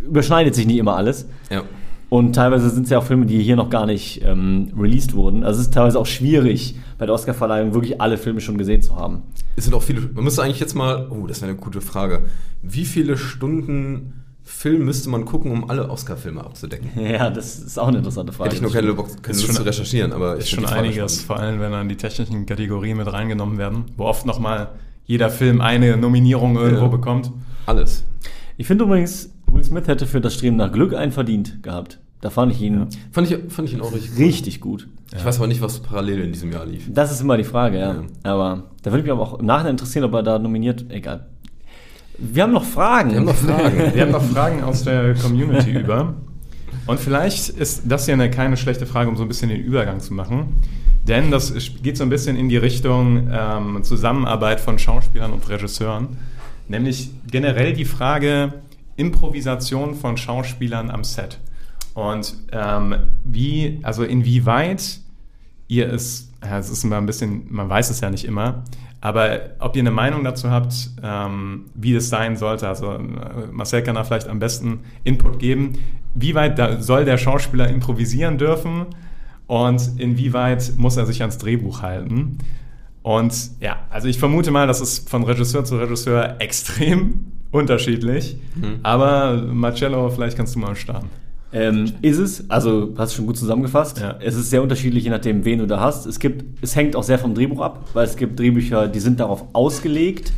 überschneidet 0.05 0.55
sich 0.55 0.65
nicht 0.65 0.77
immer 0.77 0.95
alles. 0.95 1.27
Ja. 1.49 1.63
Und 2.07 2.33
teilweise 2.33 2.69
sind 2.69 2.85
es 2.85 2.89
ja 2.89 2.97
auch 2.97 3.03
Filme, 3.03 3.25
die 3.25 3.43
hier 3.43 3.57
noch 3.57 3.69
gar 3.69 3.85
nicht 3.85 4.23
ähm, 4.25 4.71
released 4.79 5.13
wurden. 5.13 5.43
Also 5.43 5.59
es 5.59 5.67
ist 5.67 5.73
teilweise 5.73 5.99
auch 5.99 6.07
schwierig, 6.07 6.75
bei 6.97 7.05
der 7.05 7.13
Oscarverleihung 7.13 7.73
wirklich 7.73 8.01
alle 8.01 8.17
Filme 8.17 8.39
schon 8.39 8.57
gesehen 8.57 8.81
zu 8.81 8.95
haben. 8.95 9.23
Es 9.57 9.65
sind 9.65 9.73
auch 9.73 9.83
viele, 9.83 10.01
man 10.13 10.23
müsste 10.23 10.41
eigentlich 10.41 10.59
jetzt 10.61 10.75
mal, 10.75 11.07
oh, 11.11 11.27
das 11.27 11.41
wäre 11.41 11.51
eine 11.51 11.59
gute 11.59 11.81
Frage. 11.81 12.23
Wie 12.63 12.85
viele 12.85 13.17
Stunden 13.17 14.13
Film 14.51 14.83
müsste 14.85 15.09
man 15.09 15.25
gucken, 15.25 15.51
um 15.51 15.69
alle 15.69 15.89
Oscar-Filme 15.89 16.43
abzudecken? 16.43 16.89
Ja, 17.01 17.29
das 17.29 17.59
ist 17.59 17.77
auch 17.79 17.87
eine 17.87 17.97
interessante 17.99 18.33
Frage. 18.33 18.49
Hätte 18.49 18.55
ich 18.57 18.61
nur 18.61 18.71
keine, 18.71 18.87
Lust 18.87 19.45
schon- 19.45 19.55
zu 19.55 19.61
recherchieren, 19.63 20.11
aber 20.11 20.33
ich 20.37 20.43
Ist 20.45 20.49
finde 20.55 20.67
schon 20.67 20.77
einiges, 20.77 21.21
spannend. 21.21 21.27
vor 21.27 21.39
allem 21.39 21.59
wenn 21.61 21.71
dann 21.71 21.87
die 21.89 21.95
technischen 21.95 22.45
Kategorien 22.45 22.97
mit 22.97 23.11
reingenommen 23.11 23.57
werden, 23.57 23.85
wo 23.95 24.05
oft 24.05 24.25
nochmal 24.25 24.69
jeder 25.05 25.29
Film 25.29 25.61
eine 25.61 25.95
Nominierung 25.97 26.55
irgendwo 26.57 26.83
Ja. 26.85 26.87
bekommt. 26.89 27.31
Alles. 27.65 28.03
Ich 28.57 28.67
finde 28.67 28.83
übrigens, 28.85 29.29
Will 29.47 29.63
Smith 29.63 29.87
hätte 29.87 30.05
für 30.05 30.19
das 30.21 30.33
Streben 30.33 30.57
nach 30.57 30.71
Glück 30.71 30.93
einen 30.93 31.11
verdient 31.11 31.63
gehabt. 31.63 31.99
Da 32.21 32.29
fand 32.29 32.51
ich 32.51 32.61
ihn 32.61 32.87
Fand 33.11 33.31
ich, 33.31 33.37
fand 33.51 33.69
ich 33.69 33.73
ihn 33.75 33.81
auch 33.81 33.93
richtig. 33.93 34.17
richtig 34.19 34.59
gut. 34.59 34.89
Ich 35.15 35.23
weiß 35.23 35.37
aber 35.37 35.47
nicht, 35.47 35.61
was 35.61 35.79
parallel 35.79 36.19
in 36.19 36.33
diesem 36.33 36.51
Jahr 36.51 36.65
lief. 36.65 36.83
Das 36.93 37.11
ist 37.11 37.21
immer 37.21 37.37
die 37.37 37.45
Frage, 37.45 37.79
ja. 37.79 37.93
Ja. 37.93 38.03
Aber 38.23 38.63
da 38.83 38.91
würde 38.91 39.03
mich 39.03 39.11
aber 39.11 39.21
auch 39.21 39.39
im 39.39 39.45
Nachhinein 39.45 39.71
interessieren, 39.71 40.03
ob 40.03 40.13
er 40.13 40.21
da 40.23 40.37
nominiert. 40.37 40.85
Egal. 40.89 41.27
Wir 42.19 42.43
haben 42.43 42.51
noch 42.51 42.65
Fragen. 42.65 43.11
Wir 43.11 43.17
haben 43.17 43.25
noch 43.25 43.35
Fragen. 43.35 43.77
Wir 43.93 44.01
haben 44.01 44.11
noch 44.11 44.23
Fragen 44.23 44.63
aus 44.63 44.83
der 44.83 45.15
Community 45.15 45.71
über. 45.71 46.15
Und 46.85 46.99
vielleicht 46.99 47.49
ist 47.49 47.83
das 47.85 48.07
ja 48.07 48.13
eine 48.13 48.29
keine 48.29 48.57
schlechte 48.57 48.85
Frage, 48.85 49.09
um 49.09 49.15
so 49.15 49.23
ein 49.23 49.27
bisschen 49.27 49.49
den 49.49 49.61
Übergang 49.61 49.99
zu 49.99 50.13
machen. 50.13 50.61
Denn 51.07 51.31
das 51.31 51.53
geht 51.81 51.97
so 51.97 52.03
ein 52.03 52.09
bisschen 52.09 52.35
in 52.35 52.49
die 52.49 52.57
Richtung 52.57 53.29
ähm, 53.31 53.83
Zusammenarbeit 53.83 54.59
von 54.59 54.77
Schauspielern 54.77 55.31
und 55.31 55.47
Regisseuren. 55.47 56.17
Nämlich 56.67 57.11
generell 57.29 57.73
die 57.73 57.85
Frage 57.85 58.53
Improvisation 58.97 59.95
von 59.95 60.17
Schauspielern 60.17 60.91
am 60.91 61.03
Set. 61.03 61.39
Und 61.93 62.35
ähm, 62.51 62.95
wie, 63.23 63.79
also 63.83 64.03
inwieweit 64.03 64.99
ihr 65.67 65.91
es, 65.91 66.29
ja, 66.43 66.59
es 66.59 66.69
ist 66.69 66.83
immer 66.83 66.97
ein 66.97 67.05
bisschen, 67.05 67.45
man 67.49 67.69
weiß 67.69 67.89
es 67.89 68.01
ja 68.01 68.09
nicht 68.09 68.25
immer, 68.25 68.63
aber 69.01 69.51
ob 69.59 69.75
ihr 69.75 69.81
eine 69.81 69.91
Meinung 69.91 70.23
dazu 70.23 70.49
habt, 70.49 70.89
ähm, 71.01 71.65
wie 71.73 71.93
das 71.93 72.09
sein 72.09 72.35
sollte, 72.35 72.67
also 72.67 72.93
äh, 72.93 72.99
Marcel 73.51 73.81
kann 73.81 73.95
da 73.95 74.03
vielleicht 74.03 74.27
am 74.27 74.39
besten 74.39 74.79
Input 75.03 75.39
geben, 75.39 75.73
wie 76.13 76.35
weit 76.35 76.59
da 76.59 76.81
soll 76.81 77.05
der 77.05 77.17
Schauspieler 77.17 77.69
improvisieren 77.69 78.37
dürfen 78.37 78.87
und 79.47 79.81
inwieweit 79.97 80.73
muss 80.77 80.97
er 80.97 81.05
sich 81.05 81.21
ans 81.21 81.37
Drehbuch 81.37 81.81
halten. 81.81 82.39
Und 83.01 83.33
ja, 83.61 83.77
also 83.89 84.09
ich 84.09 84.19
vermute 84.19 84.51
mal, 84.51 84.67
das 84.67 84.81
ist 84.81 85.09
von 85.09 85.23
Regisseur 85.23 85.63
zu 85.63 85.77
Regisseur 85.77 86.35
extrem 86.39 87.31
unterschiedlich, 87.51 88.37
aber 88.83 89.41
Marcello, 89.41 90.09
vielleicht 90.09 90.37
kannst 90.37 90.55
du 90.55 90.59
mal 90.59 90.75
starten. 90.75 91.09
Ähm, 91.51 91.93
ist 92.01 92.19
es, 92.19 92.49
also 92.49 92.93
hast 92.97 93.13
du 93.13 93.17
schon 93.17 93.25
gut 93.25 93.37
zusammengefasst. 93.37 93.99
Ja. 93.99 94.17
Es 94.19 94.35
ist 94.35 94.49
sehr 94.49 94.61
unterschiedlich, 94.61 95.03
je 95.03 95.09
nachdem, 95.09 95.45
wen 95.45 95.59
du 95.59 95.67
da 95.67 95.79
hast. 95.79 96.05
Es 96.05 96.19
gibt, 96.19 96.63
es 96.63 96.75
hängt 96.75 96.95
auch 96.95 97.03
sehr 97.03 97.17
vom 97.17 97.33
Drehbuch 97.33 97.61
ab, 97.61 97.87
weil 97.93 98.05
es 98.05 98.15
gibt 98.15 98.39
Drehbücher, 98.39 98.87
die 98.87 98.99
sind 98.99 99.19
darauf 99.19 99.45
ausgelegt, 99.53 100.31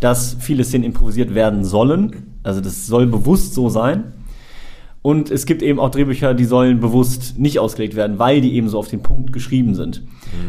dass 0.00 0.36
viele 0.40 0.64
Szenen 0.64 0.84
improvisiert 0.84 1.34
werden 1.34 1.64
sollen. 1.64 2.34
Also 2.42 2.60
das 2.60 2.86
soll 2.86 3.06
bewusst 3.06 3.54
so 3.54 3.68
sein. 3.68 4.12
Und 5.00 5.30
es 5.30 5.46
gibt 5.46 5.62
eben 5.62 5.78
auch 5.78 5.90
Drehbücher, 5.90 6.34
die 6.34 6.44
sollen 6.44 6.80
bewusst 6.80 7.38
nicht 7.38 7.60
ausgelegt 7.60 7.94
werden, 7.94 8.18
weil 8.18 8.40
die 8.40 8.54
eben 8.54 8.68
so 8.68 8.78
auf 8.78 8.88
den 8.88 9.00
Punkt 9.00 9.32
geschrieben 9.32 9.74
sind. 9.74 10.02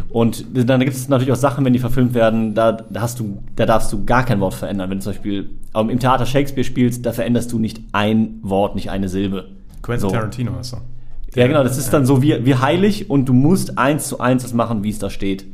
Und 0.09 0.45
dann 0.53 0.79
gibt 0.81 0.93
es 0.93 1.07
natürlich 1.07 1.31
auch 1.31 1.37
Sachen, 1.37 1.63
wenn 1.63 1.71
die 1.71 1.79
verfilmt 1.79 2.13
werden, 2.13 2.55
da, 2.55 2.73
da 2.73 3.01
hast 3.01 3.19
du, 3.19 3.43
da 3.55 3.65
darfst 3.65 3.93
du 3.93 4.03
gar 4.05 4.25
kein 4.25 4.39
Wort 4.39 4.55
verändern. 4.55 4.89
Wenn 4.89 4.97
du 4.97 5.03
zum 5.03 5.13
Beispiel 5.13 5.49
ähm, 5.75 5.89
im 5.89 5.99
Theater 5.99 6.25
Shakespeare 6.25 6.65
spielst, 6.65 7.05
da 7.05 7.13
veränderst 7.13 7.51
du 7.51 7.59
nicht 7.59 7.79
ein 7.91 8.39
Wort, 8.41 8.75
nicht 8.75 8.89
eine 8.89 9.07
Silbe. 9.07 9.58
Quentin 9.89 10.09
So. 10.09 10.15
Tarantino 10.15 10.59
ist 10.59 10.69
so. 10.69 10.77
Ja, 11.35 11.45
genau, 11.47 11.63
das 11.63 11.77
ist 11.77 11.91
dann 11.91 12.05
so 12.05 12.21
wie, 12.23 12.45
wie 12.45 12.55
heilig 12.55 13.09
und 13.09 13.29
du 13.29 13.33
musst 13.33 13.77
eins 13.77 14.07
zu 14.07 14.19
eins 14.19 14.41
das 14.43 14.53
machen, 14.53 14.83
wie 14.83 14.89
es 14.89 14.97
da 14.99 15.09
steht. 15.09 15.45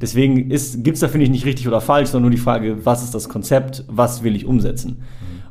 Deswegen 0.00 0.50
gibt 0.50 0.94
es 0.96 1.00
da, 1.00 1.08
finde 1.08 1.24
ich, 1.24 1.30
nicht 1.30 1.46
richtig 1.46 1.66
oder 1.66 1.80
falsch, 1.80 2.10
sondern 2.10 2.30
nur 2.30 2.30
die 2.30 2.42
Frage, 2.42 2.84
was 2.84 3.02
ist 3.02 3.14
das 3.14 3.28
Konzept, 3.28 3.84
was 3.88 4.22
will 4.22 4.36
ich 4.36 4.44
umsetzen? 4.44 5.02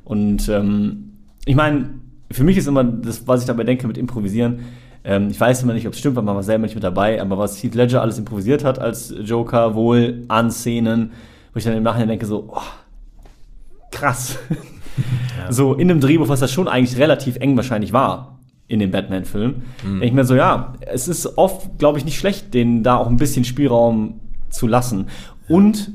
Und 0.03 0.47
ähm, 0.49 1.13
ich 1.45 1.55
meine, 1.55 1.89
für 2.31 2.43
mich 2.43 2.57
ist 2.57 2.67
immer 2.67 2.83
das, 2.83 3.27
was 3.27 3.41
ich 3.41 3.47
dabei 3.47 3.63
denke 3.63 3.87
mit 3.87 3.97
Improvisieren, 3.97 4.59
ähm, 5.03 5.29
ich 5.29 5.39
weiß 5.39 5.63
immer 5.63 5.73
nicht, 5.73 5.87
ob 5.87 5.93
es 5.93 5.99
stimmt, 5.99 6.15
weil 6.15 6.23
man 6.23 6.35
war 6.35 6.43
selber 6.43 6.63
nicht 6.63 6.75
mit 6.75 6.83
dabei, 6.83 7.21
aber 7.21 7.37
was 7.37 7.61
Heath 7.61 7.75
Ledger 7.75 8.01
alles 8.01 8.19
improvisiert 8.19 8.63
hat 8.63 8.79
als 8.79 9.13
Joker, 9.23 9.75
wohl 9.75 10.23
an 10.27 10.51
Szenen, 10.51 11.11
wo 11.53 11.57
ich 11.57 11.63
dann 11.63 11.75
im 11.75 11.83
Nachhinein 11.83 12.09
denke 12.09 12.25
so, 12.25 12.49
oh, 12.51 12.61
krass. 13.91 14.37
So 15.49 15.73
in 15.73 15.89
einem 15.89 15.99
Drehbuch, 15.99 16.29
was 16.29 16.39
das 16.39 16.51
schon 16.51 16.67
eigentlich 16.67 16.97
relativ 16.99 17.37
eng 17.37 17.55
wahrscheinlich 17.55 17.93
war 17.93 18.39
in 18.67 18.79
dem 18.79 18.91
Batman-Film, 18.91 19.61
denke 19.83 20.05
ich 20.05 20.13
mir 20.13 20.25
so, 20.25 20.35
ja, 20.35 20.73
es 20.81 21.07
ist 21.07 21.37
oft, 21.37 21.77
glaube 21.77 21.99
ich, 21.99 22.05
nicht 22.05 22.17
schlecht, 22.17 22.53
denen 22.53 22.81
da 22.83 22.97
auch 22.97 23.07
ein 23.07 23.17
bisschen 23.17 23.45
Spielraum 23.45 24.19
zu 24.49 24.67
lassen. 24.67 25.07
Und 25.47 25.91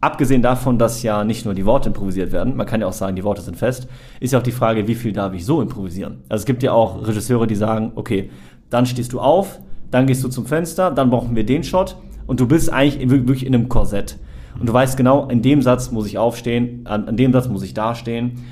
abgesehen 0.00 0.42
davon, 0.42 0.78
dass 0.78 1.02
ja 1.02 1.24
nicht 1.24 1.44
nur 1.44 1.54
die 1.54 1.66
Worte 1.66 1.88
improvisiert 1.88 2.32
werden, 2.32 2.56
man 2.56 2.66
kann 2.66 2.80
ja 2.80 2.86
auch 2.86 2.92
sagen, 2.92 3.16
die 3.16 3.24
Worte 3.24 3.42
sind 3.42 3.56
fest, 3.56 3.88
ist 4.20 4.32
ja 4.32 4.38
auch 4.38 4.44
die 4.44 4.52
Frage, 4.52 4.88
wie 4.88 4.94
viel 4.94 5.12
darf 5.12 5.32
ich 5.34 5.44
so 5.44 5.60
improvisieren? 5.60 6.22
Also 6.28 6.42
es 6.42 6.46
gibt 6.46 6.62
ja 6.62 6.72
auch 6.72 7.06
Regisseure, 7.06 7.46
die 7.46 7.54
sagen, 7.54 7.92
okay, 7.94 8.30
dann 8.70 8.86
stehst 8.86 9.12
du 9.12 9.20
auf, 9.20 9.60
dann 9.90 10.06
gehst 10.06 10.22
du 10.22 10.28
zum 10.28 10.46
Fenster, 10.46 10.90
dann 10.90 11.10
brauchen 11.10 11.34
wir 11.34 11.44
den 11.44 11.64
Shot 11.64 11.96
und 12.26 12.40
du 12.40 12.46
bist 12.46 12.72
eigentlich 12.72 13.08
wirklich 13.10 13.46
in 13.46 13.54
einem 13.54 13.68
Korsett. 13.68 14.18
Und 14.58 14.68
du 14.68 14.72
weißt 14.72 14.96
genau, 14.96 15.28
in 15.28 15.42
dem 15.42 15.62
Satz 15.62 15.90
muss 15.90 16.06
ich 16.06 16.18
aufstehen, 16.18 16.82
an, 16.84 17.08
an 17.08 17.16
dem 17.16 17.32
Satz 17.32 17.48
muss 17.48 17.62
ich 17.62 17.74
dastehen. 17.74 18.44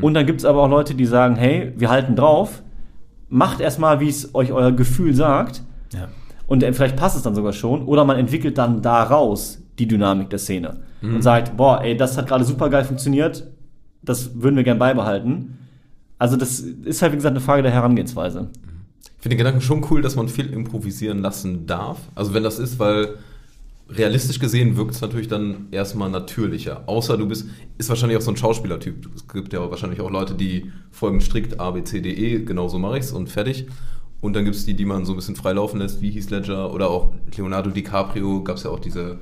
Und 0.00 0.14
dann 0.14 0.26
gibt 0.26 0.40
es 0.40 0.44
aber 0.46 0.62
auch 0.62 0.68
Leute, 0.68 0.94
die 0.94 1.04
sagen, 1.04 1.36
hey, 1.36 1.72
wir 1.76 1.90
halten 1.90 2.16
drauf, 2.16 2.62
macht 3.28 3.60
erstmal, 3.60 4.00
wie 4.00 4.08
es 4.08 4.34
euch 4.34 4.52
euer 4.52 4.72
Gefühl 4.72 5.14
sagt. 5.14 5.62
Ja. 5.92 6.08
Und 6.46 6.62
äh, 6.62 6.72
vielleicht 6.72 6.96
passt 6.96 7.16
es 7.16 7.22
dann 7.22 7.34
sogar 7.34 7.52
schon. 7.52 7.82
Oder 7.84 8.04
man 8.04 8.16
entwickelt 8.18 8.56
dann 8.58 8.82
daraus 8.82 9.62
die 9.78 9.86
Dynamik 9.86 10.30
der 10.30 10.38
Szene. 10.38 10.78
Und 11.02 11.22
sagt, 11.22 11.56
boah, 11.58 11.82
ey, 11.82 11.96
das 11.96 12.16
hat 12.16 12.28
gerade 12.28 12.44
super 12.44 12.70
geil 12.70 12.84
funktioniert. 12.84 13.46
Das 14.00 14.40
würden 14.40 14.56
wir 14.56 14.64
gern 14.64 14.78
beibehalten. 14.78 15.58
Also 16.18 16.36
das 16.36 16.60
ist 16.60 17.02
halt, 17.02 17.12
wie 17.12 17.16
gesagt, 17.16 17.32
eine 17.32 17.44
Frage 17.44 17.62
der 17.62 17.72
Herangehensweise. 17.72 18.48
Ich 19.02 19.22
finde 19.22 19.36
den 19.36 19.38
Gedanken 19.38 19.60
schon 19.60 19.84
cool, 19.90 20.00
dass 20.00 20.16
man 20.16 20.28
viel 20.28 20.50
improvisieren 20.50 21.18
lassen 21.18 21.66
darf. 21.66 21.98
Also 22.14 22.32
wenn 22.32 22.42
das 22.42 22.58
ist, 22.58 22.78
weil 22.78 23.16
realistisch 23.88 24.38
gesehen 24.38 24.76
wirkt 24.76 24.94
es 24.94 25.00
natürlich 25.00 25.28
dann 25.28 25.68
erstmal 25.70 26.10
natürlicher. 26.10 26.88
Außer 26.88 27.16
du 27.16 27.26
bist, 27.26 27.46
ist 27.78 27.88
wahrscheinlich 27.88 28.18
auch 28.18 28.22
so 28.22 28.30
ein 28.30 28.36
Schauspielertyp. 28.36 29.08
Es 29.14 29.28
gibt 29.28 29.52
ja 29.52 29.70
wahrscheinlich 29.70 30.00
auch 30.00 30.10
Leute, 30.10 30.34
die 30.34 30.72
folgen 30.90 31.20
strikt 31.20 31.60
A, 31.60 31.70
B, 31.70 31.84
C, 31.84 32.00
D, 32.00 32.10
E, 32.10 32.44
genau 32.44 32.68
so 32.68 32.78
mache 32.78 32.98
ich's 32.98 33.12
und 33.12 33.28
fertig. 33.28 33.66
Und 34.20 34.34
dann 34.34 34.44
gibt 34.44 34.56
es 34.56 34.64
die, 34.64 34.74
die 34.74 34.86
man 34.86 35.04
so 35.04 35.12
ein 35.12 35.16
bisschen 35.16 35.36
freilaufen 35.36 35.80
lässt, 35.80 36.00
wie 36.00 36.10
Heath 36.10 36.30
Ledger 36.30 36.72
oder 36.72 36.88
auch 36.88 37.12
Leonardo 37.36 37.70
DiCaprio, 37.70 38.42
gab 38.42 38.56
es 38.56 38.62
ja 38.62 38.70
auch 38.70 38.80
diese 38.80 39.18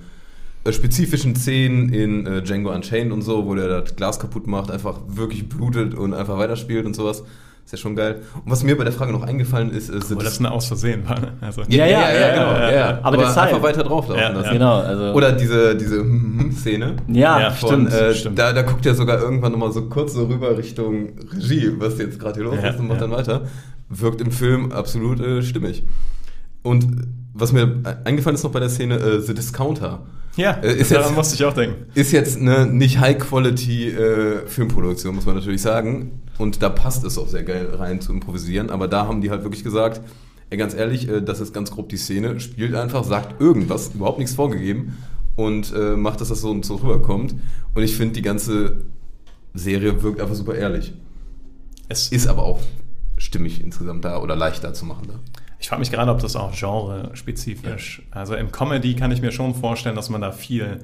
äh, 0.65 0.73
spezifischen 0.73 1.35
Szenen 1.35 1.93
in 1.93 2.25
äh, 2.27 2.41
Django 2.43 2.73
Unchained 2.73 3.11
und 3.11 3.23
so, 3.23 3.47
wo 3.47 3.57
der 3.57 3.81
das 3.81 3.97
Glas 3.97 4.21
kaputt 4.21 4.47
macht, 4.47 4.71
einfach 4.71 5.01
wirklich 5.09 5.49
blutet 5.49 5.95
und 5.95 6.15
einfach 6.15 6.39
weiterspielt 6.39 6.87
und 6.87 6.95
sowas. 6.95 7.25
Ist 7.65 7.73
ja 7.73 7.79
schon 7.79 7.97
geil. 7.97 8.23
Und 8.45 8.51
was 8.51 8.63
mir 8.65 8.77
bei 8.77 8.85
der 8.85 8.93
Frage 8.93 9.13
noch 9.13 9.23
eingefallen 9.23 9.71
ist, 9.71 9.89
ist 9.89 10.15
Wo 10.15 10.19
das 10.19 10.39
ein 10.41 10.47
Aus 10.47 10.67
Versehen 10.67 11.09
war. 11.09 11.19
ne? 11.21 11.33
Also, 11.41 11.63
Ja, 11.69 11.87
ja, 11.87 12.11
ja, 12.13 12.35
genau. 12.35 12.53
ja, 12.53 12.61
Ja, 12.71 12.71
ja. 12.77 12.89
Aber, 12.99 13.07
Aber 13.07 13.17
der 13.19 13.27
Style. 13.31 13.43
einfach 13.47 13.63
weiter 13.63 13.83
drauflaufen 13.85 14.23
Ja, 14.23 14.29
lassen. 14.31 14.45
ja. 14.47 14.53
Genau, 14.53 14.79
also. 14.81 15.05
Oder 15.13 15.33
diese, 15.33 15.77
diese 15.77 16.05
Szene. 16.57 16.97
ja, 17.09 17.41
Ja, 17.41 17.51
Von, 17.51 17.87
stimmt. 17.89 17.93
äh, 17.95 18.15
stimmt. 18.15 18.39
Da, 18.39 18.53
da 18.53 18.63
guckt 18.63 18.85
er 18.85 18.95
sogar 18.95 19.21
irgendwann 19.21 19.53
nochmal 19.53 19.73
so 19.73 19.83
kurz 19.89 20.13
so 20.13 20.25
rüber 20.27 20.57
Richtung 20.59 21.11
Regie, 21.33 21.73
was 21.79 21.99
jetzt 21.99 22.19
gerade 22.19 22.35
hier 22.41 22.45
los 22.51 22.57
Ja, 22.63 22.71
ist 22.71 22.79
und 22.81 22.89
macht 22.89 23.01
ja. 23.01 23.07
dann 23.07 23.17
weiter. 23.17 23.43
Wirkt 23.89 24.21
im 24.21 24.33
Film 24.33 24.73
absolut 24.73 25.21
äh, 25.21 25.43
stimmig. 25.43 25.85
Und 26.63 26.87
was 27.33 27.53
mir 27.53 27.81
eingefallen 28.05 28.35
ist 28.37 28.43
noch 28.45 28.53
bei 28.53 28.61
der 28.61 28.69
Szene, 28.69 28.97
äh, 28.97 29.21
The 29.21 29.35
Discounter. 29.35 30.01
Ja 30.37 30.53
Äh, 30.63 30.75
ist 30.77 30.91
daran 30.91 31.07
jetzt- 31.09 31.17
musste 31.17 31.35
ich 31.37 31.45
auch 31.45 31.55
denken. 31.55 31.87
Ist 31.95 32.13
jetzt 32.13 32.39
eine 32.41 32.67
nicht 32.67 32.99
High-Quality-Filmproduktion, 33.01 35.15
muss 35.15 35.27
man 35.27 35.35
natürlich 35.37 35.63
sagen. 35.63 36.21
Und 36.39 36.63
da 36.63 36.69
passt 36.69 37.05
es 37.05 37.19
auch 37.19 37.29
sehr 37.29 37.43
geil 37.45 37.69
rein 37.75 38.01
zu 38.01 38.13
improvisieren. 38.13 38.71
Aber 38.71 38.89
da 38.89 39.07
haben 39.07 39.21
die 39.21 39.31
halt 39.31 39.43
wirklich 39.45 39.63
gesagt, 39.65 40.01
ey, 40.51 40.59
ganz 40.59 40.75
ehrlich, 40.75 41.09
äh, 41.09 41.23
das 41.23 41.41
ist 41.41 41.53
ganz 41.55 41.71
grob 41.71 41.89
die 41.89 41.97
Szene, 41.97 42.41
spielt 42.41 42.75
einfach, 42.75 43.05
sagt 43.05 43.41
irgendwas, 43.41 43.93
überhaupt 43.95 44.19
nichts 44.19 44.35
vorgegeben 44.35 44.97
und 45.37 45.73
äh, 45.75 45.97
macht, 45.97 46.21
dass 46.21 46.29
das 46.29 46.41
so 46.41 46.51
und 46.51 46.65
so 46.65 46.77
rüberkommt. 46.77 47.35
Und 47.75 47.83
ich 47.83 47.97
finde, 47.97 48.15
die 48.15 48.23
ganze 48.23 48.83
Serie 49.55 50.03
wirkt 50.03 50.21
einfach 50.21 50.35
super 50.35 50.55
ehrlich. 50.55 50.93
Es, 51.89 52.09
Ist 52.11 52.27
aber 52.27 52.43
auch 52.45 52.61
stimmig 53.19 53.63
insgesamt 53.63 54.05
da 54.05 54.19
oder 54.21 54.35
leichter 54.37 54.73
zu 54.75 54.85
machen 54.87 55.09
da. 55.09 55.15
Ich 55.63 55.69
frage 55.69 55.79
mich 55.79 55.93
gerade, 55.93 56.11
ob 56.11 56.19
das 56.19 56.35
auch 56.35 56.53
genre-spezifisch. 56.53 58.03
Also 58.11 58.35
im 58.35 58.51
Comedy 58.51 58.97
kann 58.97 59.13
ich 59.13 59.23
mir 59.23 59.31
schon 59.31 59.55
vorstellen, 59.55 59.95
dass 59.95 60.11
man 60.11 60.21
da 60.21 60.33
viel 60.33 60.81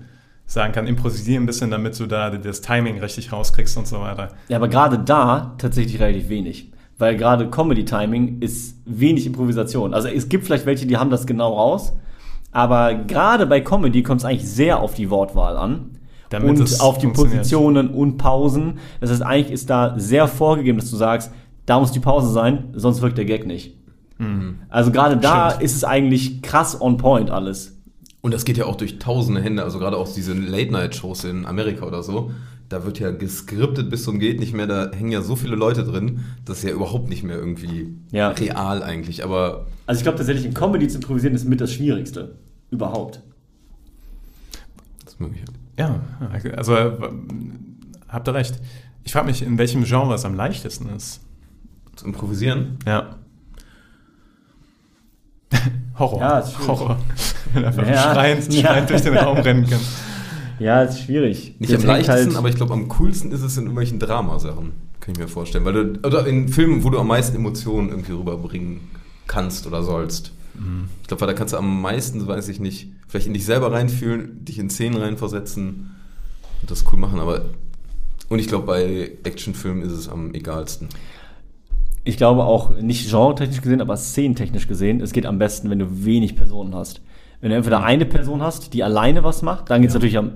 sagen 0.47 0.73
kann. 0.73 0.87
Improvisieren 0.87 1.43
ein 1.43 1.47
bisschen, 1.47 1.73
damit 1.73 1.99
du 1.99 2.07
da 2.07 2.31
das 2.31 2.61
Timing 2.61 3.01
richtig 3.01 3.33
rauskriegst 3.33 3.77
und 3.77 3.89
so 3.89 4.01
weiter. 4.01 4.29
Ja, 4.49 4.57
aber 4.57 4.69
gerade 4.69 5.01
da 5.01 5.57
tatsächlich 5.59 6.01
relativ 6.01 6.29
wenig. 6.29 6.71
Weil 6.97 7.17
gerade 7.17 7.51
Comedy-Timing 7.51 8.41
ist 8.41 8.77
wenig 8.87 9.27
Improvisation. 9.27 9.95
Also 9.95 10.07
es 10.07 10.29
gibt 10.29 10.47
vielleicht 10.47 10.65
welche, 10.65 10.87
die 10.87 10.97
haben 10.97 11.11
das 11.11 11.27
genau 11.27 11.55
raus. 11.55 11.93
Aber 12.53 12.95
gerade 12.95 13.47
bei 13.47 13.61
Comedy 13.61 14.05
kommt 14.05 14.21
es 14.21 14.25
eigentlich 14.25 14.49
sehr 14.49 14.79
auf 14.79 14.95
die 14.95 15.11
Wortwahl 15.11 15.57
an. 15.57 15.99
Damit 16.31 16.61
und 16.61 16.81
auf 16.81 16.99
die. 16.99 17.09
Positionen 17.09 17.89
und 17.89 18.17
Pausen. 18.17 18.79
Das 19.01 19.11
heißt, 19.11 19.23
eigentlich 19.23 19.53
ist 19.53 19.71
da 19.71 19.99
sehr 19.99 20.29
vorgegeben, 20.29 20.79
dass 20.79 20.89
du 20.89 20.97
sagst, 20.97 21.33
da 21.67 21.81
muss 21.81 21.91
die 21.91 22.01
Pause 22.01 22.31
sein, 22.31 22.71
sonst 22.75 23.03
wirkt 23.03 23.19
der 23.19 23.25
Gag 23.25 23.45
nicht. 23.45 23.78
Also 24.69 24.91
gerade 24.91 25.17
da 25.17 25.51
Stimmt. 25.51 25.63
ist 25.65 25.77
es 25.77 25.85
eigentlich 25.85 26.43
krass 26.43 26.81
on 26.81 26.97
point 26.97 27.31
alles. 27.31 27.77
Und 28.21 28.35
das 28.35 28.45
geht 28.45 28.57
ja 28.57 28.67
auch 28.67 28.75
durch 28.77 28.99
tausende 28.99 29.41
Hände, 29.41 29.63
also 29.63 29.79
gerade 29.79 29.97
auch 29.97 30.13
diese 30.13 30.33
Late-Night-Shows 30.35 31.25
in 31.25 31.47
Amerika 31.47 31.87
oder 31.87 32.03
so. 32.03 32.33
Da 32.69 32.85
wird 32.85 32.99
ja 32.99 33.13
geskriptet 33.13 33.89
bis 33.91 34.03
zum 34.05 34.19
geht 34.19 34.41
nicht 34.41 34.53
mehr, 34.53 34.67
da 34.67 34.91
hängen 34.93 35.13
ja 35.13 35.23
so 35.23 35.37
viele 35.37 35.55
Leute 35.57 35.85
drin, 35.85 36.21
das 36.45 36.59
ist 36.59 36.65
ja 36.65 36.71
überhaupt 36.71 37.09
nicht 37.09 37.23
mehr 37.23 37.37
irgendwie 37.37 37.95
Ja. 38.11 38.31
real 38.31 38.83
eigentlich. 38.83 39.23
Aber 39.25 39.67
Also 39.87 40.01
ich 40.01 40.03
glaube 40.03 40.19
tatsächlich, 40.19 40.45
in 40.45 40.53
Comedy 40.53 40.89
zu 40.89 40.97
improvisieren 40.99 41.35
ist 41.35 41.49
mit 41.49 41.61
das 41.61 41.73
Schwierigste. 41.73 42.35
Überhaupt. 42.71 43.23
das 45.05 45.15
ist 45.15 45.21
möglich. 45.21 45.43
Ja, 45.79 46.01
also 46.57 46.75
äh, 46.75 46.91
habt 48.09 48.29
ihr 48.29 48.35
recht. 48.35 48.61
Ich 49.05 49.13
frage 49.13 49.27
mich, 49.27 49.43
in 49.43 49.57
welchem 49.59 49.85
Genre 49.85 50.15
es 50.15 50.25
am 50.25 50.35
leichtesten 50.35 50.89
ist. 50.91 51.21
Zu 51.97 52.05
improvisieren. 52.07 52.79
Ja. 52.85 53.17
Horror. 55.99 56.21
Ja, 56.21 56.39
ist 56.39 56.53
schwierig. 56.55 56.69
Horror. 56.69 56.99
Wenn 57.53 57.63
du 57.63 57.69
einfach 57.69 57.87
Ja. 57.89 58.15
schreiend, 58.15 58.53
Ja. 58.53 58.81
durch 58.83 59.03
den 59.03 59.17
Raum 59.17 59.39
rennen 59.39 59.67
kann. 59.69 59.81
Ja, 60.59 60.83
ist 60.83 61.01
schwierig. 61.03 61.55
Nicht 61.59 61.73
Das 61.73 61.83
am 61.85 61.91
hängt 61.91 62.07
leichtesten, 62.07 62.31
halt- 62.31 62.37
aber 62.37 62.49
ich 62.49 62.57
glaube, 62.57 62.73
am 62.73 62.89
coolsten 62.89 63.31
ist 63.33 63.43
es 63.43 63.57
in 63.57 63.65
irgendwelchen 63.65 63.99
Dramasachen. 63.99 64.73
Kann 65.01 65.13
ich 65.15 65.19
mir 65.19 65.29
vorstellen. 65.29 65.65
Weil 65.65 65.73
du, 65.73 66.01
oder 66.07 66.27
in 66.27 66.49
Filmen, 66.49 66.83
wo 66.85 66.91
du 66.91 66.99
am 66.99 67.07
meisten 67.07 67.37
Emotionen 67.37 67.89
irgendwie 67.91 68.13
rüberbringen 68.13 68.81
kannst 69.27 69.67
oder 69.67 69.83
sollst. 69.83 70.33
Mhm. 70.55 70.89
Ich 71.03 71.09
glaube, 71.09 71.21
weil 71.23 71.29
da 71.29 71.35
kannst 71.35 71.55
du 71.55 71.59
am 71.59 71.81
meisten, 71.81 72.27
weiß 72.27 72.49
ich 72.49 72.59
nicht, 72.61 72.89
vielleicht 73.07 73.27
in 73.29 73.35
dich 73.35 73.45
selber 73.45 73.73
reinfühlen, 73.73 74.45
dich 74.45 74.59
in 74.59 74.69
Szenen 74.71 75.01
reinversetzen 75.01 75.95
und 76.61 76.71
das 76.71 76.85
cool 76.93 76.99
machen. 76.99 77.21
Aber 77.21 77.43
und 78.29 78.41
ich 78.41 78.49
glaube, 78.49 78.67
bei 78.67 79.13
Actionfilmen 79.25 79.83
ist 79.83 79.93
es 79.93 80.09
am 80.09 80.35
egalsten. 80.35 80.89
Ich 82.09 82.17
glaube 82.17 82.45
auch 82.45 82.75
nicht 82.81 83.11
genre-technisch 83.11 83.61
gesehen, 83.61 83.83
aber 83.83 83.97
szenentechnisch 83.97 84.67
gesehen, 84.67 85.03
es 85.03 85.13
geht 85.13 85.27
am 85.27 85.39
besten, 85.39 85.69
wenn 85.69 85.79
du 85.79 86.07
wenig 86.07 86.37
Personen 86.37 86.75
hast. 86.75 87.03
Wenn 87.43 87.51
du 87.51 87.57
entweder 87.57 87.85
eine 87.85 88.07
Person 88.07 88.41
hast, 88.41 88.73
die 88.73 88.83
alleine 88.83 89.25
was 89.25 89.43
macht, 89.43 89.69
dann 89.69 89.83
geht 89.83 89.91
es 89.91 89.95
natürlich 89.95 90.17
am 90.17 90.33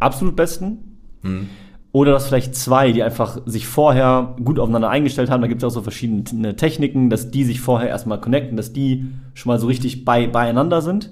absolut 0.00 0.36
besten. 0.36 0.98
Hm. 1.22 1.48
Oder 1.92 2.10
du 2.10 2.16
hast 2.16 2.26
vielleicht 2.26 2.54
zwei, 2.54 2.92
die 2.92 3.02
einfach 3.02 3.38
sich 3.46 3.66
vorher 3.66 4.36
gut 4.44 4.58
aufeinander 4.58 4.90
eingestellt 4.90 5.30
haben. 5.30 5.40
Da 5.40 5.46
gibt 5.46 5.62
es 5.62 5.66
auch 5.66 5.74
so 5.74 5.80
verschiedene 5.80 6.56
Techniken, 6.56 7.08
dass 7.08 7.30
die 7.30 7.44
sich 7.44 7.60
vorher 7.60 7.88
erstmal 7.88 8.20
connecten, 8.20 8.56
dass 8.56 8.74
die 8.74 9.06
schon 9.32 9.50
mal 9.50 9.58
so 9.58 9.66
richtig 9.66 10.04
bei, 10.04 10.26
beieinander 10.26 10.82
sind. 10.82 11.10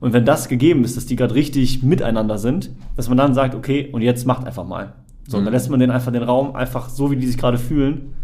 Und 0.00 0.12
wenn 0.12 0.24
das 0.24 0.48
gegeben 0.48 0.84
ist, 0.84 0.96
dass 0.96 1.06
die 1.06 1.16
gerade 1.16 1.34
richtig 1.34 1.82
miteinander 1.82 2.38
sind, 2.38 2.70
dass 2.96 3.08
man 3.08 3.18
dann 3.18 3.34
sagt, 3.34 3.54
okay, 3.54 3.88
und 3.90 4.02
jetzt 4.02 4.26
macht 4.26 4.46
einfach 4.46 4.66
mal. 4.66 4.92
So, 5.26 5.38
und 5.38 5.44
dann 5.44 5.52
lässt 5.52 5.70
man 5.70 5.80
den 5.80 5.90
einfach 5.90 6.12
den 6.12 6.22
Raum 6.22 6.54
einfach 6.54 6.88
so, 6.88 7.10
wie 7.10 7.16
die 7.16 7.26
sich 7.26 7.38
gerade 7.38 7.58
fühlen. 7.58 8.14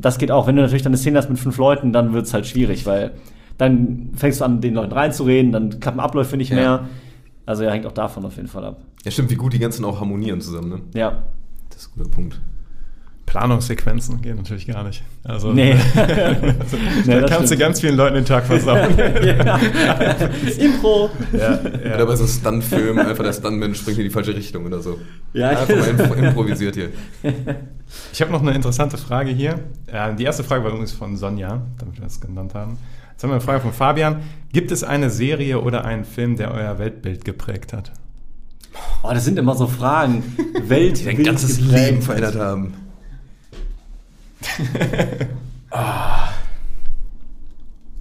Das 0.00 0.18
geht 0.18 0.30
auch. 0.30 0.46
Wenn 0.46 0.56
du 0.56 0.62
natürlich 0.62 0.82
dann 0.82 0.90
eine 0.90 0.96
Szene 0.98 1.18
hast 1.18 1.28
mit 1.28 1.38
fünf 1.38 1.56
Leuten, 1.58 1.92
dann 1.92 2.12
wird 2.12 2.26
es 2.26 2.34
halt 2.34 2.46
schwierig, 2.46 2.86
weil 2.86 3.12
dann 3.58 4.10
fängst 4.16 4.40
du 4.40 4.44
an, 4.44 4.60
den 4.60 4.74
Leuten 4.74 4.92
reinzureden, 4.92 5.52
dann 5.52 5.80
klappen 5.80 6.00
Abläufe 6.00 6.36
nicht 6.36 6.50
Ja. 6.50 6.56
mehr. 6.56 6.88
Also 7.46 7.64
ja, 7.64 7.70
hängt 7.70 7.84
auch 7.86 7.92
davon 7.92 8.24
auf 8.24 8.36
jeden 8.36 8.48
Fall 8.48 8.64
ab. 8.64 8.80
Ja, 9.04 9.10
stimmt, 9.10 9.30
wie 9.30 9.34
gut 9.34 9.52
die 9.52 9.58
ganzen 9.58 9.84
auch 9.84 10.00
harmonieren 10.00 10.40
zusammen, 10.40 10.68
ne? 10.68 10.80
Ja. 10.94 11.22
Das 11.70 11.82
ist 11.82 11.88
ein 11.96 11.98
guter 11.98 12.10
Punkt. 12.10 12.40
Planungssequenzen 13.30 14.20
geht 14.22 14.34
natürlich 14.34 14.66
gar 14.66 14.82
nicht. 14.82 15.04
Also, 15.22 15.52
Nee. 15.52 15.76
da 15.94 16.06
Nee, 17.06 17.20
das 17.20 17.30
kannst 17.30 17.52
du 17.52 17.56
ganz 17.56 17.80
vielen 17.80 17.94
Leuten 17.96 18.16
den 18.16 18.24
Tag 18.24 18.44
versauen. 18.44 18.90
Impro. 20.58 21.10
ja, 21.32 21.60
Oder 21.94 22.06
bei 22.06 22.16
so 22.16 22.26
Stunt-Filmen 22.26 23.06
einfach 23.06 23.22
der 23.22 23.32
Stuntman 23.32 23.72
springt 23.76 23.98
in 23.98 24.04
die 24.04 24.10
falsche 24.10 24.34
Richtung 24.34 24.66
oder 24.66 24.80
so. 24.80 24.98
Ja, 25.32 25.50
Einfach 25.50 25.68
mal 25.76 25.86
impro 25.88 26.14
improvisiert 26.14 26.74
hier. 26.74 26.88
Ich 28.12 28.20
habe 28.20 28.32
noch 28.32 28.42
eine 28.42 28.52
interessante 28.52 28.98
Frage 28.98 29.30
hier. 29.30 29.60
Äh, 29.86 30.12
Die 30.16 30.24
erste 30.24 30.42
Frage 30.42 30.64
war 30.64 30.70
übrigens 30.70 30.90
von 30.90 31.16
Sonja, 31.16 31.62
damit 31.78 31.98
wir 31.98 32.02
das 32.04 32.20
genannt 32.20 32.54
haben. 32.54 32.78
Jetzt 33.12 33.22
haben 33.22 33.30
wir 33.30 33.34
eine 33.34 33.42
Frage 33.42 33.60
von 33.60 33.72
Fabian. 33.72 34.22
Gibt 34.52 34.72
es 34.72 34.82
eine 34.82 35.08
Serie 35.08 35.60
oder 35.60 35.84
einen 35.84 36.04
Film, 36.04 36.36
der 36.36 36.52
euer 36.52 36.80
Weltbild 36.80 37.24
geprägt 37.24 37.72
hat? 37.72 37.92
Oh, 39.04 39.10
das 39.12 39.24
sind 39.24 39.38
immer 39.38 39.54
so 39.54 39.68
Fragen. 39.68 40.24
Welt, 40.66 40.98
Die 40.98 41.04
dein 41.04 41.22
ganzes 41.22 41.58
geprägt. 41.58 41.76
Leben 41.90 42.02
verändert 42.02 42.36
haben. 42.36 42.74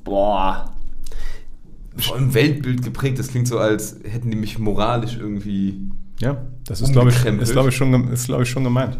Boah. 0.03 0.73
Vor 1.97 2.15
allem 2.15 2.33
Weltbild 2.33 2.83
geprägt, 2.83 3.19
das 3.19 3.27
klingt 3.27 3.47
so, 3.47 3.59
als 3.59 3.97
hätten 4.03 4.31
die 4.31 4.37
mich 4.37 4.57
moralisch 4.57 5.17
irgendwie. 5.17 5.91
Ja, 6.19 6.45
das 6.65 6.81
ist, 6.81 6.91
glaube 6.91 7.09
ich, 7.09 7.25
ist, 7.25 7.51
glaube 7.51 7.69
ich, 7.69 7.75
schon, 7.75 8.11
ist, 8.11 8.25
glaube 8.25 8.43
ich, 8.43 8.49
schon 8.49 8.63
gemeint. 8.63 8.97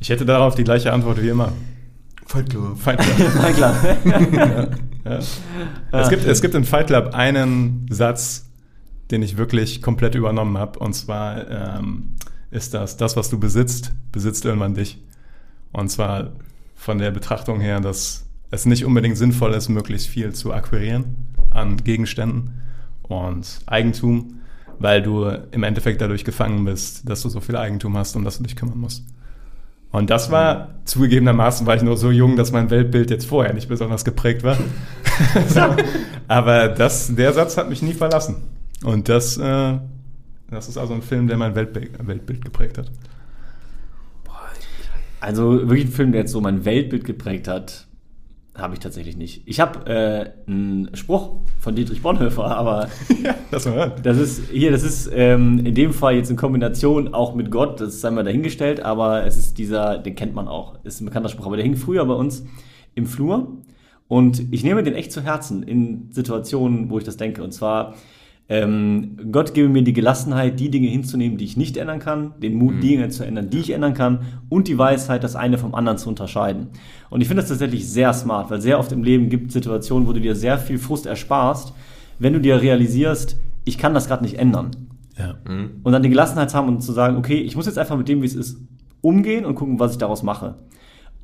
Ich 0.00 0.10
hätte 0.10 0.24
darauf 0.24 0.54
die 0.54 0.64
gleiche 0.64 0.92
Antwort 0.92 1.22
wie 1.22 1.28
immer. 1.28 1.52
Fight 2.26 2.50
Club. 2.50 2.78
Fight 2.78 2.98
Club. 2.98 3.30
Na 3.36 3.52
klar. 3.52 3.76
ja. 5.04 5.18
es, 5.18 6.08
gibt, 6.08 6.24
es 6.24 6.42
gibt 6.42 6.54
in 6.54 6.64
Fight 6.64 6.88
Club 6.88 7.14
einen 7.14 7.86
Satz, 7.90 8.46
den 9.10 9.22
ich 9.22 9.36
wirklich 9.36 9.82
komplett 9.82 10.14
übernommen 10.14 10.58
habe. 10.58 10.78
Und 10.78 10.94
zwar 10.94 11.48
ähm, 11.78 12.14
ist 12.50 12.74
das, 12.74 12.96
das, 12.96 13.16
was 13.16 13.30
du 13.30 13.38
besitzt, 13.38 13.92
besitzt 14.10 14.44
irgendwann 14.44 14.74
dich. 14.74 14.98
Und 15.72 15.88
zwar 15.88 16.32
von 16.74 16.98
der 16.98 17.10
Betrachtung 17.10 17.60
her, 17.60 17.80
dass 17.80 18.26
es 18.50 18.66
nicht 18.66 18.84
unbedingt 18.84 19.16
sinnvoll 19.16 19.54
ist, 19.54 19.68
möglichst 19.68 20.08
viel 20.08 20.32
zu 20.32 20.52
akquirieren 20.52 21.28
an 21.50 21.78
Gegenständen 21.78 22.60
und 23.02 23.60
Eigentum, 23.66 24.40
weil 24.78 25.02
du 25.02 25.26
im 25.50 25.62
Endeffekt 25.62 26.00
dadurch 26.00 26.24
gefangen 26.24 26.64
bist, 26.64 27.08
dass 27.08 27.22
du 27.22 27.28
so 27.28 27.40
viel 27.40 27.56
Eigentum 27.56 27.96
hast, 27.96 28.16
um 28.16 28.24
das 28.24 28.38
du 28.38 28.44
dich 28.44 28.56
kümmern 28.56 28.78
musst. 28.78 29.04
Und 29.90 30.08
das 30.08 30.30
war, 30.30 30.74
zugegebenermaßen 30.86 31.66
war 31.66 31.76
ich 31.76 31.82
nur 31.82 31.98
so 31.98 32.10
jung, 32.10 32.36
dass 32.36 32.50
mein 32.50 32.70
Weltbild 32.70 33.10
jetzt 33.10 33.26
vorher 33.26 33.52
nicht 33.52 33.68
besonders 33.68 34.04
geprägt 34.04 34.42
war. 34.42 34.56
so. 35.48 35.60
Aber 36.28 36.68
das, 36.68 37.14
der 37.14 37.34
Satz 37.34 37.58
hat 37.58 37.68
mich 37.68 37.82
nie 37.82 37.92
verlassen. 37.92 38.36
Und 38.82 39.10
das, 39.10 39.36
äh, 39.36 39.78
das 40.50 40.68
ist 40.68 40.78
also 40.78 40.94
ein 40.94 41.02
Film, 41.02 41.28
der 41.28 41.36
mein 41.36 41.54
Weltbild, 41.54 42.06
Weltbild 42.06 42.42
geprägt 42.42 42.78
hat. 42.78 42.90
Also 45.22 45.68
wirklich 45.68 45.84
ein 45.84 45.92
Film, 45.92 46.10
der 46.10 46.22
jetzt 46.22 46.32
so 46.32 46.40
mein 46.40 46.64
Weltbild 46.64 47.04
geprägt 47.04 47.46
hat, 47.46 47.86
habe 48.56 48.74
ich 48.74 48.80
tatsächlich 48.80 49.16
nicht. 49.16 49.42
Ich 49.46 49.60
habe 49.60 49.86
äh, 49.88 50.50
einen 50.50 50.90
Spruch 50.94 51.36
von 51.60 51.76
Dietrich 51.76 52.02
Bonhoeffer, 52.02 52.44
aber 52.44 52.88
ja, 53.22 53.36
das 53.52 53.68
das 54.02 54.18
ist 54.18 54.50
hier, 54.50 54.72
das 54.72 54.82
ist 54.82 55.08
ähm, 55.14 55.64
in 55.64 55.76
dem 55.76 55.92
Fall 55.92 56.16
jetzt 56.16 56.30
in 56.30 56.36
Kombination 56.36 57.14
auch 57.14 57.36
mit 57.36 57.52
Gott, 57.52 57.80
das 57.80 58.00
sei 58.00 58.10
mal 58.10 58.24
dahingestellt, 58.24 58.80
aber 58.80 59.24
es 59.24 59.36
ist 59.36 59.58
dieser, 59.58 59.98
den 59.98 60.16
kennt 60.16 60.34
man 60.34 60.48
auch, 60.48 60.84
ist 60.84 61.00
ein 61.00 61.04
bekannter 61.04 61.28
Spruch, 61.28 61.46
aber 61.46 61.56
der 61.56 61.64
hing 61.64 61.76
früher 61.76 62.04
bei 62.04 62.14
uns 62.14 62.44
im 62.96 63.06
Flur 63.06 63.58
und 64.08 64.52
ich 64.52 64.64
nehme 64.64 64.82
den 64.82 64.94
echt 64.94 65.12
zu 65.12 65.22
Herzen 65.22 65.62
in 65.62 66.08
Situationen, 66.10 66.90
wo 66.90 66.98
ich 66.98 67.04
das 67.04 67.16
denke. 67.16 67.44
Und 67.44 67.52
zwar, 67.52 67.94
ähm, 68.52 69.16
Gott 69.32 69.54
gebe 69.54 69.70
mir 69.70 69.82
die 69.82 69.94
Gelassenheit, 69.94 70.60
die 70.60 70.70
Dinge 70.70 70.88
hinzunehmen, 70.88 71.38
die 71.38 71.46
ich 71.46 71.56
nicht 71.56 71.78
ändern 71.78 72.00
kann, 72.00 72.34
den 72.42 72.56
Mut, 72.56 72.74
die 72.82 72.88
Dinge 72.88 73.08
zu 73.08 73.24
ändern, 73.24 73.48
die 73.48 73.60
ich 73.60 73.70
ändern 73.70 73.94
kann 73.94 74.26
und 74.50 74.68
die 74.68 74.76
Weisheit, 74.76 75.24
das 75.24 75.36
eine 75.36 75.56
vom 75.56 75.74
anderen 75.74 75.96
zu 75.96 76.10
unterscheiden. 76.10 76.66
Und 77.08 77.22
ich 77.22 77.28
finde 77.28 77.40
das 77.40 77.48
tatsächlich 77.48 77.88
sehr 77.88 78.12
smart, 78.12 78.50
weil 78.50 78.60
sehr 78.60 78.78
oft 78.78 78.92
im 78.92 79.04
Leben 79.04 79.30
gibt 79.30 79.46
es 79.46 79.54
Situationen, 79.54 80.06
wo 80.06 80.12
du 80.12 80.20
dir 80.20 80.34
sehr 80.34 80.58
viel 80.58 80.76
Frust 80.76 81.06
ersparst, 81.06 81.72
wenn 82.18 82.34
du 82.34 82.40
dir 82.42 82.60
realisierst, 82.60 83.38
ich 83.64 83.78
kann 83.78 83.94
das 83.94 84.06
gerade 84.06 84.22
nicht 84.22 84.38
ändern. 84.38 84.72
Ja. 85.16 85.36
Und 85.82 85.90
dann 85.90 86.02
die 86.02 86.10
Gelassenheit 86.10 86.52
haben 86.52 86.68
und 86.68 86.82
zu 86.82 86.92
sagen, 86.92 87.16
okay, 87.16 87.38
ich 87.38 87.56
muss 87.56 87.64
jetzt 87.64 87.78
einfach 87.78 87.96
mit 87.96 88.08
dem, 88.08 88.20
wie 88.20 88.26
es 88.26 88.34
ist, 88.34 88.58
umgehen 89.00 89.46
und 89.46 89.54
gucken, 89.54 89.80
was 89.80 89.92
ich 89.92 89.98
daraus 89.98 90.22
mache. 90.22 90.56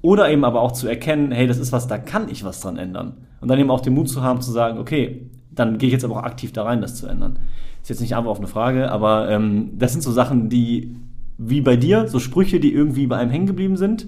Oder 0.01 0.31
eben 0.31 0.47
aber 0.47 0.63
auch 0.63 0.73
zu 0.73 0.89
erkennen, 0.89 1.31
hey, 1.31 1.47
das 1.47 1.59
ist 1.59 1.73
was, 1.73 1.89
da 1.89 1.99
kann 1.99 2.31
ich 2.31 2.43
was 2.43 2.61
dran 2.61 2.79
ändern. 2.79 3.19
Und 3.43 3.49
dann 3.49 3.59
eben 3.59 3.71
auch 3.71 3.81
den 3.81 3.93
Mut 3.93 4.09
zu 4.09 4.23
haben, 4.23 4.41
zu 4.41 4.51
sagen, 4.51 4.79
okay, 4.79 5.29
dann 5.59 5.79
gehe 5.79 5.89
ich 5.89 5.93
jetzt 5.93 6.05
aber 6.05 6.17
auch 6.17 6.23
aktiv 6.25 6.53
da 6.53 6.65
rein, 6.65 6.81
das 6.81 6.95
zu 6.97 7.07
ändern. 7.07 7.39
Ist 7.83 7.89
jetzt 7.91 8.01
nicht 8.01 8.15
einfach 8.17 8.31
auf 8.31 8.39
eine 8.39 8.47
Frage, 8.49 8.91
aber 8.91 9.31
ähm, 9.31 9.71
das 9.79 9.93
sind 9.93 10.03
so 10.03 10.13
Sachen, 10.13 10.49
die, 10.49 10.97
wie 11.39 11.61
bei 11.61 11.77
dir, 11.77 12.09
so 12.09 12.19
Sprüche, 12.19 12.61
die 12.61 12.73
irgendwie 12.73 13.07
bei 13.07 13.17
einem 13.17 13.31
hängen 13.31 13.47
geblieben 13.47 13.77
sind. 13.77 14.07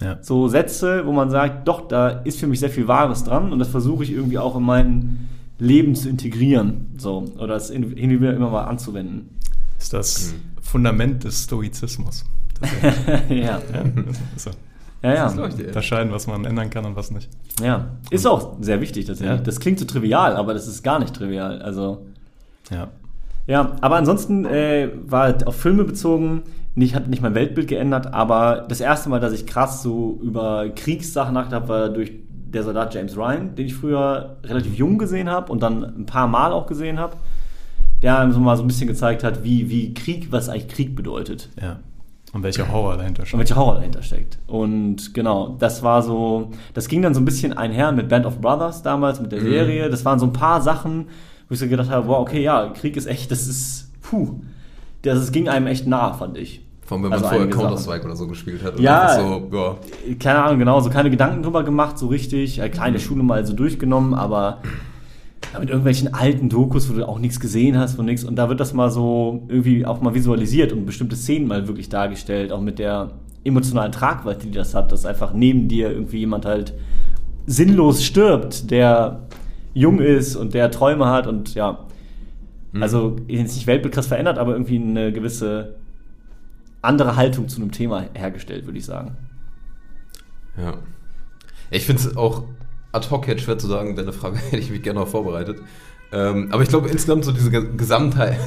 Ja. 0.00 0.18
So 0.22 0.46
Sätze, 0.48 1.06
wo 1.06 1.12
man 1.12 1.30
sagt, 1.30 1.66
doch, 1.68 1.88
da 1.88 2.08
ist 2.08 2.38
für 2.38 2.46
mich 2.46 2.60
sehr 2.60 2.68
viel 2.70 2.86
Wahres 2.86 3.24
dran 3.24 3.52
und 3.52 3.58
das 3.58 3.68
versuche 3.68 4.04
ich 4.04 4.12
irgendwie 4.12 4.38
auch 4.38 4.54
in 4.56 4.62
mein 4.62 5.28
Leben 5.58 5.94
zu 5.94 6.08
integrieren. 6.10 6.88
So, 6.98 7.24
oder 7.38 7.56
es 7.56 7.70
in- 7.70 7.96
hin 7.96 8.10
und 8.10 8.20
wieder 8.20 8.34
immer 8.34 8.50
mal 8.50 8.64
anzuwenden. 8.64 9.30
Ist 9.78 9.92
das 9.94 10.32
Mhm. 10.34 10.60
Fundament 10.62 11.24
des 11.24 11.44
Stoizismus. 11.44 12.24
ja. 13.30 13.36
Ja, 13.36 13.60
das 14.34 14.44
so. 14.44 14.50
Ja, 15.02 15.14
ja. 15.14 15.48
dir. 15.48 15.66
Unterscheiden, 15.68 16.12
was 16.12 16.26
man 16.26 16.44
ändern 16.44 16.70
kann 16.70 16.84
und 16.84 16.96
was 16.96 17.10
nicht. 17.10 17.28
Ja. 17.62 17.86
Ist 18.10 18.26
auch 18.26 18.56
sehr 18.60 18.80
wichtig 18.80 19.06
tatsächlich. 19.06 19.38
Ja. 19.38 19.42
Das 19.42 19.60
klingt 19.60 19.78
so 19.78 19.84
trivial, 19.84 20.36
aber 20.36 20.54
das 20.54 20.66
ist 20.66 20.82
gar 20.82 20.98
nicht 20.98 21.14
trivial. 21.14 21.62
Also. 21.62 22.06
Ja. 22.70 22.88
Ja, 23.46 23.76
aber 23.80 23.96
ansonsten 23.96 24.44
äh, 24.44 24.90
war 25.06 25.22
halt 25.22 25.46
auf 25.46 25.54
Filme 25.54 25.84
bezogen, 25.84 26.42
nicht, 26.74 26.94
hat 26.96 27.06
nicht 27.06 27.22
mein 27.22 27.34
Weltbild 27.34 27.68
geändert, 27.68 28.12
aber 28.12 28.66
das 28.68 28.80
erste 28.80 29.08
Mal, 29.08 29.20
dass 29.20 29.32
ich 29.32 29.46
krass 29.46 29.82
so 29.82 30.18
über 30.20 30.68
Kriegssachen 30.70 31.32
nachgedacht 31.32 31.62
habe, 31.62 31.68
war 31.68 31.88
durch 31.88 32.12
der 32.28 32.64
Soldat 32.64 32.92
James 32.94 33.16
Ryan, 33.16 33.54
den 33.54 33.66
ich 33.66 33.74
früher 33.74 34.36
relativ 34.44 34.74
jung 34.74 34.98
gesehen 34.98 35.30
habe 35.30 35.52
und 35.52 35.62
dann 35.62 35.84
ein 35.84 36.06
paar 36.06 36.26
Mal 36.26 36.52
auch 36.52 36.66
gesehen 36.66 36.98
habe, 36.98 37.16
der 38.02 38.18
einem 38.18 38.32
so 38.32 38.40
mal 38.40 38.56
so 38.56 38.64
ein 38.64 38.66
bisschen 38.66 38.88
gezeigt 38.88 39.22
hat, 39.22 39.44
wie, 39.44 39.70
wie 39.70 39.94
Krieg, 39.94 40.32
was 40.32 40.48
eigentlich 40.48 40.68
Krieg 40.68 40.96
bedeutet. 40.96 41.50
ja. 41.60 41.78
Und 42.36 42.42
welcher 42.42 42.70
Horror 42.70 42.98
dahinter 42.98 43.22
Und 43.22 43.28
steht. 43.28 43.40
welcher 43.40 43.56
Horror 43.56 43.76
dahinter 43.76 44.02
steckt. 44.02 44.36
Und 44.46 45.14
genau, 45.14 45.56
das 45.58 45.82
war 45.82 46.02
so, 46.02 46.50
das 46.74 46.86
ging 46.86 47.00
dann 47.00 47.14
so 47.14 47.20
ein 47.20 47.24
bisschen 47.24 47.56
einher 47.56 47.92
mit 47.92 48.10
Band 48.10 48.26
of 48.26 48.40
Brothers 48.42 48.82
damals, 48.82 49.20
mit 49.22 49.32
der 49.32 49.40
Serie. 49.40 49.88
Das 49.88 50.04
waren 50.04 50.18
so 50.18 50.26
ein 50.26 50.34
paar 50.34 50.60
Sachen, 50.60 51.06
wo 51.48 51.54
ich 51.54 51.58
so 51.60 51.66
gedacht 51.66 51.88
habe, 51.88 52.06
wow, 52.08 52.18
okay, 52.18 52.42
ja, 52.42 52.68
Krieg 52.68 52.94
ist 52.98 53.06
echt, 53.06 53.30
das 53.30 53.46
ist, 53.48 53.90
puh, 54.02 54.40
das, 55.00 55.18
das 55.18 55.32
ging 55.32 55.48
einem 55.48 55.66
echt 55.66 55.86
nah, 55.86 56.12
fand 56.12 56.36
ich. 56.36 56.60
Vor 56.82 56.98
allem, 56.98 57.04
wenn 57.04 57.12
Also 57.14 57.24
man 57.24 57.30
vorher 57.30 57.42
einige 57.46 57.56
Sachen. 57.56 57.68
Counter-Strike 57.68 58.04
oder 58.04 58.16
so 58.16 58.28
gespielt 58.28 58.62
hat. 58.62 58.76
und 58.76 58.82
Ja. 58.82 59.14
So, 59.18 59.48
ja. 59.52 59.76
Keine 60.20 60.42
Ahnung, 60.44 60.58
genau, 60.58 60.80
so 60.80 60.90
keine 60.90 61.08
Gedanken 61.10 61.42
drüber 61.42 61.64
gemacht, 61.64 61.96
so 61.98 62.08
richtig. 62.08 62.58
Äh, 62.60 62.66
in 62.66 62.92
der 62.92 63.00
Schule 63.00 63.22
mal 63.22 63.44
so 63.46 63.54
durchgenommen, 63.54 64.12
aber 64.12 64.58
ja, 65.52 65.60
mit 65.60 65.68
irgendwelchen 65.68 66.14
alten 66.14 66.48
Dokus, 66.48 66.90
wo 66.90 66.94
du 66.94 67.06
auch 67.08 67.18
nichts 67.18 67.40
gesehen 67.40 67.78
hast 67.78 67.98
und 67.98 68.06
nichts. 68.06 68.24
Und 68.24 68.36
da 68.36 68.48
wird 68.48 68.60
das 68.60 68.74
mal 68.74 68.90
so 68.90 69.44
irgendwie 69.48 69.86
auch 69.86 70.00
mal 70.00 70.14
visualisiert 70.14 70.72
und 70.72 70.86
bestimmte 70.86 71.16
Szenen 71.16 71.46
mal 71.46 71.66
wirklich 71.68 71.88
dargestellt, 71.88 72.52
auch 72.52 72.60
mit 72.60 72.78
der 72.78 73.10
emotionalen 73.44 73.92
Tragweite, 73.92 74.46
die 74.46 74.52
das 74.52 74.74
hat, 74.74 74.92
dass 74.92 75.06
einfach 75.06 75.32
neben 75.32 75.68
dir 75.68 75.90
irgendwie 75.90 76.18
jemand 76.18 76.44
halt 76.44 76.74
sinnlos 77.46 78.04
stirbt, 78.04 78.70
der 78.70 79.20
jung 79.72 80.00
ist 80.00 80.36
und 80.36 80.54
der 80.54 80.70
Träume 80.70 81.06
hat 81.06 81.26
und 81.26 81.54
ja, 81.54 81.86
also 82.80 83.16
jetzt 83.28 83.54
nicht 83.54 83.66
Weltbild 83.66 83.94
krass 83.94 84.06
verändert, 84.06 84.38
aber 84.38 84.52
irgendwie 84.52 84.76
eine 84.76 85.12
gewisse 85.12 85.76
andere 86.82 87.16
Haltung 87.16 87.48
zu 87.48 87.60
einem 87.60 87.72
Thema 87.72 88.04
hergestellt, 88.14 88.66
würde 88.66 88.78
ich 88.78 88.84
sagen. 88.84 89.16
Ja. 90.56 90.74
Ich 91.70 91.84
finde 91.84 92.02
es 92.02 92.16
auch 92.16 92.44
ad 92.96 93.10
hoc 93.10 93.28
jetzt 93.28 93.42
schwer 93.42 93.58
zu 93.58 93.66
sagen, 93.68 93.94
deine 93.96 94.12
Frage 94.12 94.36
hätte 94.50 94.56
ich 94.58 94.70
mich 94.70 94.82
gerne 94.82 95.00
noch 95.00 95.08
vorbereitet. 95.08 95.60
Ähm, 96.12 96.48
aber 96.52 96.62
ich 96.62 96.68
glaube 96.68 96.88
insgesamt 96.88 97.24
so 97.24 97.32
diese 97.32 97.50
Ge- 97.50 97.76
Gesamtheit 97.76 98.38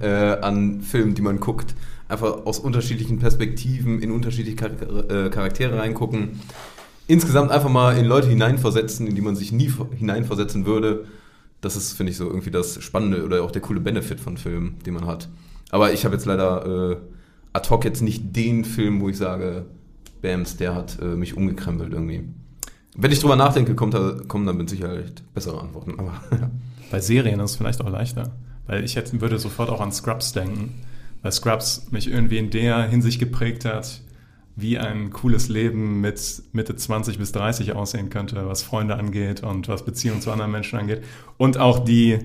äh, 0.00 0.06
an 0.40 0.80
Filmen, 0.80 1.14
die 1.14 1.22
man 1.22 1.40
guckt, 1.40 1.74
einfach 2.08 2.46
aus 2.46 2.58
unterschiedlichen 2.58 3.18
Perspektiven 3.18 4.00
in 4.00 4.10
unterschiedliche 4.10 4.56
Char 4.56 4.70
äh, 5.10 5.28
Charaktere 5.30 5.78
reingucken, 5.78 6.40
insgesamt 7.06 7.50
einfach 7.50 7.68
mal 7.70 7.96
in 7.98 8.06
Leute 8.06 8.28
hineinversetzen, 8.28 9.06
in 9.06 9.14
die 9.14 9.20
man 9.20 9.36
sich 9.36 9.52
nie 9.52 9.68
ver- 9.68 9.88
hineinversetzen 9.94 10.64
würde. 10.66 11.04
Das 11.60 11.76
ist, 11.76 11.92
finde 11.92 12.10
ich, 12.12 12.16
so 12.18 12.26
irgendwie 12.26 12.50
das 12.50 12.82
Spannende 12.82 13.24
oder 13.24 13.42
auch 13.42 13.50
der 13.50 13.62
coole 13.62 13.80
Benefit 13.80 14.18
von 14.18 14.36
Filmen, 14.36 14.78
den 14.84 14.94
man 14.94 15.06
hat. 15.06 15.28
Aber 15.70 15.92
ich 15.92 16.04
habe 16.04 16.14
jetzt 16.14 16.24
leider 16.26 16.92
äh, 16.92 16.96
ad 17.52 17.68
hoc 17.70 17.84
jetzt 17.84 18.02
nicht 18.02 18.34
den 18.34 18.64
Film, 18.64 19.00
wo 19.00 19.08
ich 19.08 19.16
sage, 19.18 19.66
Bams, 20.22 20.56
der 20.56 20.74
hat 20.74 20.98
äh, 21.00 21.04
mich 21.16 21.36
umgekrempelt 21.36 21.92
irgendwie. 21.92 22.24
Wenn 22.94 23.10
ich 23.10 23.20
drüber 23.20 23.36
nachdenke, 23.36 23.74
kommt 23.74 23.94
kommen 24.28 24.46
dann 24.46 24.56
mit 24.56 24.68
Sicherheit 24.68 25.22
bessere 25.34 25.60
Antworten. 25.60 25.98
Aber 25.98 26.12
ja. 26.30 26.50
Bei 26.90 27.00
Serien 27.00 27.40
ist 27.40 27.52
es 27.52 27.56
vielleicht 27.56 27.80
auch 27.80 27.88
leichter. 27.88 28.32
Weil 28.66 28.84
ich 28.84 28.96
hätte, 28.96 29.20
würde 29.20 29.38
sofort 29.38 29.70
auch 29.70 29.80
an 29.80 29.92
Scrubs 29.92 30.32
denken. 30.32 30.74
Weil 31.22 31.32
Scrubs 31.32 31.90
mich 31.90 32.08
irgendwie 32.08 32.38
in 32.38 32.50
der 32.50 32.82
Hinsicht 32.82 33.18
geprägt 33.18 33.64
hat, 33.64 34.02
wie 34.56 34.78
ein 34.78 35.10
cooles 35.10 35.48
Leben 35.48 36.00
mit 36.00 36.42
Mitte 36.52 36.76
20 36.76 37.18
bis 37.18 37.32
30 37.32 37.72
aussehen 37.72 38.10
könnte, 38.10 38.46
was 38.46 38.62
Freunde 38.62 38.96
angeht 38.96 39.42
und 39.42 39.68
was 39.68 39.84
Beziehungen 39.84 40.20
zu 40.20 40.30
anderen 40.30 40.52
Menschen 40.52 40.78
angeht. 40.78 41.02
Und 41.38 41.56
auch 41.56 41.78
die, 41.78 42.18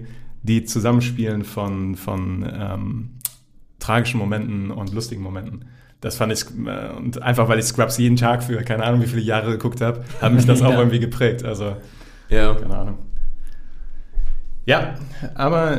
die 0.43 0.65
Zusammenspielen 0.65 1.43
von, 1.45 1.95
von 1.95 2.45
ähm, 2.51 3.09
tragischen 3.79 4.19
Momenten 4.19 4.71
und 4.71 4.93
lustigen 4.93 5.21
Momenten. 5.21 5.65
Das 6.01 6.15
fand 6.15 6.31
ich, 6.31 6.45
äh, 6.65 6.95
und 6.95 7.21
einfach 7.21 7.47
weil 7.49 7.59
ich 7.59 7.65
Scrubs 7.65 7.97
jeden 7.97 8.17
Tag 8.17 8.43
für 8.43 8.61
keine 8.63 8.83
Ahnung 8.83 9.01
wie 9.01 9.07
viele 9.07 9.21
Jahre 9.21 9.51
geguckt 9.51 9.81
habe, 9.81 10.03
hat 10.21 10.31
mich 10.33 10.45
das 10.45 10.61
auch 10.63 10.71
Ja. 10.71 10.77
irgendwie 10.79 10.99
geprägt. 10.99 11.43
Also 11.43 11.77
ja. 12.29 12.53
keine 12.55 12.77
Ahnung. 12.77 12.97
Ja, 14.65 14.95
aber 15.33 15.71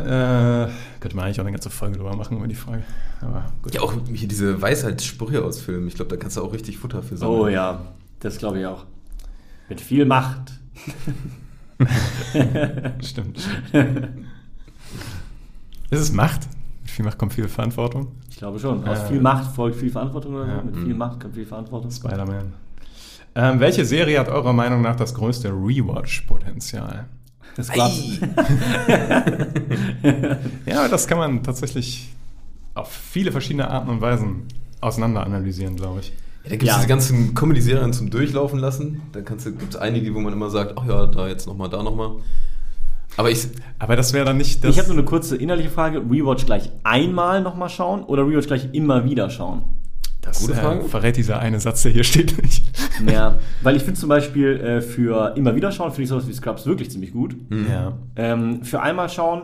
äh, 0.68 1.00
könnte 1.00 1.14
man 1.14 1.26
eigentlich 1.26 1.38
auch 1.40 1.44
eine 1.44 1.52
ganze 1.52 1.68
Folge 1.70 1.98
drüber 1.98 2.16
machen 2.16 2.38
über 2.38 2.48
die 2.48 2.54
Frage. 2.54 2.82
Aber 3.20 3.52
gut. 3.62 3.74
Ja, 3.74 3.82
auch 3.82 3.92
hier 4.12 4.26
diese 4.28 4.60
Weisheitssprüche 4.62 5.44
aus 5.44 5.60
Filmen. 5.60 5.86
Ich 5.88 5.94
glaube, 5.94 6.10
da 6.10 6.16
kannst 6.16 6.36
du 6.38 6.42
auch 6.42 6.52
richtig 6.54 6.78
Futter 6.78 7.02
für 7.02 7.16
sammeln. 7.18 7.40
Oh 7.40 7.48
ja, 7.48 7.92
das 8.20 8.38
glaube 8.38 8.60
ich 8.60 8.66
auch. 8.66 8.86
Mit 9.68 9.80
viel 9.82 10.06
Macht. 10.06 10.52
Stimmt. 13.04 13.38
stimmt. 13.70 14.08
Ist 15.90 16.00
es 16.00 16.12
Macht? 16.12 16.48
Mit 16.88 16.94
viel 16.94 17.04
Macht 17.04 17.18
kommt 17.18 17.34
viel 17.34 17.46
Verantwortung. 17.48 18.08
Ich 18.30 18.38
glaube 18.38 18.58
schon. 18.58 18.82
Aus 18.88 19.00
Äh, 19.00 19.06
viel 19.08 19.20
Macht 19.20 19.54
folgt 19.54 19.76
viel 19.76 19.90
Verantwortung 19.90 20.34
oder 20.34 20.46
ja, 20.48 20.62
Mit 20.62 20.74
viel 20.76 20.94
Macht 20.94 21.20
kommt 21.20 21.34
viel 21.34 21.44
Verantwortung. 21.44 21.90
Spider-Man. 21.90 22.52
Ähm, 23.34 23.60
welche 23.60 23.84
Serie 23.84 24.18
hat 24.18 24.28
eurer 24.28 24.54
Meinung 24.54 24.80
nach 24.80 24.96
das 24.96 25.12
größte 25.14 25.50
Rewatch-Potenzial? 25.50 27.04
Das 27.56 27.68
war's. 27.76 28.00
Ja, 30.66 30.88
das 30.88 31.06
kann 31.06 31.18
man 31.18 31.42
tatsächlich 31.42 32.08
auf 32.74 32.90
viele 32.90 33.32
verschiedene 33.32 33.68
Arten 33.70 33.90
und 33.90 34.00
Weisen 34.00 34.44
auseinander 34.80 35.24
analysieren, 35.24 35.76
glaube 35.76 36.00
ich. 36.00 36.08
Ja, 36.08 36.14
da 36.44 36.50
gibt 36.50 36.62
es 36.62 36.68
Ja. 36.68 36.74
diese 36.76 36.88
ganzen 36.88 37.34
Comedy-Serien 37.34 37.92
zum 37.92 38.08
Durchlaufen 38.10 38.58
lassen. 38.58 39.02
Da 39.12 39.20
gibt 39.20 39.40
es 39.42 39.76
einige, 39.76 40.14
wo 40.14 40.20
man 40.20 40.32
immer 40.32 40.48
sagt, 40.50 40.74
ach 40.76 40.86
ja, 40.86 41.06
da 41.06 41.28
jetzt 41.28 41.46
nochmal, 41.46 41.68
da 41.68 41.82
nochmal. 41.82 42.12
Aber 43.18 43.30
ich, 43.30 43.48
Aber 43.78 43.96
das 43.96 44.12
wäre 44.12 44.24
dann 44.24 44.38
nicht 44.38 44.64
das. 44.64 44.70
Ich 44.70 44.78
habe 44.78 44.88
nur 44.88 44.98
eine 44.98 45.04
kurze 45.04 45.36
innerliche 45.36 45.70
Frage. 45.70 45.98
Rewatch 45.98 46.46
gleich 46.46 46.70
einmal 46.84 47.42
nochmal 47.42 47.68
schauen 47.68 48.04
oder 48.04 48.26
Rewatch 48.26 48.46
gleich 48.46 48.68
immer 48.72 49.04
wieder 49.04 49.28
schauen? 49.28 49.64
das 50.20 50.40
Gute 50.40 50.52
äh, 50.52 50.56
Frage. 50.56 50.84
verrät 50.84 51.16
dieser 51.16 51.40
eine 51.40 51.58
Satz, 51.60 51.82
der 51.82 51.92
hier 51.92 52.04
steht, 52.04 52.40
nicht. 52.42 52.64
Ja, 53.10 53.36
weil 53.62 53.76
ich 53.76 53.82
finde 53.82 53.98
zum 53.98 54.08
Beispiel 54.08 54.60
äh, 54.60 54.80
für 54.80 55.34
immer 55.36 55.54
wieder 55.54 55.70
schauen, 55.72 55.90
finde 55.90 56.02
ich 56.02 56.08
sowas 56.08 56.26
wie 56.28 56.32
Scrubs 56.32 56.66
wirklich 56.66 56.90
ziemlich 56.90 57.12
gut. 57.12 57.36
Ja. 57.70 57.96
Ähm, 58.16 58.64
für 58.64 58.80
einmal 58.80 59.08
schauen 59.08 59.42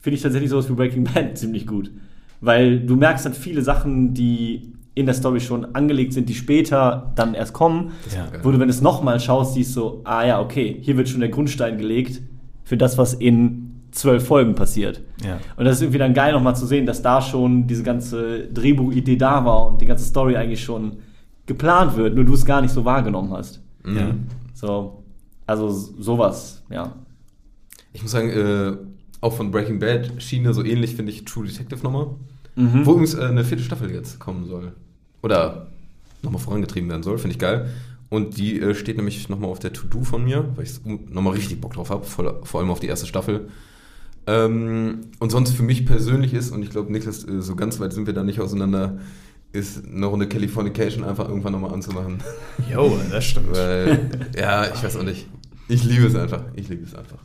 finde 0.00 0.16
ich 0.16 0.22
tatsächlich 0.22 0.50
sowas 0.50 0.68
wie 0.68 0.74
Breaking 0.74 1.04
Bad 1.04 1.38
ziemlich 1.38 1.66
gut. 1.66 1.90
Weil 2.40 2.80
du 2.80 2.96
merkst 2.96 3.24
dann 3.24 3.34
viele 3.34 3.62
Sachen, 3.62 4.12
die 4.12 4.74
in 4.94 5.06
der 5.06 5.14
Story 5.14 5.40
schon 5.40 5.74
angelegt 5.74 6.12
sind, 6.12 6.28
die 6.28 6.34
später 6.34 7.12
dann 7.16 7.34
erst 7.34 7.52
kommen. 7.52 7.92
Ja. 8.14 8.26
Wo 8.42 8.50
du, 8.50 8.60
wenn 8.60 8.68
du 8.68 8.74
es 8.74 8.80
nochmal 8.80 9.18
schaust, 9.18 9.54
siehst 9.54 9.72
so, 9.72 10.02
ah 10.04 10.24
ja, 10.24 10.40
okay, 10.40 10.78
hier 10.80 10.96
wird 10.96 11.08
schon 11.08 11.20
der 11.20 11.30
Grundstein 11.30 11.78
gelegt 11.78 12.20
für 12.64 12.76
das, 12.76 12.98
was 12.98 13.14
in 13.14 13.82
zwölf 13.90 14.26
Folgen 14.26 14.54
passiert. 14.54 15.00
Ja. 15.24 15.38
Und 15.56 15.64
das 15.64 15.76
ist 15.76 15.82
irgendwie 15.82 15.98
dann 15.98 16.14
geil 16.14 16.32
nochmal 16.32 16.56
zu 16.56 16.66
sehen, 16.66 16.84
dass 16.86 17.02
da 17.02 17.22
schon 17.22 17.66
diese 17.66 17.82
ganze 17.82 18.48
Drehbuchidee 18.48 19.16
da 19.16 19.44
war 19.44 19.66
und 19.66 19.80
die 19.80 19.86
ganze 19.86 20.04
Story 20.04 20.36
eigentlich 20.36 20.64
schon 20.64 20.96
geplant 21.46 21.96
wird, 21.96 22.14
nur 22.14 22.24
du 22.24 22.34
es 22.34 22.44
gar 22.44 22.60
nicht 22.60 22.72
so 22.72 22.84
wahrgenommen 22.84 23.32
hast. 23.32 23.62
Ja. 23.86 24.14
So, 24.54 25.04
also 25.46 25.68
sowas, 25.68 26.62
ja. 26.70 26.94
ich 27.92 28.02
muss 28.02 28.12
sagen, 28.12 28.30
äh, 28.30 28.76
auch 29.20 29.34
von 29.34 29.50
Breaking 29.50 29.78
Bad 29.78 30.22
Schiene 30.22 30.52
so 30.54 30.64
ähnlich 30.64 30.96
finde 30.96 31.12
ich 31.12 31.24
True 31.24 31.46
Detective 31.46 31.82
nochmal. 31.82 32.08
Mhm. 32.56 32.86
Wo 32.86 32.92
übrigens 32.92 33.14
äh, 33.14 33.24
eine 33.24 33.44
vierte 33.44 33.62
Staffel 33.62 33.90
jetzt 33.90 34.18
kommen 34.18 34.46
soll. 34.46 34.72
Oder 35.22 35.68
nochmal 36.22 36.40
vorangetrieben 36.40 36.88
werden 36.88 37.02
soll, 37.02 37.18
finde 37.18 37.32
ich 37.32 37.38
geil. 37.38 37.68
Und 38.10 38.36
die 38.36 38.60
äh, 38.60 38.74
steht 38.74 38.96
nämlich 38.96 39.28
nochmal 39.28 39.50
auf 39.50 39.58
der 39.58 39.72
To-Do 39.72 40.04
von 40.04 40.24
mir, 40.24 40.52
weil 40.56 40.64
ich 40.64 40.84
nochmal 40.84 41.34
richtig 41.34 41.60
Bock 41.60 41.74
drauf 41.74 41.90
habe, 41.90 42.04
vor 42.04 42.60
allem 42.60 42.70
auf 42.70 42.80
die 42.80 42.86
erste 42.86 43.06
Staffel. 43.06 43.48
Ähm, 44.26 45.08
und 45.18 45.30
sonst 45.30 45.52
für 45.52 45.62
mich 45.62 45.84
persönlich 45.84 46.32
ist, 46.32 46.50
und 46.50 46.62
ich 46.62 46.70
glaube, 46.70 46.92
Niklas, 46.92 47.24
äh, 47.24 47.42
so 47.42 47.56
ganz 47.56 47.80
weit 47.80 47.92
sind 47.92 48.06
wir 48.06 48.14
da 48.14 48.22
nicht 48.22 48.40
auseinander, 48.40 48.98
ist 49.52 49.84
eine 49.84 50.06
Runde 50.06 50.26
Californication 50.26 51.04
einfach 51.04 51.28
irgendwann 51.28 51.52
nochmal 51.52 51.72
anzumachen. 51.72 52.18
Jo, 52.72 52.98
das 53.10 53.24
stimmt. 53.24 53.52
Weil, 53.52 54.10
ja, 54.36 54.66
ich 54.72 54.82
weiß 54.82 54.96
auch 54.96 55.04
nicht. 55.04 55.28
Ich 55.68 55.84
liebe 55.84 56.06
es 56.06 56.16
einfach. 56.16 56.44
Ich 56.54 56.68
liebe 56.68 56.84
es 56.84 56.94
einfach. 56.94 57.18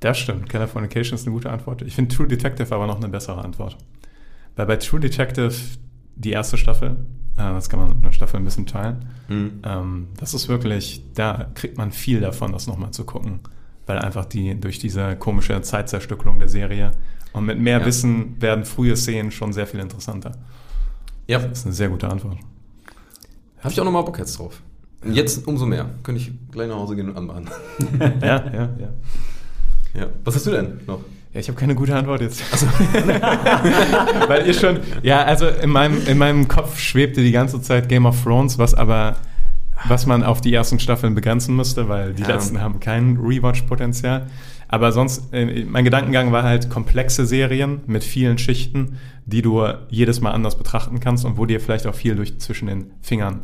Das 0.00 0.18
stimmt. 0.18 0.48
Californication 0.48 1.16
ist 1.16 1.26
eine 1.26 1.34
gute 1.34 1.50
Antwort. 1.50 1.82
Ich 1.82 1.94
finde 1.94 2.14
True 2.14 2.28
Detective 2.28 2.72
aber 2.74 2.86
noch 2.86 2.96
eine 2.96 3.08
bessere 3.08 3.44
Antwort. 3.44 3.76
Weil 4.56 4.66
bei 4.66 4.76
True 4.76 5.00
Detective, 5.00 5.52
die 6.16 6.30
erste 6.30 6.56
Staffel, 6.56 6.96
das 7.38 7.68
kann 7.68 7.80
man 7.80 7.92
in 7.92 8.02
der 8.02 8.12
Staffel 8.12 8.36
ein 8.36 8.44
bisschen 8.44 8.66
teilen, 8.66 9.04
Mhm. 9.28 10.06
das 10.18 10.32
ist 10.34 10.48
wirklich, 10.48 11.02
da 11.14 11.46
kriegt 11.54 11.76
man 11.78 11.92
viel 11.92 12.20
davon, 12.20 12.52
das 12.52 12.66
nochmal 12.66 12.90
zu 12.92 13.04
gucken. 13.04 13.40
Weil 13.86 13.98
einfach 13.98 14.24
die, 14.26 14.54
durch 14.58 14.78
diese 14.78 15.16
komische 15.16 15.60
Zeitzerstückelung 15.62 16.38
der 16.38 16.48
Serie 16.48 16.92
und 17.32 17.44
mit 17.46 17.58
mehr 17.58 17.80
Ja. 17.80 17.86
Wissen 17.86 18.40
werden 18.40 18.64
frühe 18.64 18.96
Szenen 18.96 19.30
schon 19.30 19.52
sehr 19.52 19.66
viel 19.66 19.80
interessanter. 19.80 20.32
Ja, 21.26 21.38
Das 21.38 21.58
ist 21.60 21.64
eine 21.66 21.74
sehr 21.74 21.88
gute 21.88 22.08
Antwort. 22.08 22.38
habe 23.60 23.72
ich 23.72 23.80
auch 23.80 23.84
nochmal 23.84 24.02
Bock 24.04 24.18
jetzt 24.18 24.38
drauf. 24.38 24.62
Und 25.04 25.12
jetzt 25.14 25.46
umso 25.46 25.64
mehr. 25.66 25.88
Könnte 26.02 26.20
ich 26.20 26.32
gleich 26.50 26.68
nach 26.68 26.76
Hause 26.76 26.96
gehen 26.96 27.08
und 27.10 27.16
anmachen. 27.16 27.48
ja, 28.20 28.44
ja, 28.52 28.52
ja. 28.52 28.88
ja. 29.94 30.06
Was 30.24 30.34
hast 30.36 30.46
du 30.46 30.50
denn 30.50 30.80
noch? 30.86 31.00
Ja, 31.32 31.40
ich 31.40 31.48
habe 31.48 31.58
keine 31.58 31.74
gute 31.74 31.94
Antwort 31.94 32.20
jetzt. 32.22 32.42
Weil 34.28 34.46
ihr 34.46 34.54
schon, 34.54 34.78
ja, 35.02 35.22
also 35.24 35.46
in 35.46 35.70
meinem, 35.70 36.06
in 36.06 36.18
meinem 36.18 36.48
Kopf 36.48 36.78
schwebte 36.78 37.22
die 37.22 37.32
ganze 37.32 37.60
Zeit 37.60 37.88
Game 37.88 38.06
of 38.06 38.22
Thrones, 38.22 38.58
was 38.58 38.74
aber, 38.74 39.16
was 39.86 40.06
man 40.06 40.22
auf 40.22 40.40
die 40.40 40.52
ersten 40.54 40.78
Staffeln 40.78 41.14
begrenzen 41.14 41.54
müsste, 41.56 41.88
weil 41.88 42.14
die 42.14 42.22
Ja. 42.22 42.28
letzten 42.28 42.60
haben 42.60 42.80
kein 42.80 43.16
Rewatch-Potenzial. 43.18 44.26
Aber 44.68 44.92
sonst, 44.92 45.32
äh, 45.32 45.64
mein 45.64 45.84
Gedankengang 45.84 46.30
war 46.32 46.42
halt 46.42 46.68
komplexe 46.70 47.24
Serien 47.26 47.80
mit 47.86 48.04
vielen 48.04 48.36
Schichten, 48.38 48.98
die 49.24 49.40
du 49.42 49.66
jedes 49.88 50.20
Mal 50.20 50.32
anders 50.32 50.56
betrachten 50.56 51.00
kannst 51.00 51.24
und 51.24 51.36
wo 51.38 51.46
dir 51.46 51.60
vielleicht 51.60 51.86
auch 51.86 51.94
viel 51.94 52.16
durch 52.16 52.38
zwischen 52.38 52.68
den 52.68 52.90
Fingern 53.00 53.42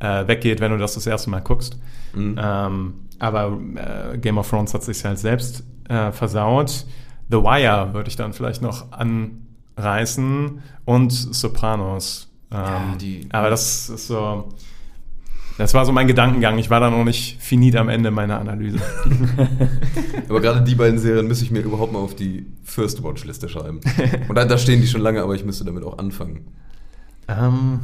äh, 0.00 0.26
weggeht, 0.26 0.60
wenn 0.60 0.72
du 0.72 0.78
das 0.78 0.94
das 0.94 1.06
erste 1.06 1.30
Mal 1.30 1.40
guckst. 1.40 1.78
Mhm. 2.14 2.38
Ähm, 2.42 2.94
aber 3.18 3.58
äh, 4.14 4.18
Game 4.18 4.38
of 4.38 4.48
Thrones 4.48 4.72
hat 4.74 4.82
sich 4.82 5.04
halt 5.04 5.18
selbst 5.18 5.62
äh, 5.88 6.10
versaut. 6.12 6.86
The 7.32 7.38
Wire 7.38 7.94
würde 7.94 8.08
ich 8.08 8.16
dann 8.16 8.32
vielleicht 8.32 8.62
noch 8.62 8.86
anreißen 8.92 10.60
und 10.84 11.10
Sopranos. 11.12 12.28
Ähm, 12.50 12.58
Ja, 12.58 12.94
die- 13.00 13.26
aber 13.32 13.50
das 13.50 13.88
ist 13.88 14.06
so. 14.06 14.48
Das 15.58 15.74
war 15.74 15.84
so 15.84 15.92
mein 15.92 16.06
Gedankengang. 16.06 16.56
Ich 16.58 16.70
war 16.70 16.80
da 16.80 16.90
noch 16.90 17.04
nicht 17.04 17.36
finit 17.40 17.76
am 17.76 17.88
Ende 17.90 18.10
meiner 18.10 18.40
Analyse. 18.40 18.78
Aber 20.28 20.40
gerade 20.40 20.62
die 20.62 20.74
beiden 20.74 20.98
Serien 20.98 21.26
müsste 21.28 21.44
ich 21.44 21.50
mir 21.50 21.60
überhaupt 21.60 21.92
mal 21.92 21.98
auf 21.98 22.16
die 22.16 22.46
First 22.64 23.04
Watch 23.04 23.24
Liste 23.26 23.50
schreiben. 23.50 23.80
Und 24.28 24.34
da, 24.34 24.46
da 24.46 24.56
stehen 24.56 24.80
die 24.80 24.86
schon 24.86 25.02
lange, 25.02 25.22
aber 25.22 25.34
ich 25.34 25.44
müsste 25.44 25.64
damit 25.66 25.84
auch 25.84 25.98
anfangen. 25.98 26.46
ähm, 27.28 27.80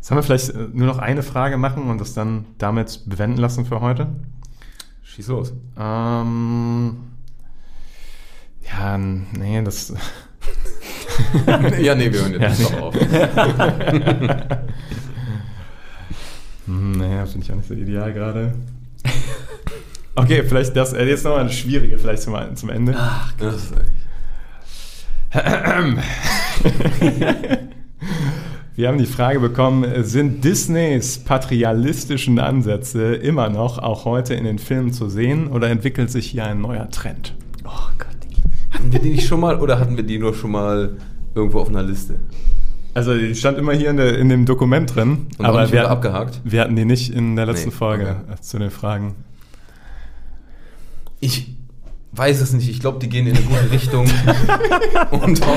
sollen 0.00 0.18
wir 0.18 0.22
vielleicht 0.22 0.50
äh, 0.50 0.68
nur 0.72 0.86
noch 0.86 0.98
eine 0.98 1.24
Frage 1.24 1.56
machen 1.58 1.90
und 1.90 2.00
das 2.00 2.14
dann 2.14 2.44
damit 2.58 3.02
bewenden 3.06 3.38
lassen 3.38 3.66
für 3.66 3.80
heute? 3.80 4.06
Schieß 5.02 5.26
los. 5.28 5.52
Ähm, 5.76 6.96
Nee, 9.38 9.62
das. 9.62 9.92
ja, 11.80 11.94
nee, 11.94 12.12
wir 12.12 12.20
hören 12.20 12.40
jetzt 12.40 12.60
Ja, 12.60 12.68
doch 12.68 12.80
auf. 12.80 12.94
Hm, 16.66 16.92
naja, 16.92 17.26
finde 17.26 17.44
ich 17.44 17.52
auch 17.52 17.56
nicht 17.56 17.68
so 17.68 17.74
ideal 17.74 18.12
gerade. 18.12 18.54
Okay, 20.14 20.44
vielleicht 20.46 20.76
das. 20.76 20.92
Äh, 20.92 21.06
jetzt 21.06 21.24
nochmal 21.24 21.40
eine 21.40 21.50
schwierige, 21.50 21.98
vielleicht 21.98 22.22
zum, 22.22 22.36
zum 22.54 22.70
Ende. 22.70 22.94
Das 23.38 23.54
ist 23.56 23.72
Wir 28.76 28.88
haben 28.88 28.98
die 28.98 29.06
Frage 29.06 29.40
bekommen, 29.40 30.04
sind 30.04 30.44
Disneys 30.44 31.18
patrialistischen 31.18 32.38
Ansätze 32.38 33.14
immer 33.14 33.48
noch 33.48 33.78
auch 33.78 34.04
heute 34.04 34.34
in 34.34 34.44
den 34.44 34.58
Filmen 34.58 34.92
zu 34.92 35.08
sehen 35.08 35.48
oder 35.48 35.68
entwickelt 35.68 36.10
sich 36.10 36.30
hier 36.30 36.44
ein 36.44 36.60
neuer 36.60 36.88
Trend? 36.90 37.34
Hatten 38.80 38.92
wir 38.94 38.98
die 39.00 39.10
nicht 39.10 39.26
schon 39.28 39.40
mal 39.40 39.60
oder 39.60 39.78
hatten 39.78 39.94
wir 39.98 40.04
die 40.04 40.18
nur 40.18 40.32
schon 40.32 40.52
mal 40.52 40.96
irgendwo 41.34 41.60
auf 41.60 41.68
einer 41.68 41.82
Liste? 41.82 42.14
Also 42.94 43.14
die 43.14 43.34
stand 43.34 43.58
immer 43.58 43.72
hier 43.74 43.90
in, 43.90 43.98
der, 43.98 44.18
in 44.18 44.30
dem 44.30 44.46
Dokument 44.46 44.94
drin, 44.94 45.26
Und 45.36 45.44
aber 45.44 45.70
wir 45.70 45.80
hatten, 45.82 45.90
abgehakt? 45.92 46.40
wir 46.44 46.62
hatten 46.62 46.74
die 46.76 46.86
nicht 46.86 47.12
in 47.14 47.36
der 47.36 47.44
letzten 47.44 47.68
Nee, 47.68 47.74
Folge 47.74 48.16
okay. 48.26 48.40
zu 48.40 48.58
den 48.58 48.70
Fragen. 48.70 49.14
Ich 51.20 51.54
weiß 52.12 52.40
es 52.40 52.54
nicht. 52.54 52.70
Ich 52.70 52.80
glaube, 52.80 52.98
die 53.00 53.10
gehen 53.10 53.26
in 53.26 53.36
eine 53.36 53.44
gute 53.44 53.70
Richtung. 53.70 54.06
Und 55.10 55.42
auch, 55.42 55.56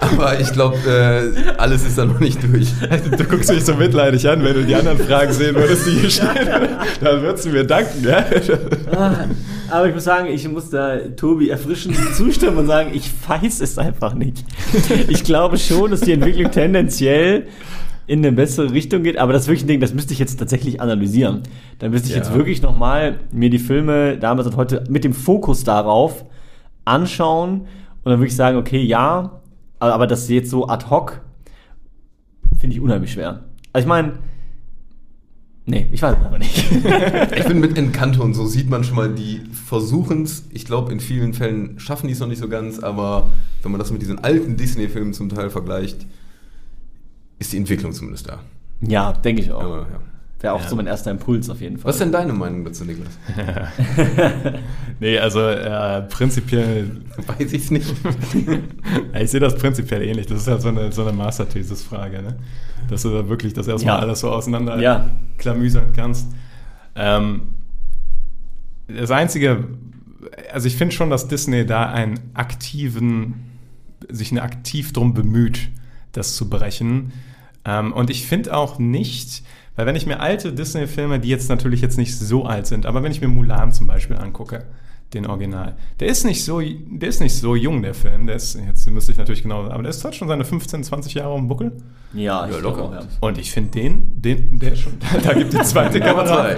aber 0.00 0.38
ich 0.40 0.52
glaube, 0.52 0.76
äh, 0.86 1.50
alles 1.58 1.84
ist 1.84 1.98
da 1.98 2.04
noch 2.04 2.20
nicht 2.20 2.40
durch. 2.42 2.68
Du 3.16 3.24
guckst 3.24 3.50
mich 3.52 3.64
so 3.64 3.74
mitleidig 3.74 4.28
an, 4.28 4.42
wenn 4.44 4.54
du 4.54 4.64
die 4.64 4.74
anderen 4.74 4.98
Fragen 4.98 5.32
sehen 5.32 5.54
würdest, 5.54 5.86
die 5.86 5.90
hier 6.00 6.10
stehen. 6.10 6.28
Dann 7.00 7.22
würdest 7.22 7.46
du 7.46 7.50
mir 7.50 7.64
danken, 7.64 8.04
ja? 8.04 8.24
Ah, 8.92 9.24
Aber 9.70 9.88
ich 9.88 9.94
muss 9.94 10.04
sagen, 10.04 10.26
ich 10.28 10.48
muss 10.48 10.70
da 10.70 10.98
Tobi 11.16 11.50
erfrischend 11.50 11.96
zustimmen 12.14 12.58
und 12.58 12.66
sagen, 12.66 12.90
ich 12.94 13.10
weiß 13.26 13.60
es 13.60 13.76
einfach 13.78 14.14
nicht. 14.14 14.44
Ich 15.08 15.24
glaube 15.24 15.58
schon, 15.58 15.90
dass 15.90 16.00
die 16.00 16.12
Entwicklung 16.12 16.50
tendenziell 16.50 17.46
in 18.06 18.20
eine 18.20 18.32
bessere 18.32 18.72
Richtung 18.72 19.02
geht, 19.02 19.18
aber 19.18 19.34
das 19.34 19.42
ist 19.42 19.48
wirklich 19.48 19.64
ein 19.64 19.68
Ding, 19.68 19.80
das 19.80 19.92
müsste 19.92 20.14
ich 20.14 20.18
jetzt 20.18 20.38
tatsächlich 20.38 20.80
analysieren. 20.80 21.42
Da 21.78 21.90
müsste 21.90 22.08
ich 22.08 22.14
Ja. 22.14 22.22
jetzt 22.22 22.32
wirklich 22.32 22.62
nochmal 22.62 23.16
mir 23.32 23.50
die 23.50 23.58
Filme 23.58 24.16
damals 24.16 24.46
und 24.48 24.56
heute 24.56 24.84
mit 24.88 25.04
dem 25.04 25.12
Fokus 25.12 25.62
darauf 25.64 26.24
anschauen 26.86 27.62
und 28.02 28.10
dann 28.10 28.20
wirklich 28.20 28.36
sagen, 28.36 28.56
okay, 28.56 28.80
ja, 28.82 29.37
aber 29.78 30.06
das 30.06 30.28
jetzt 30.28 30.50
so 30.50 30.68
ad 30.68 30.86
hoc 30.90 31.20
finde 32.58 32.74
ich 32.76 32.82
unheimlich 32.82 33.12
schwer. 33.12 33.44
Also 33.72 33.84
ich 33.84 33.88
meine, 33.88 34.14
nee, 35.66 35.86
ich 35.92 36.02
weiß 36.02 36.16
es 36.18 36.24
einfach 36.24 36.38
nicht. 36.38 36.64
Ich 37.38 37.46
bin 37.46 37.60
mit 37.60 37.78
Encanto 37.78 38.22
und 38.22 38.34
so 38.34 38.46
sieht 38.46 38.68
man 38.68 38.84
schon 38.84 38.96
mal, 38.96 39.14
die 39.14 39.42
versuchen 39.52 40.22
es. 40.24 40.44
Ich 40.50 40.64
glaube, 40.64 40.92
in 40.92 41.00
vielen 41.00 41.34
Fällen 41.34 41.78
schaffen 41.78 42.08
die 42.08 42.14
es 42.14 42.20
noch 42.20 42.26
nicht 42.26 42.40
so 42.40 42.48
ganz, 42.48 42.80
aber 42.80 43.30
wenn 43.62 43.70
man 43.70 43.78
das 43.78 43.90
mit 43.90 44.02
diesen 44.02 44.18
alten 44.18 44.56
Disney-Filmen 44.56 45.12
zum 45.12 45.28
Teil 45.28 45.50
vergleicht, 45.50 46.06
ist 47.38 47.52
die 47.52 47.56
Entwicklung 47.56 47.92
zumindest 47.92 48.28
da. 48.28 48.40
ja, 48.80 49.12
denke 49.12 49.42
ich 49.42 49.52
auch. 49.52 49.62
Aber, 49.62 49.86
ja. 49.90 50.00
Wäre 50.40 50.52
auch 50.54 50.62
so 50.68 50.76
mein 50.76 50.86
erster 50.86 51.10
Impuls 51.10 51.50
auf 51.50 51.60
jeden 51.60 51.78
Fall. 51.78 51.88
Was 51.88 51.96
ist 51.96 52.00
denn 52.00 52.12
deine 52.12 52.32
Meinung 52.32 52.64
dazu, 52.64 52.84
Niklas? 52.84 53.18
Nee, 55.00 55.18
also 55.18 55.40
äh, 55.40 56.02
prinzipiell, 56.02 56.90
Weiß 57.38 57.52
ich 57.52 57.62
es 57.64 57.70
nicht. 57.70 57.94
ich 59.20 59.30
sehe 59.30 59.38
das 59.40 59.54
prinzipiell 59.56 60.02
ähnlich. 60.02 60.26
Das 60.26 60.40
ist 60.42 60.48
halt 60.48 60.60
so 60.60 60.68
eine, 60.68 60.90
so 60.90 61.02
eine 61.02 61.12
Masterthesis-Frage, 61.12 62.20
ne? 62.22 62.36
Dass 62.90 63.02
du 63.02 63.10
da 63.10 63.28
wirklich 63.28 63.52
das 63.54 63.68
erstmal 63.68 63.96
Ja. 63.96 64.00
alles 64.00 64.20
so 64.20 64.30
auseinander 64.30 64.80
Ja. 64.80 65.08
klamüsern 65.38 65.92
kannst. 65.94 66.26
Ähm, 66.96 67.42
das 68.88 69.10
Einzige, 69.12 69.68
also 70.52 70.66
ich 70.66 70.76
finde 70.76 70.94
schon, 70.94 71.10
dass 71.10 71.28
Disney 71.28 71.64
da 71.64 71.90
einen 71.90 72.18
aktiven, 72.34 73.34
sich 74.08 74.32
aktiv 74.40 74.92
drum 74.92 75.14
bemüht, 75.14 75.68
das 76.12 76.34
zu 76.34 76.48
brechen. 76.50 77.12
Ähm, 77.64 77.92
und 77.92 78.10
ich 78.10 78.26
finde 78.26 78.56
auch 78.56 78.78
nicht, 78.80 79.42
weil 79.78 79.86
wenn 79.86 79.94
ich 79.94 80.06
mir 80.06 80.18
alte 80.18 80.52
Disney-Filme, 80.52 81.20
die 81.20 81.28
jetzt 81.28 81.48
natürlich 81.48 81.80
jetzt 81.80 81.96
nicht 81.98 82.18
so 82.18 82.44
alt 82.44 82.66
sind, 82.66 82.84
aber 82.84 83.04
wenn 83.04 83.12
ich 83.12 83.20
mir 83.20 83.28
Mulan 83.28 83.70
zum 83.70 83.86
Beispiel 83.86 84.16
angucke, 84.16 84.64
den 85.14 85.24
Original, 85.24 85.76
der 86.00 86.08
ist 86.08 86.24
nicht 86.26 86.44
so, 86.44 86.60
der 86.60 87.08
ist 87.08 87.20
nicht 87.22 87.34
so 87.34 87.54
jung, 87.54 87.80
der 87.80 87.94
Film. 87.94 88.26
Der 88.26 88.36
ist, 88.36 88.58
jetzt 88.66 88.90
müsste 88.90 89.12
ich 89.12 89.16
natürlich 89.18 89.42
genau, 89.42 89.64
aber 89.70 89.82
der 89.82 89.88
ist 89.90 90.04
halt 90.04 90.14
schon 90.16 90.26
seine 90.28 90.44
15, 90.44 90.82
20 90.84 91.14
Jahre 91.14 91.34
dem 91.36 91.46
Buckel. 91.48 91.72
Ja, 92.12 92.46
ich 92.46 92.54
Ja, 92.56 92.60
locker. 92.60 92.82
auch, 92.82 92.92
ja. 92.92 93.00
Und 93.20 93.38
ich 93.38 93.50
finde 93.52 93.70
den, 93.70 94.20
den, 94.20 94.58
der 94.58 94.74
schon, 94.76 94.94
da 95.24 95.32
gibt 95.32 95.52
die 95.54 95.62
zweite 95.62 96.00
Kamera. 96.00 96.26
zwei. 96.26 96.56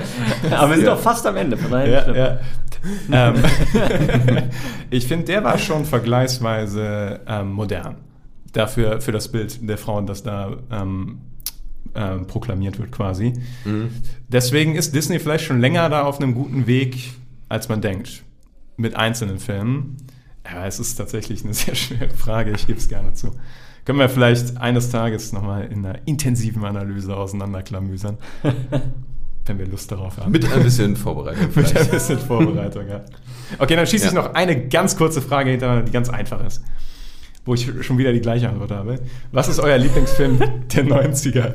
Aber 0.56 0.70
wir 0.70 0.76
sind 0.76 0.86
Ja. 0.86 0.94
doch 0.94 1.00
fast 1.00 1.24
am 1.26 1.36
Ende. 1.36 1.56
Von 1.58 1.70
daher 1.70 1.88
Ja, 2.08 2.14
ja. 3.12 3.28
ähm, 3.28 3.34
ich 4.90 5.06
finde, 5.06 5.26
der 5.26 5.44
war 5.44 5.58
schon 5.58 5.84
vergleichsweise 5.84 7.20
ähm, 7.28 7.52
modern. 7.52 7.96
Dafür, 8.52 9.00
für 9.00 9.12
das 9.12 9.28
Bild 9.30 9.68
der 9.68 9.78
Frauen, 9.78 10.06
das 10.06 10.22
da 10.24 10.56
ähm, 10.72 11.18
ähm, 11.94 12.26
proklamiert 12.26 12.78
wird 12.78 12.92
quasi. 12.92 13.32
Deswegen 14.28 14.74
ist 14.76 14.94
Disney 14.94 15.18
vielleicht 15.18 15.44
schon 15.44 15.60
länger 15.60 15.88
da 15.88 16.02
auf 16.04 16.20
einem 16.20 16.34
guten 16.34 16.66
Weg, 16.66 17.12
als 17.48 17.68
man 17.68 17.80
denkt. 17.80 18.22
Mit 18.76 18.96
einzelnen 18.96 19.38
Filmen. 19.38 19.96
Aber 20.44 20.66
es 20.66 20.78
ist 20.80 20.94
tatsächlich 20.96 21.44
eine 21.44 21.54
sehr 21.54 21.74
schwere 21.74 22.10
Frage, 22.10 22.52
ich 22.52 22.66
gebe 22.66 22.78
es 22.78 22.88
gerne 22.88 23.12
zu. 23.14 23.34
Können 23.84 23.98
wir 23.98 24.08
vielleicht 24.08 24.56
eines 24.58 24.90
Tages 24.90 25.32
nochmal 25.32 25.64
in 25.66 25.84
einer 25.84 25.98
intensiven 26.06 26.64
Analyse 26.64 27.16
auseinanderklamüsern, 27.16 28.18
wenn 29.46 29.58
wir 29.58 29.66
Lust 29.66 29.90
darauf 29.90 30.18
haben. 30.18 30.32
Mit 30.32 30.50
ein 30.50 30.62
bisschen 30.62 30.96
Vorbereitung. 30.96 31.48
Mit 31.54 31.76
ein 31.76 31.88
bisschen 31.90 32.18
Vorbereitung, 32.18 32.88
ja. 32.88 33.04
Okay, 33.58 33.76
dann 33.76 33.86
schieße 33.86 34.06
ich 34.08 34.12
Ja. 34.12 34.22
noch 34.22 34.34
eine 34.34 34.68
ganz 34.68 34.96
kurze 34.96 35.20
Frage 35.22 35.50
hintereinander, 35.50 35.84
die 35.86 35.92
ganz 35.92 36.08
einfach 36.08 36.44
ist. 36.46 36.62
Wo 37.44 37.54
ich 37.54 37.70
schon 37.80 37.98
wieder 37.98 38.12
die 38.12 38.20
gleiche 38.20 38.48
Antwort 38.48 38.70
habe. 38.70 39.00
Was 39.32 39.48
ist 39.48 39.58
euer 39.60 39.78
Lieblingsfilm 39.78 40.38
der 40.74 40.84
90er? 40.84 41.54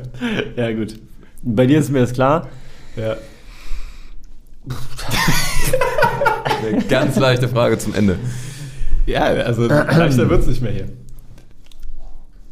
Ja, 0.56 0.72
gut. 0.72 0.98
Bei 1.42 1.66
dir 1.66 1.78
ist 1.78 1.90
mir 1.90 2.00
das 2.00 2.12
klar. 2.12 2.48
Ja. 2.96 3.16
Eine 6.66 6.82
ganz 6.84 7.16
leichte 7.16 7.48
Frage 7.48 7.78
zum 7.78 7.94
Ende. 7.94 8.18
Ja, 9.06 9.22
also 9.24 9.66
leichter 9.66 10.28
wird 10.28 10.40
es 10.40 10.46
nicht 10.48 10.62
mehr 10.62 10.72
hier. 10.72 10.88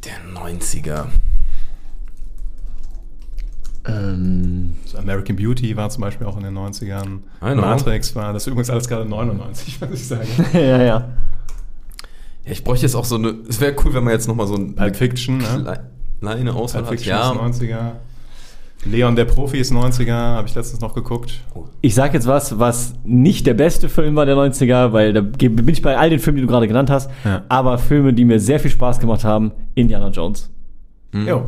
Der 0.04 0.20
90er. 0.32 1.06
Ähm, 3.86 4.74
So 4.86 4.98
American 4.98 5.36
Beauty 5.36 5.76
war 5.76 5.90
zum 5.90 6.02
Beispiel 6.02 6.26
auch 6.26 6.36
in 6.36 6.44
den 6.44 6.56
90ern. 6.56 7.18
I 7.42 7.52
know. 7.52 7.56
Matrix 7.56 8.14
war, 8.14 8.32
das 8.32 8.44
ist 8.44 8.46
übrigens 8.46 8.70
alles 8.70 8.88
gerade 8.88 9.04
99, 9.04 9.80
muss 9.90 9.90
ich 10.00 10.06
sagen. 10.06 10.28
ja, 10.52 10.82
ja. 10.82 11.08
Ja, 12.44 12.52
ich 12.52 12.62
bräuchte 12.64 12.86
jetzt 12.86 12.94
auch 12.94 13.04
so 13.04 13.16
eine. 13.16 13.34
Es 13.48 13.60
wäre 13.60 13.74
cool, 13.84 13.94
wenn 13.94 14.04
man 14.04 14.12
jetzt 14.12 14.28
nochmal 14.28 14.46
so 14.46 14.54
ein, 14.54 14.74
Pulp 14.74 14.96
Fiction, 14.96 15.38
ne? 15.38 15.44
klei- 15.44 15.80
kleine 16.20 16.54
Auswahl 16.54 16.82
Pulp 16.82 16.98
hat. 16.98 17.04
Fiction 17.04 17.14
ist 17.14 17.62
Ja, 17.62 17.68
90er. 17.68 17.92
Leon 18.86 19.16
der 19.16 19.24
Profi 19.24 19.56
ist 19.58 19.72
90er, 19.72 20.12
habe 20.12 20.46
ich 20.46 20.54
letztens 20.54 20.82
noch 20.82 20.94
geguckt. 20.94 21.40
Ich 21.80 21.94
sag 21.94 22.12
jetzt 22.12 22.26
was, 22.26 22.58
was 22.58 22.92
nicht 23.02 23.46
der 23.46 23.54
beste 23.54 23.88
Film 23.88 24.14
war 24.14 24.26
der 24.26 24.36
90er, 24.36 24.92
weil 24.92 25.14
da 25.14 25.22
bin 25.22 25.68
ich 25.68 25.80
bei 25.80 25.96
all 25.96 26.10
den 26.10 26.18
Filmen, 26.18 26.36
die 26.36 26.42
du 26.42 26.48
gerade 26.48 26.68
genannt 26.68 26.90
hast. 26.90 27.10
Ja. 27.24 27.44
Aber 27.48 27.78
Filme, 27.78 28.12
die 28.12 28.26
mir 28.26 28.38
sehr 28.40 28.60
viel 28.60 28.70
Spaß 28.70 29.00
gemacht 29.00 29.24
haben, 29.24 29.52
Indiana 29.74 30.08
Jones. 30.08 30.50
Jo. 31.14 31.44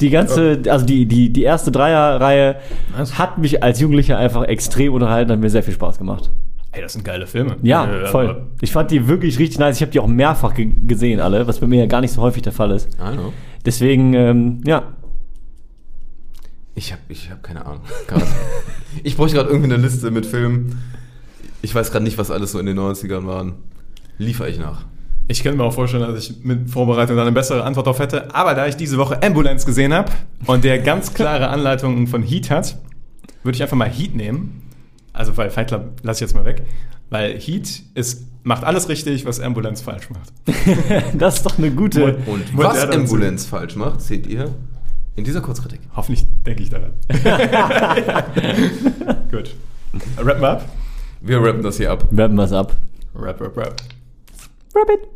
Die 0.00 0.08
ganze, 0.10 0.62
also 0.68 0.86
die, 0.86 1.04
die, 1.06 1.30
die 1.30 1.42
erste 1.42 1.70
Dreierreihe 1.72 2.56
Was? 2.96 3.18
hat 3.18 3.36
mich 3.36 3.62
als 3.62 3.80
Jugendlicher 3.80 4.16
einfach 4.16 4.44
extrem 4.44 4.94
unterhalten, 4.94 5.32
hat 5.32 5.40
mir 5.40 5.50
sehr 5.50 5.64
viel 5.64 5.74
Spaß 5.74 5.98
gemacht. 5.98 6.30
Hey, 6.70 6.82
das 6.82 6.92
sind 6.92 7.04
geile 7.04 7.26
Filme. 7.26 7.56
Ja, 7.62 7.86
Äh, 7.90 8.06
voll. 8.08 8.46
Ich 8.60 8.72
fand 8.72 8.90
die 8.90 9.08
wirklich 9.08 9.38
richtig 9.38 9.58
nice. 9.58 9.76
Ich 9.76 9.82
habe 9.82 9.90
die 9.92 10.00
auch 10.00 10.06
mehrfach 10.06 10.54
ge 10.54 10.70
gesehen, 10.86 11.18
alle, 11.20 11.46
was 11.46 11.60
bei 11.60 11.66
mir 11.66 11.80
ja 11.80 11.86
gar 11.86 12.00
nicht 12.02 12.12
so 12.12 12.20
häufig 12.20 12.42
der 12.42 12.52
Fall 12.52 12.70
ist. 12.72 12.88
I 12.94 13.14
know. 13.14 13.32
Deswegen, 13.64 14.12
ähm, 14.14 14.60
ja, 14.66 14.94
Ich 16.74 16.92
habe 16.92 17.02
ich 17.08 17.30
hab 17.30 17.42
keine 17.42 17.64
Ahnung. 17.66 17.80
Ich 19.02 19.16
bräuchte 19.16 19.36
gerade 19.36 19.50
irgendwie 19.50 19.72
eine 19.72 19.82
Liste 19.82 20.10
mit 20.10 20.26
Filmen. 20.26 20.80
Ich 21.62 21.74
weiß 21.74 21.90
gerade 21.90 22.04
nicht, 22.04 22.18
was 22.18 22.30
alles 22.30 22.52
so 22.52 22.58
in 22.58 22.66
den 22.66 22.78
90ern 22.78 23.26
waren. 23.26 23.54
Liefer 24.16 24.48
ich 24.48 24.58
nach. 24.58 24.84
Ich 25.28 25.42
könnte 25.42 25.58
mir 25.58 25.64
auch 25.64 25.72
vorstellen, 25.74 26.02
dass 26.02 26.30
ich 26.30 26.42
mit 26.44 26.70
Vorbereitung 26.70 27.16
dann 27.16 27.26
eine 27.26 27.34
bessere 27.34 27.64
Antwort 27.64 27.86
darauf 27.86 27.98
hätte. 27.98 28.34
Aber 28.34 28.54
da 28.54 28.66
ich 28.66 28.76
diese 28.76 28.96
Woche 28.96 29.22
Ambulance 29.22 29.66
gesehen 29.66 29.92
habe 29.92 30.10
und 30.46 30.64
der 30.64 30.78
ganz 30.78 31.12
klare 31.14 31.48
Anleitungen 31.48 32.06
von 32.06 32.22
Heat 32.22 32.50
hat, 32.50 32.78
würde 33.42 33.56
ich 33.56 33.62
einfach 33.62 33.76
mal 33.76 33.90
Heat 33.90 34.14
nehmen. 34.16 34.62
Also, 35.18 35.36
weil 35.36 35.50
Fight 35.50 35.68
Club 35.68 36.00
lasse 36.02 36.24
ich 36.24 36.30
jetzt 36.30 36.34
mal 36.36 36.44
weg. 36.44 36.62
Weil 37.10 37.38
Heat 37.38 37.82
ist, 37.94 38.24
macht 38.44 38.64
alles 38.64 38.88
richtig, 38.88 39.24
was 39.26 39.40
Ambulance 39.40 39.82
falsch 39.82 40.08
macht. 40.10 40.32
das 41.18 41.36
ist 41.38 41.46
doch 41.46 41.58
eine 41.58 41.70
gute. 41.70 42.04
Und- 42.04 42.28
Und 42.28 42.56
was 42.56 42.78
Anzug. 42.78 43.00
Ambulanz 43.00 43.46
falsch 43.46 43.76
macht, 43.76 44.00
seht 44.00 44.26
ihr 44.26 44.54
in 45.16 45.24
dieser 45.24 45.40
Kurzkritik. 45.40 45.80
Hoffentlich 45.96 46.24
denke 46.46 46.62
ich 46.62 46.70
daran. 46.70 46.92
Gut. 49.30 49.54
Rappen 50.18 50.40
wir 50.42 50.48
ab? 50.50 50.64
Wir 51.20 51.42
rappen 51.42 51.62
das 51.62 51.78
hier 51.78 51.90
ab. 51.90 52.06
Werben 52.10 52.36
wir 52.36 52.44
es 52.44 52.52
ab. 52.52 52.76
Rap, 53.14 53.40
rap, 53.40 53.56
rap. 53.56 53.74
Rabbit. 54.74 55.08